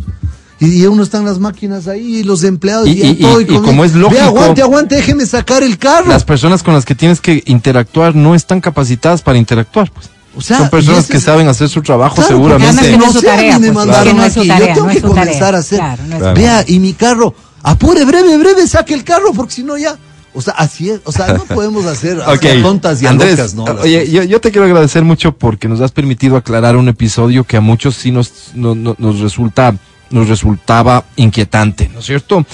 Y, 0.60 0.82
y 0.84 0.86
uno 0.88 1.04
están 1.04 1.26
las 1.26 1.38
máquinas 1.40 1.88
ahí 1.88 2.18
y 2.20 2.24
los 2.24 2.44
empleados 2.46 2.88
Y- 2.88 3.06
y, 3.06 3.14
todo, 3.16 3.42
y- 3.42 3.46
como 3.46 3.84
es 3.84 3.94
Ve, 3.94 4.00
lógico- 4.00 4.22
aguante, 4.24 4.62
aguante, 4.62 4.96
déjeme 4.96 5.26
sacar 5.26 5.64
el 5.64 5.78
carro. 5.78 6.08
Las 6.08 6.24
personas 6.24 6.64
con 6.64 6.74
las 6.74 6.86
que 6.86 6.96
tienes 6.96 7.20
que 7.20 7.44
interactuar 7.46 8.16
no 8.16 8.36
están 8.36 8.62
capacitadas 8.62 9.22
para 9.22 9.38
interactuar. 9.38 9.92
Pues. 9.92 10.10
O 10.38 10.42
sea, 10.42 10.58
Son 10.60 10.70
personas 10.70 11.08
que 11.08 11.18
es- 11.18 11.24
saben 11.24 11.48
hacer 11.48 11.68
su 11.70 11.82
trabajo 11.82 12.16
Claro, 12.16 12.30
seguramente. 12.30 12.82
Que 12.90 12.98
no 12.98 13.06
es 13.06 13.14
su 13.14 13.20
sé, 13.22 13.30
a 13.30 13.32
mí 13.34 13.38
tarea, 13.38 13.60
me 13.60 13.72
pues, 13.74 13.86
no 13.86 13.92
es 14.26 14.34
su 14.34 14.40
aquí, 14.42 14.48
tarea, 14.50 14.68
yo 14.68 14.74
tengo 14.74 14.86
no 14.88 14.92
que 14.92 14.98
es 14.98 15.02
su 15.04 15.10
tarea. 15.10 15.24
comenzar 15.26 15.56
a 15.56 15.58
hacer. 15.58 15.80
Claro, 15.80 16.04
no. 16.08 16.34
Vea, 16.34 16.64
y 16.68 16.80
mi 16.80 16.94
carro, 16.94 17.34
apure, 17.64 18.06
breve, 18.06 18.38
breve, 18.38 18.68
saque 18.68 18.94
el 18.94 19.04
carro, 19.04 19.34
porque 19.34 19.54
si 19.56 19.64
no 19.64 19.78
ya. 19.78 19.98
O 20.34 20.42
sea, 20.42 20.54
así 20.58 20.90
es. 20.90 21.00
O 21.06 21.12
sea, 21.14 21.34
no 21.34 21.44
podemos 21.54 21.86
hacer 21.86 22.20
Ok, 22.20 22.28
hasta 22.28 22.62
tontas 22.62 23.02
y 23.02 23.06
a 23.06 23.10
Andrés, 23.12 23.38
locas, 23.38 23.54
¿no? 23.56 23.66
Las 23.66 23.84
oye, 23.84 24.10
yo, 24.12 24.24
yo 24.24 24.42
te 24.42 24.52
quiero 24.52 24.66
agradecer 24.66 25.04
mucho 25.04 25.32
porque 25.38 25.70
nos 25.70 25.80
has 25.80 25.92
permitido 25.94 26.36
aclarar 26.36 26.76
un 26.76 26.90
episodio 26.90 27.46
que 27.46 27.56
a 27.58 27.62
muchos 27.62 27.96
sí 27.96 28.12
nos, 28.12 28.32
no- 28.54 28.76
no- 28.76 28.96
nos 28.98 29.20
resulta, 29.22 29.74
nos 30.12 30.28
resultaba 30.30 31.06
inquietante, 31.16 31.90
¿no 31.94 32.00
es 32.00 32.06
cierto? 32.06 32.46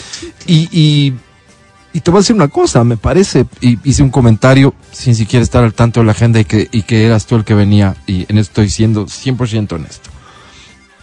Y, 0.47 0.67
y 0.71 1.13
y 1.93 1.99
te 1.99 2.09
voy 2.09 2.19
a 2.19 2.21
decir 2.21 2.35
una 2.35 2.47
cosa, 2.47 2.83
me 2.85 2.95
parece, 2.95 3.45
y 3.59 3.77
hice 3.83 4.01
un 4.01 4.09
comentario 4.11 4.73
sin 4.91 5.13
siquiera 5.13 5.43
estar 5.43 5.63
al 5.63 5.73
tanto 5.73 5.99
de 5.99 6.05
la 6.05 6.13
agenda 6.13 6.39
y 6.39 6.45
que, 6.45 6.69
y 6.71 6.83
que 6.83 7.05
eras 7.05 7.25
tú 7.25 7.35
el 7.35 7.43
que 7.43 7.53
venía, 7.53 7.95
y 8.07 8.21
en 8.29 8.37
esto 8.37 8.61
estoy 8.61 8.69
siendo 8.69 9.07
100% 9.07 9.73
honesto. 9.73 10.09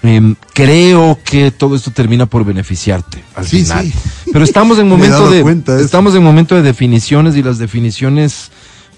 Em, 0.03 0.37
creo 0.55 1.19
que 1.25 1.51
todo 1.51 1.75
esto 1.75 1.91
termina 1.91 2.25
por 2.27 2.45
beneficiarte 2.45 3.23
al 3.35 3.47
Sí, 3.47 3.65
final. 3.65 3.85
sí. 3.93 4.31
Pero 4.33 4.45
estamos 4.45 4.79
en 4.79 4.89
momento 4.95 5.29
de 5.29 5.85
estamos 5.85 6.15
en 6.15 6.23
momento 6.23 6.55
de 6.55 6.63
definiciones 6.63 7.37
y 7.37 7.43
las 7.43 7.59
definiciones 7.59 8.51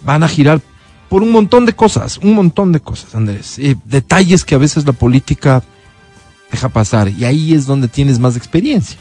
van 0.04 0.22
a 0.22 0.28
girar 0.28 0.60
por 1.08 1.22
un 1.22 1.32
montón 1.32 1.66
de 1.66 1.72
cosas, 1.72 2.18
un 2.18 2.34
montón 2.34 2.70
de 2.70 2.80
cosas, 2.80 3.14
Andrés. 3.14 3.58
Eh, 3.58 3.76
detalles 3.84 4.44
que 4.44 4.54
a 4.54 4.58
veces 4.58 4.84
la 4.86 4.92
política 4.92 5.62
deja 6.50 6.68
pasar 6.68 7.08
y 7.08 7.24
ahí 7.24 7.54
es 7.54 7.66
donde 7.66 7.88
tienes 7.88 8.18
más 8.18 8.36
experiencia. 8.36 8.98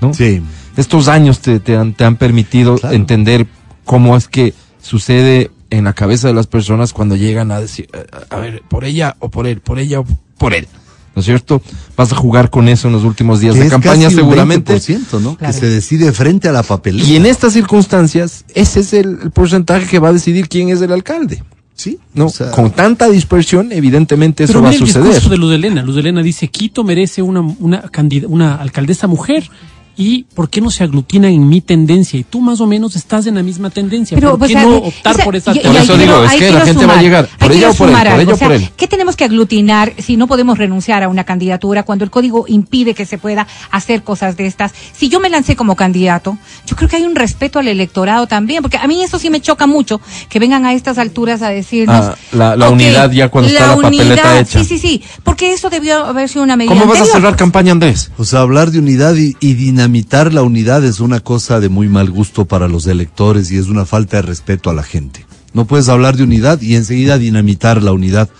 ¿no? 0.00 0.12
Sí. 0.14 0.42
Estos 0.76 1.08
años 1.08 1.40
te, 1.40 1.60
te 1.60 1.76
han, 1.76 1.94
te 1.94 2.04
han 2.04 2.16
permitido 2.16 2.76
Claro. 2.76 2.94
entender 2.96 3.46
cómo 3.84 4.16
es 4.16 4.26
que 4.28 4.54
sucede 4.82 5.50
en 5.70 5.84
la 5.84 5.92
cabeza 5.92 6.28
de 6.28 6.34
las 6.34 6.46
personas 6.46 6.92
cuando 6.92 7.16
llegan 7.16 7.50
a 7.52 7.60
decir, 7.60 7.88
a 8.30 8.36
ver, 8.38 8.62
por 8.68 8.84
ella 8.84 9.16
o 9.20 9.30
por 9.30 9.46
él, 9.46 9.60
por 9.60 9.78
ella 9.78 10.00
o 10.00 10.06
por 10.38 10.54
él. 10.54 10.66
¿No 11.14 11.20
es 11.20 11.26
cierto? 11.26 11.60
Vas 11.94 12.10
a 12.10 12.16
jugar 12.16 12.48
con 12.48 12.68
eso 12.68 12.88
en 12.88 12.94
los 12.94 13.04
últimos 13.04 13.38
días 13.38 13.52
Que 13.54 13.60
de 13.60 13.66
es 13.66 13.70
campaña 13.70 14.04
casi 14.04 14.14
un 14.16 14.20
seguramente. 14.22 14.74
20%, 14.74 15.20
¿no? 15.20 15.36
Claro. 15.36 15.52
Que 15.54 15.60
se 15.60 15.66
decide 15.68 16.10
frente 16.12 16.48
a 16.48 16.52
la 16.52 16.62
papeleta. 16.62 17.06
Y 17.06 17.16
en 17.16 17.26
estas 17.26 17.52
circunstancias, 17.52 18.46
ese 18.54 18.80
es 18.80 18.94
el, 18.94 19.18
el 19.24 19.30
porcentaje 19.30 19.86
que 19.86 19.98
va 19.98 20.08
a 20.08 20.12
decidir 20.14 20.48
quién 20.48 20.70
es 20.70 20.80
el 20.80 20.90
alcalde. 20.90 21.44
Sí. 21.82 21.98
¿no? 22.14 22.26
o 22.26 22.28
sea, 22.28 22.50
Con 22.52 22.70
tanta 22.70 23.08
dispersión, 23.08 23.72
evidentemente 23.72 24.44
eso 24.44 24.52
Pero 24.52 24.62
va 24.62 24.68
a 24.68 24.72
mira 24.72 24.82
el 24.84 24.86
suceder. 24.88 25.08
discurso 25.08 25.30
de 25.30 25.36
Luz 25.38 25.52
Elena. 25.54 25.82
Luz 25.82 25.96
Elena 25.96 26.22
dice, 26.22 26.46
Quito 26.48 26.84
merece 26.84 27.22
una, 27.22 27.40
una, 27.40 27.82
candida- 27.90 28.28
una 28.28 28.54
alcaldesa 28.56 29.06
mujer. 29.08 29.50
¿Y 29.96 30.24
por 30.34 30.48
qué 30.48 30.60
no 30.62 30.70
se 30.70 30.84
aglutina 30.84 31.28
en 31.28 31.46
mi 31.48 31.60
tendencia? 31.60 32.18
Y 32.18 32.24
tú 32.24 32.40
más 32.40 32.60
o 32.60 32.66
menos 32.66 32.96
estás 32.96 33.26
en 33.26 33.34
la 33.34 33.42
misma 33.42 33.68
tendencia. 33.68 34.18
¿Por 34.18 34.38
pues, 34.38 34.50
qué 34.50 34.56
no 34.56 34.76
optar 34.78 35.14
esa- 35.14 35.24
por 35.24 35.36
esa 35.36 35.52
y- 35.54 35.60
Por 35.60 35.76
eso 35.76 35.96
digo, 35.98 36.24
es 36.24 36.32
que 36.32 36.50
la 36.50 36.60
gente 36.62 36.86
va 36.86 36.98
a 36.98 37.02
llegar, 37.02 37.28
por 37.38 37.52
ella 37.52 37.70
o 37.70 37.74
por 37.74 37.88
él, 37.88 37.94
sumar 37.94 38.06
por 38.06 38.12
algo. 38.14 38.22
ella 38.22 38.32
o 38.32 38.34
O 38.34 38.38
sea, 38.38 38.48
por 38.48 38.56
él. 38.56 38.70
¿Qué 38.76 38.88
tenemos 38.88 39.16
que 39.16 39.24
aglutinar 39.24 39.92
si 39.98 40.16
no 40.16 40.26
podemos 40.26 40.56
renunciar 40.56 41.02
a 41.02 41.08
una 41.08 41.24
candidatura 41.24 41.82
cuando 41.82 42.04
el 42.04 42.10
código 42.10 42.46
impide 42.48 42.94
que 42.94 43.04
se 43.04 43.18
pueda 43.18 43.46
hacer 43.70 44.02
cosas 44.02 44.36
de 44.36 44.46
estas? 44.46 44.72
Si 44.96 45.08
yo 45.10 45.20
me 45.20 45.28
lancé 45.28 45.56
como 45.56 45.76
candidato, 45.76 46.38
yo 46.66 46.74
creo 46.74 46.88
que 46.88 46.96
hay 46.96 47.02
un 47.04 47.14
respeto 47.14 47.58
al 47.58 47.68
electorado 47.68 48.26
también, 48.26 48.62
porque 48.62 48.78
a 48.78 48.86
mí 48.86 49.02
eso 49.02 49.18
sí 49.18 49.28
me 49.28 49.40
choca 49.42 49.66
mucho, 49.66 50.00
que 50.30 50.38
vengan 50.38 50.64
a 50.64 50.72
estas 50.72 50.96
alturas 50.98 51.42
a 51.42 51.50
decirnos... 51.50 52.06
Ah, 52.06 52.16
la- 52.32 52.56
la 52.56 52.70
unidad 52.70 53.10
ya 53.12 53.28
cuando 53.28 53.50
está 53.50 53.66
la 53.68 53.76
papeleta 53.76 54.04
unidad, 54.22 54.38
hecha. 54.40 54.58
Sí, 54.60 54.64
sí, 54.64 54.78
sí, 54.78 55.02
porque 55.22 55.52
eso 55.52 55.68
debió 55.68 56.04
haber 56.06 56.28
sido 56.30 56.42
una 56.44 56.56
medida 56.56 56.74
¿Cómo 56.74 56.86
vas 56.90 57.02
a 57.02 57.04
cerrar 57.04 57.36
campaña, 57.36 57.72
Andrés? 57.72 58.10
O 58.16 58.24
sea, 58.24 58.40
hablar 58.40 58.70
de 58.70 58.78
unidad 58.78 59.14
y, 59.16 59.36
y 59.40 59.52
dinamitar 59.92 60.32
la 60.32 60.42
unidad 60.42 60.82
es 60.86 61.00
una 61.00 61.20
cosa 61.20 61.60
de 61.60 61.68
muy 61.68 61.86
mal 61.86 62.08
gusto 62.10 62.46
para 62.46 62.66
los 62.66 62.86
electores 62.86 63.50
y 63.50 63.58
es 63.58 63.66
una 63.66 63.84
falta 63.84 64.16
de 64.16 64.22
respeto 64.22 64.70
a 64.70 64.72
la 64.72 64.82
gente. 64.82 65.26
No 65.52 65.66
puedes 65.66 65.90
hablar 65.90 66.16
de 66.16 66.22
unidad 66.22 66.62
y 66.62 66.76
enseguida 66.76 67.18
dinamitar 67.18 67.82
la 67.82 67.92
unidad. 67.92 68.30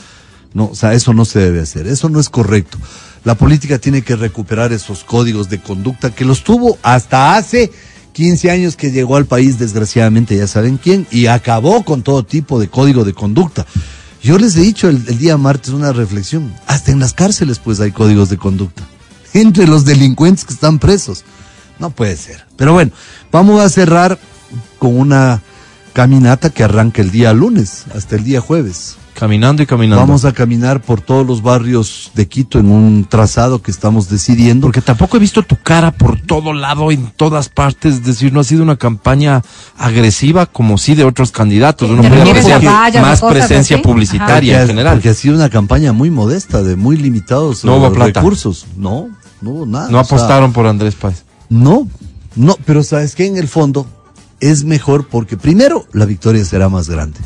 No, 0.55 0.69
o 0.69 0.75
sea, 0.75 0.95
eso 0.95 1.12
no 1.12 1.27
se 1.27 1.41
debe 1.41 1.61
hacer. 1.61 1.87
Eso 1.87 2.09
no 2.09 2.21
es 2.21 2.31
correcto. 2.31 2.79
La 3.25 3.35
política 3.35 3.79
tiene 3.79 4.01
que 4.01 4.17
recuperar 4.17 4.73
esos 4.73 5.05
códigos 5.05 5.51
de 5.51 5.61
conducta 5.61 6.11
que 6.11 6.25
los 6.25 6.43
tuvo 6.43 6.79
hasta 6.83 7.37
hace 7.37 7.71
15 8.15 8.51
años 8.51 8.75
que 8.75 8.91
llegó 8.91 9.17
al 9.17 9.27
país, 9.27 9.59
desgraciadamente, 9.59 10.35
ya 10.35 10.47
saben 10.47 10.79
quién, 10.79 11.07
y 11.11 11.27
acabó 11.27 11.85
con 11.85 12.01
todo 12.03 12.25
tipo 12.25 12.61
de 12.61 12.69
código 12.69 13.05
de 13.05 13.12
conducta. 13.12 13.67
Yo 14.23 14.38
les 14.38 14.57
he 14.57 14.61
dicho 14.61 14.88
el, 14.88 15.03
el 15.07 15.19
día 15.19 15.37
martes 15.37 15.75
una 15.75 15.93
reflexión. 15.93 16.55
Hasta 16.67 16.93
en 16.93 17.01
las 17.01 17.12
cárceles, 17.12 17.59
pues, 17.59 17.79
hay 17.81 17.93
códigos 17.93 18.31
de 18.31 18.38
conducta. 18.38 18.85
Entre 19.35 19.67
los 19.67 19.85
delincuentes 19.85 20.47
que 20.47 20.55
están 20.55 20.79
presos. 20.79 21.25
No 21.83 21.90
puede 21.90 22.16
ser. 22.16 22.47
Pero 22.57 22.73
bueno, 22.73 22.92
vamos 23.33 23.61
a 23.61 23.68
cerrar 23.68 24.16
con 24.79 24.97
una 24.97 25.42
caminata 25.92 26.51
que 26.51 26.62
arranca 26.62 27.03
el 27.03 27.11
día 27.11 27.33
lunes 27.33 27.87
hasta 27.92 28.14
el 28.14 28.23
día 28.23 28.40
jueves. 28.40 28.97
Caminando 29.14 29.64
y 29.64 29.66
caminando. 29.66 30.01
Vamos 30.01 30.25
a 30.25 30.33
caminar 30.33 30.81
por 30.81 31.01
todos 31.01 31.27
los 31.27 31.42
barrios 31.42 32.12
de 32.14 32.29
Quito 32.29 32.61
en 32.61 32.71
un 32.71 33.05
trazado 33.05 33.62
que 33.62 33.73
estamos 33.73 34.09
decidiendo. 34.09 34.66
Porque 34.66 34.81
tampoco 34.81 35.16
he 35.16 35.21
visto 35.21 35.42
tu 35.42 35.57
cara 35.57 35.90
por 35.90 36.21
todo 36.21 36.53
lado, 36.53 36.92
en 36.92 37.11
todas 37.16 37.49
partes. 37.49 37.95
Es 37.95 38.05
decir, 38.05 38.33
no 38.33 38.38
ha 38.38 38.45
sido 38.45 38.62
una 38.62 38.77
campaña 38.77 39.42
agresiva 39.77 40.47
como 40.47 40.79
sí 40.79 40.95
de 40.95 41.05
otros 41.05 41.33
candidatos. 41.33 41.90
O 41.90 41.97
más 41.97 43.21
presencia 43.21 43.77
así. 43.77 43.83
publicitaria 43.83 44.55
Porque 44.55 44.62
en 44.62 44.66
general. 44.68 44.95
Porque 44.95 45.09
ha 45.09 45.14
sido 45.14 45.35
una 45.35 45.51
campaña 45.51 45.92
muy 45.92 46.11
modesta, 46.11 46.62
de 46.62 46.77
muy 46.77 46.97
limitados 46.97 47.64
No 47.64 47.77
hubo 47.77 47.88
eh, 47.88 47.90
plata. 47.90 48.21
recursos. 48.21 48.66
No, 48.77 49.11
no 49.40 49.51
hubo 49.51 49.66
nada. 49.66 49.88
No 49.88 50.03
sea, 50.05 50.16
apostaron 50.16 50.53
por 50.53 50.66
Andrés 50.66 50.95
Páez. 50.95 51.25
No, 51.53 51.87
no, 52.35 52.57
pero 52.65 52.83
sabes 52.83 53.15
que 53.15 53.27
en 53.27 53.37
el 53.37 53.47
fondo 53.47 53.87
es 54.41 54.65
mejor 54.65 55.07
porque 55.09 55.37
primero 55.37 55.87
la 55.93 56.07
victoria 56.07 56.43
será 56.47 56.71
más 56.71 56.88
grande. 56.88 57.21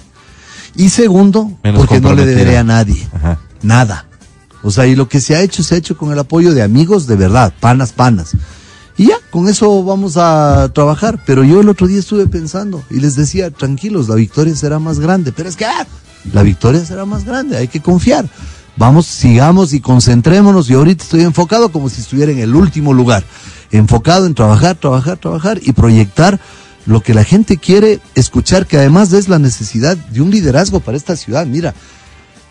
Y 0.74 0.88
segundo, 0.88 1.56
Menos 1.62 1.78
porque 1.78 2.00
no 2.00 2.12
le 2.12 2.26
deberé 2.26 2.58
a 2.58 2.64
nadie. 2.64 3.06
Ajá. 3.12 3.38
Nada. 3.62 4.08
O 4.64 4.72
sea, 4.72 4.88
y 4.88 4.96
lo 4.96 5.08
que 5.08 5.20
se 5.20 5.36
ha 5.36 5.42
hecho, 5.42 5.62
se 5.62 5.76
ha 5.76 5.78
hecho 5.78 5.96
con 5.96 6.10
el 6.10 6.18
apoyo 6.18 6.54
de 6.54 6.62
amigos 6.62 7.06
de 7.06 7.14
verdad, 7.14 7.54
panas, 7.60 7.92
panas. 7.92 8.36
Y 8.96 9.06
ya, 9.06 9.16
con 9.30 9.48
eso 9.48 9.84
vamos 9.84 10.16
a 10.16 10.72
trabajar. 10.74 11.22
Pero 11.24 11.44
yo 11.44 11.60
el 11.60 11.68
otro 11.68 11.86
día 11.86 12.00
estuve 12.00 12.26
pensando 12.26 12.82
y 12.90 12.98
les 12.98 13.14
decía, 13.14 13.52
tranquilos, 13.52 14.08
la 14.08 14.16
victoria 14.16 14.56
será 14.56 14.80
más 14.80 14.98
grande. 14.98 15.30
Pero 15.30 15.48
es 15.48 15.54
que 15.54 15.66
ah, 15.66 15.86
la 16.32 16.42
victoria 16.42 16.84
será 16.84 17.04
más 17.04 17.24
grande, 17.24 17.56
hay 17.56 17.68
que 17.68 17.80
confiar. 17.80 18.28
Vamos, 18.76 19.06
sigamos 19.06 19.72
y 19.72 19.78
concentrémonos. 19.80 20.68
Y 20.68 20.74
ahorita 20.74 21.04
estoy 21.04 21.20
enfocado 21.20 21.70
como 21.70 21.88
si 21.88 22.00
estuviera 22.00 22.32
en 22.32 22.40
el 22.40 22.56
último 22.56 22.92
lugar. 22.92 23.22
Enfocado 23.70 24.26
en 24.26 24.34
trabajar, 24.34 24.76
trabajar, 24.76 25.18
trabajar 25.18 25.60
y 25.62 25.72
proyectar 25.72 26.40
lo 26.86 27.02
que 27.02 27.14
la 27.14 27.24
gente 27.24 27.56
quiere 27.58 28.00
escuchar, 28.14 28.66
que 28.66 28.78
además 28.78 29.12
es 29.12 29.28
la 29.28 29.38
necesidad 29.38 29.96
de 29.96 30.20
un 30.20 30.30
liderazgo 30.30 30.80
para 30.80 30.96
esta 30.96 31.16
ciudad. 31.16 31.46
Mira, 31.46 31.74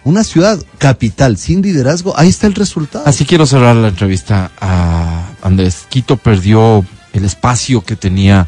una 0.03 0.23
ciudad 0.23 0.61
capital 0.77 1.37
sin 1.37 1.61
liderazgo, 1.61 2.17
ahí 2.17 2.29
está 2.29 2.47
el 2.47 2.53
resultado. 2.53 3.07
Así 3.07 3.25
quiero 3.25 3.45
cerrar 3.45 3.75
la 3.75 3.87
entrevista 3.87 4.51
a 4.59 5.29
Andrés. 5.41 5.87
Quito 5.89 6.17
perdió 6.17 6.85
el 7.13 7.25
espacio 7.25 7.81
que 7.81 7.95
tenía 7.95 8.45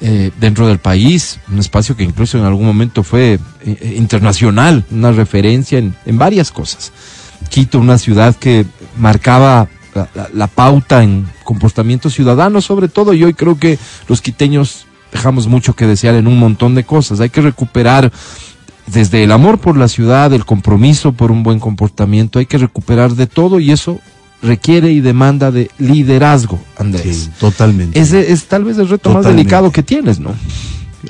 eh, 0.00 0.30
dentro 0.40 0.66
del 0.66 0.78
país, 0.78 1.38
un 1.48 1.58
espacio 1.58 1.96
que 1.96 2.04
incluso 2.04 2.38
en 2.38 2.44
algún 2.44 2.66
momento 2.66 3.02
fue 3.02 3.34
eh, 3.34 3.38
eh, 3.64 3.94
internacional, 3.96 4.84
una 4.90 5.12
referencia 5.12 5.78
en, 5.78 5.94
en 6.06 6.18
varias 6.18 6.50
cosas. 6.50 6.92
Quito, 7.48 7.78
una 7.78 7.98
ciudad 7.98 8.34
que 8.34 8.64
marcaba 8.96 9.68
la, 9.98 10.08
la- 10.14 10.28
la 10.32 10.46
pauta 10.46 11.02
en 11.02 11.26
comportamiento 11.44 12.10
ciudadano 12.10 12.60
sobre 12.60 12.88
todo, 12.88 13.12
y 13.14 13.24
hoy 13.24 13.34
creo 13.34 13.58
que 13.58 13.78
los 14.08 14.20
quiteños 14.22 14.86
dejamos 15.12 15.46
mucho 15.46 15.74
que 15.74 15.86
desear 15.86 16.14
en 16.14 16.26
un 16.26 16.38
montón 16.38 16.74
de 16.74 16.84
cosas. 16.84 17.20
Hay 17.20 17.30
que 17.30 17.40
recuperar 17.40 18.12
desde 18.86 19.24
el 19.24 19.32
amor 19.32 19.58
por 19.58 19.76
la 19.76 19.88
ciudad, 19.88 20.32
el 20.32 20.44
compromiso 20.44 21.12
por 21.12 21.30
un 21.30 21.42
buen 21.42 21.60
comportamiento, 21.60 22.38
hay 22.38 22.46
que 22.46 22.58
recuperar 22.58 23.12
de 23.14 23.26
todo 23.26 23.58
y 23.60 23.70
eso 23.70 23.98
requiere 24.42 24.92
y 24.92 25.00
demanda 25.00 25.50
de 25.50 25.70
liderazgo, 25.78 26.58
Andrés. 26.78 27.24
Sí, 27.24 27.30
totalmente. 27.40 27.98
Ese 28.00 28.32
es 28.32 28.44
tal 28.46 28.64
vez 28.64 28.78
el 28.78 28.88
reto 28.88 29.10
más 29.10 29.24
delicado 29.36 29.72
que 29.72 29.82
tienes, 29.82 30.20
¿no? 30.20 30.30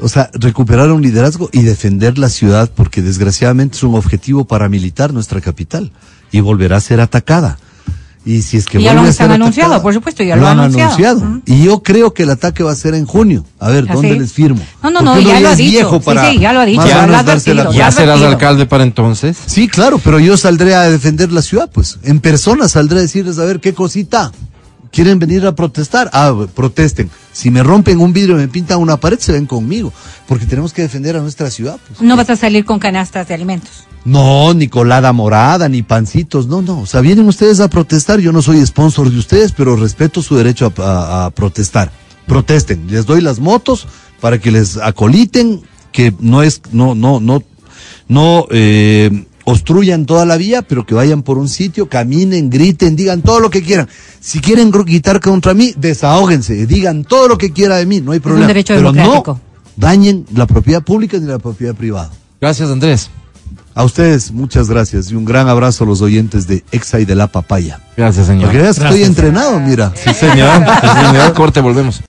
O 0.02 0.08
sea, 0.08 0.30
recuperar 0.34 0.90
un 0.92 1.02
liderazgo 1.02 1.48
y 1.52 1.62
defender 1.62 2.18
la 2.18 2.28
ciudad, 2.28 2.70
porque 2.74 3.00
desgraciadamente 3.02 3.76
es 3.76 3.82
un 3.82 3.94
objetivo 3.94 4.44
paramilitar 4.44 5.12
nuestra 5.12 5.40
capital 5.40 5.92
y 6.30 6.40
volverá 6.40 6.76
a 6.76 6.80
ser 6.80 7.00
atacada. 7.00 7.58
Y 8.28 8.42
si 8.42 8.58
es 8.58 8.66
que 8.66 8.78
Y 8.78 8.82
ya 8.82 8.92
lo 8.92 9.00
han 9.00 9.32
anunciado, 9.32 9.80
por 9.80 9.94
supuesto, 9.94 10.22
ya 10.22 10.36
lo 10.36 10.46
han 10.46 10.60
anunciado. 10.60 11.40
Y 11.46 11.64
yo 11.64 11.82
creo 11.82 12.12
que 12.12 12.24
el 12.24 12.30
ataque 12.30 12.62
va 12.62 12.72
a 12.72 12.74
ser 12.74 12.92
en 12.92 13.06
junio. 13.06 13.42
A 13.58 13.70
ver, 13.70 13.86
¿Ah, 13.88 13.94
¿dónde 13.94 14.12
sí? 14.12 14.18
les 14.18 14.32
firmo? 14.34 14.60
No, 14.82 14.90
no, 14.90 15.00
no, 15.00 15.18
ya 15.18 15.40
lo 15.40 15.48
ha 15.48 15.54
dicho. 15.56 15.98
Sí, 16.04 16.10
sí, 16.32 16.38
ya 16.38 16.52
lo 16.52 16.60
ha 16.60 16.66
dicho, 16.66 16.86
ya 16.86 17.06
lo 17.06 17.16
advertido. 17.16 17.72
Serás 17.90 18.20
alcalde 18.20 18.66
para 18.66 18.84
entonces. 18.84 19.38
Sí, 19.46 19.66
claro, 19.66 19.98
pero 19.98 20.20
yo 20.20 20.36
saldré 20.36 20.74
a 20.74 20.90
defender 20.90 21.32
la 21.32 21.40
ciudad, 21.40 21.70
pues. 21.72 22.00
En 22.02 22.20
persona 22.20 22.68
saldré 22.68 22.98
a 22.98 23.02
decirles, 23.02 23.38
a 23.38 23.46
ver, 23.46 23.60
¿qué 23.60 23.72
cosita? 23.72 24.30
¿Quieren 24.90 25.18
venir 25.18 25.46
a 25.46 25.54
protestar? 25.54 26.08
Ah, 26.12 26.34
protesten. 26.54 27.10
Si 27.32 27.50
me 27.50 27.62
rompen 27.62 28.00
un 28.00 28.12
vidrio 28.12 28.36
y 28.36 28.40
me 28.40 28.48
pintan 28.48 28.78
una 28.78 28.96
pared, 28.96 29.18
se 29.18 29.32
ven 29.32 29.46
conmigo. 29.46 29.92
Porque 30.26 30.46
tenemos 30.46 30.72
que 30.72 30.82
defender 30.82 31.16
a 31.16 31.20
nuestra 31.20 31.50
ciudad, 31.50 31.78
pues. 31.86 32.00
No 32.00 32.16
vas 32.16 32.30
a 32.30 32.36
salir 32.36 32.64
con 32.64 32.78
canastas 32.78 33.28
de 33.28 33.34
alimentos. 33.34 33.84
No, 34.04 34.54
ni 34.54 34.68
colada 34.68 35.12
morada, 35.12 35.68
ni 35.68 35.82
pancitos, 35.82 36.46
no, 36.46 36.62
no. 36.62 36.80
O 36.80 36.86
sea, 36.86 37.00
vienen 37.02 37.26
ustedes 37.28 37.60
a 37.60 37.68
protestar. 37.68 38.20
Yo 38.20 38.32
no 38.32 38.40
soy 38.42 38.64
sponsor 38.64 39.10
de 39.10 39.18
ustedes, 39.18 39.52
pero 39.52 39.76
respeto 39.76 40.22
su 40.22 40.36
derecho 40.36 40.72
a, 40.78 40.82
a- 40.82 41.24
a 41.26 41.30
protestar. 41.30 41.90
Protesten. 42.26 42.86
Les 42.90 43.04
doy 43.06 43.20
las 43.20 43.38
motos 43.40 43.86
para 44.20 44.38
que 44.40 44.50
les 44.50 44.76
acoliten, 44.78 45.62
que 45.92 46.12
no 46.20 46.42
es, 46.42 46.62
no, 46.72 46.94
no, 46.94 47.20
no, 47.20 47.42
no 48.08 48.46
eh, 48.50 49.26
obstruyan 49.50 50.04
toda 50.04 50.26
la 50.26 50.36
vía, 50.36 50.60
pero 50.62 50.84
que 50.84 50.94
vayan 50.94 51.22
por 51.22 51.38
un 51.38 51.48
sitio, 51.48 51.88
caminen, 51.88 52.50
griten, 52.50 52.96
digan 52.96 53.22
todo 53.22 53.40
lo 53.40 53.48
que 53.50 53.62
quieran. 53.62 53.88
Si 54.20 54.40
quieren 54.40 54.70
gr- 54.70 54.84
gritar 54.84 55.20
contra 55.20 55.54
mí, 55.54 55.72
desahóguense, 55.76 56.66
digan 56.66 57.04
todo 57.04 57.28
lo 57.28 57.38
que 57.38 57.52
quiera 57.52 57.76
de 57.76 57.86
mí, 57.86 58.00
no 58.02 58.12
hay 58.12 58.20
problema. 58.20 58.46
derecho 58.46 58.74
pero 58.74 58.92
democrático. 58.92 59.32
no 59.34 59.40
dañen 59.76 60.26
la 60.34 60.46
propiedad 60.46 60.82
pública 60.82 61.16
ni 61.18 61.26
la 61.26 61.38
propiedad 61.38 61.74
privada. 61.74 62.10
Gracias, 62.40 62.68
Andrés. 62.68 63.10
A 63.74 63.84
ustedes, 63.84 64.32
muchas 64.32 64.68
gracias 64.68 65.10
y 65.10 65.14
un 65.14 65.24
gran 65.24 65.48
abrazo 65.48 65.84
a 65.84 65.86
los 65.86 66.02
oyentes 66.02 66.46
de 66.48 66.64
Exa 66.72 66.98
y 67.00 67.04
de 67.04 67.14
La 67.14 67.28
Papaya. 67.28 67.80
Gracias, 67.96 68.26
señor. 68.26 68.46
Porque 68.46 68.58
veas 68.60 68.76
que 68.78 68.84
estoy 68.84 69.04
entrenado, 69.04 69.58
mira. 69.60 69.92
Sí, 69.94 70.12
señor. 70.12 70.50
Sí, 70.82 71.06
señor. 71.06 71.32
Corte, 71.32 71.60
volvemos. 71.60 72.02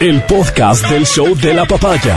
el 0.00 0.22
podcast 0.22 0.88
del 0.88 1.04
show 1.04 1.34
de 1.36 1.52
la 1.52 1.66
papaya. 1.66 2.16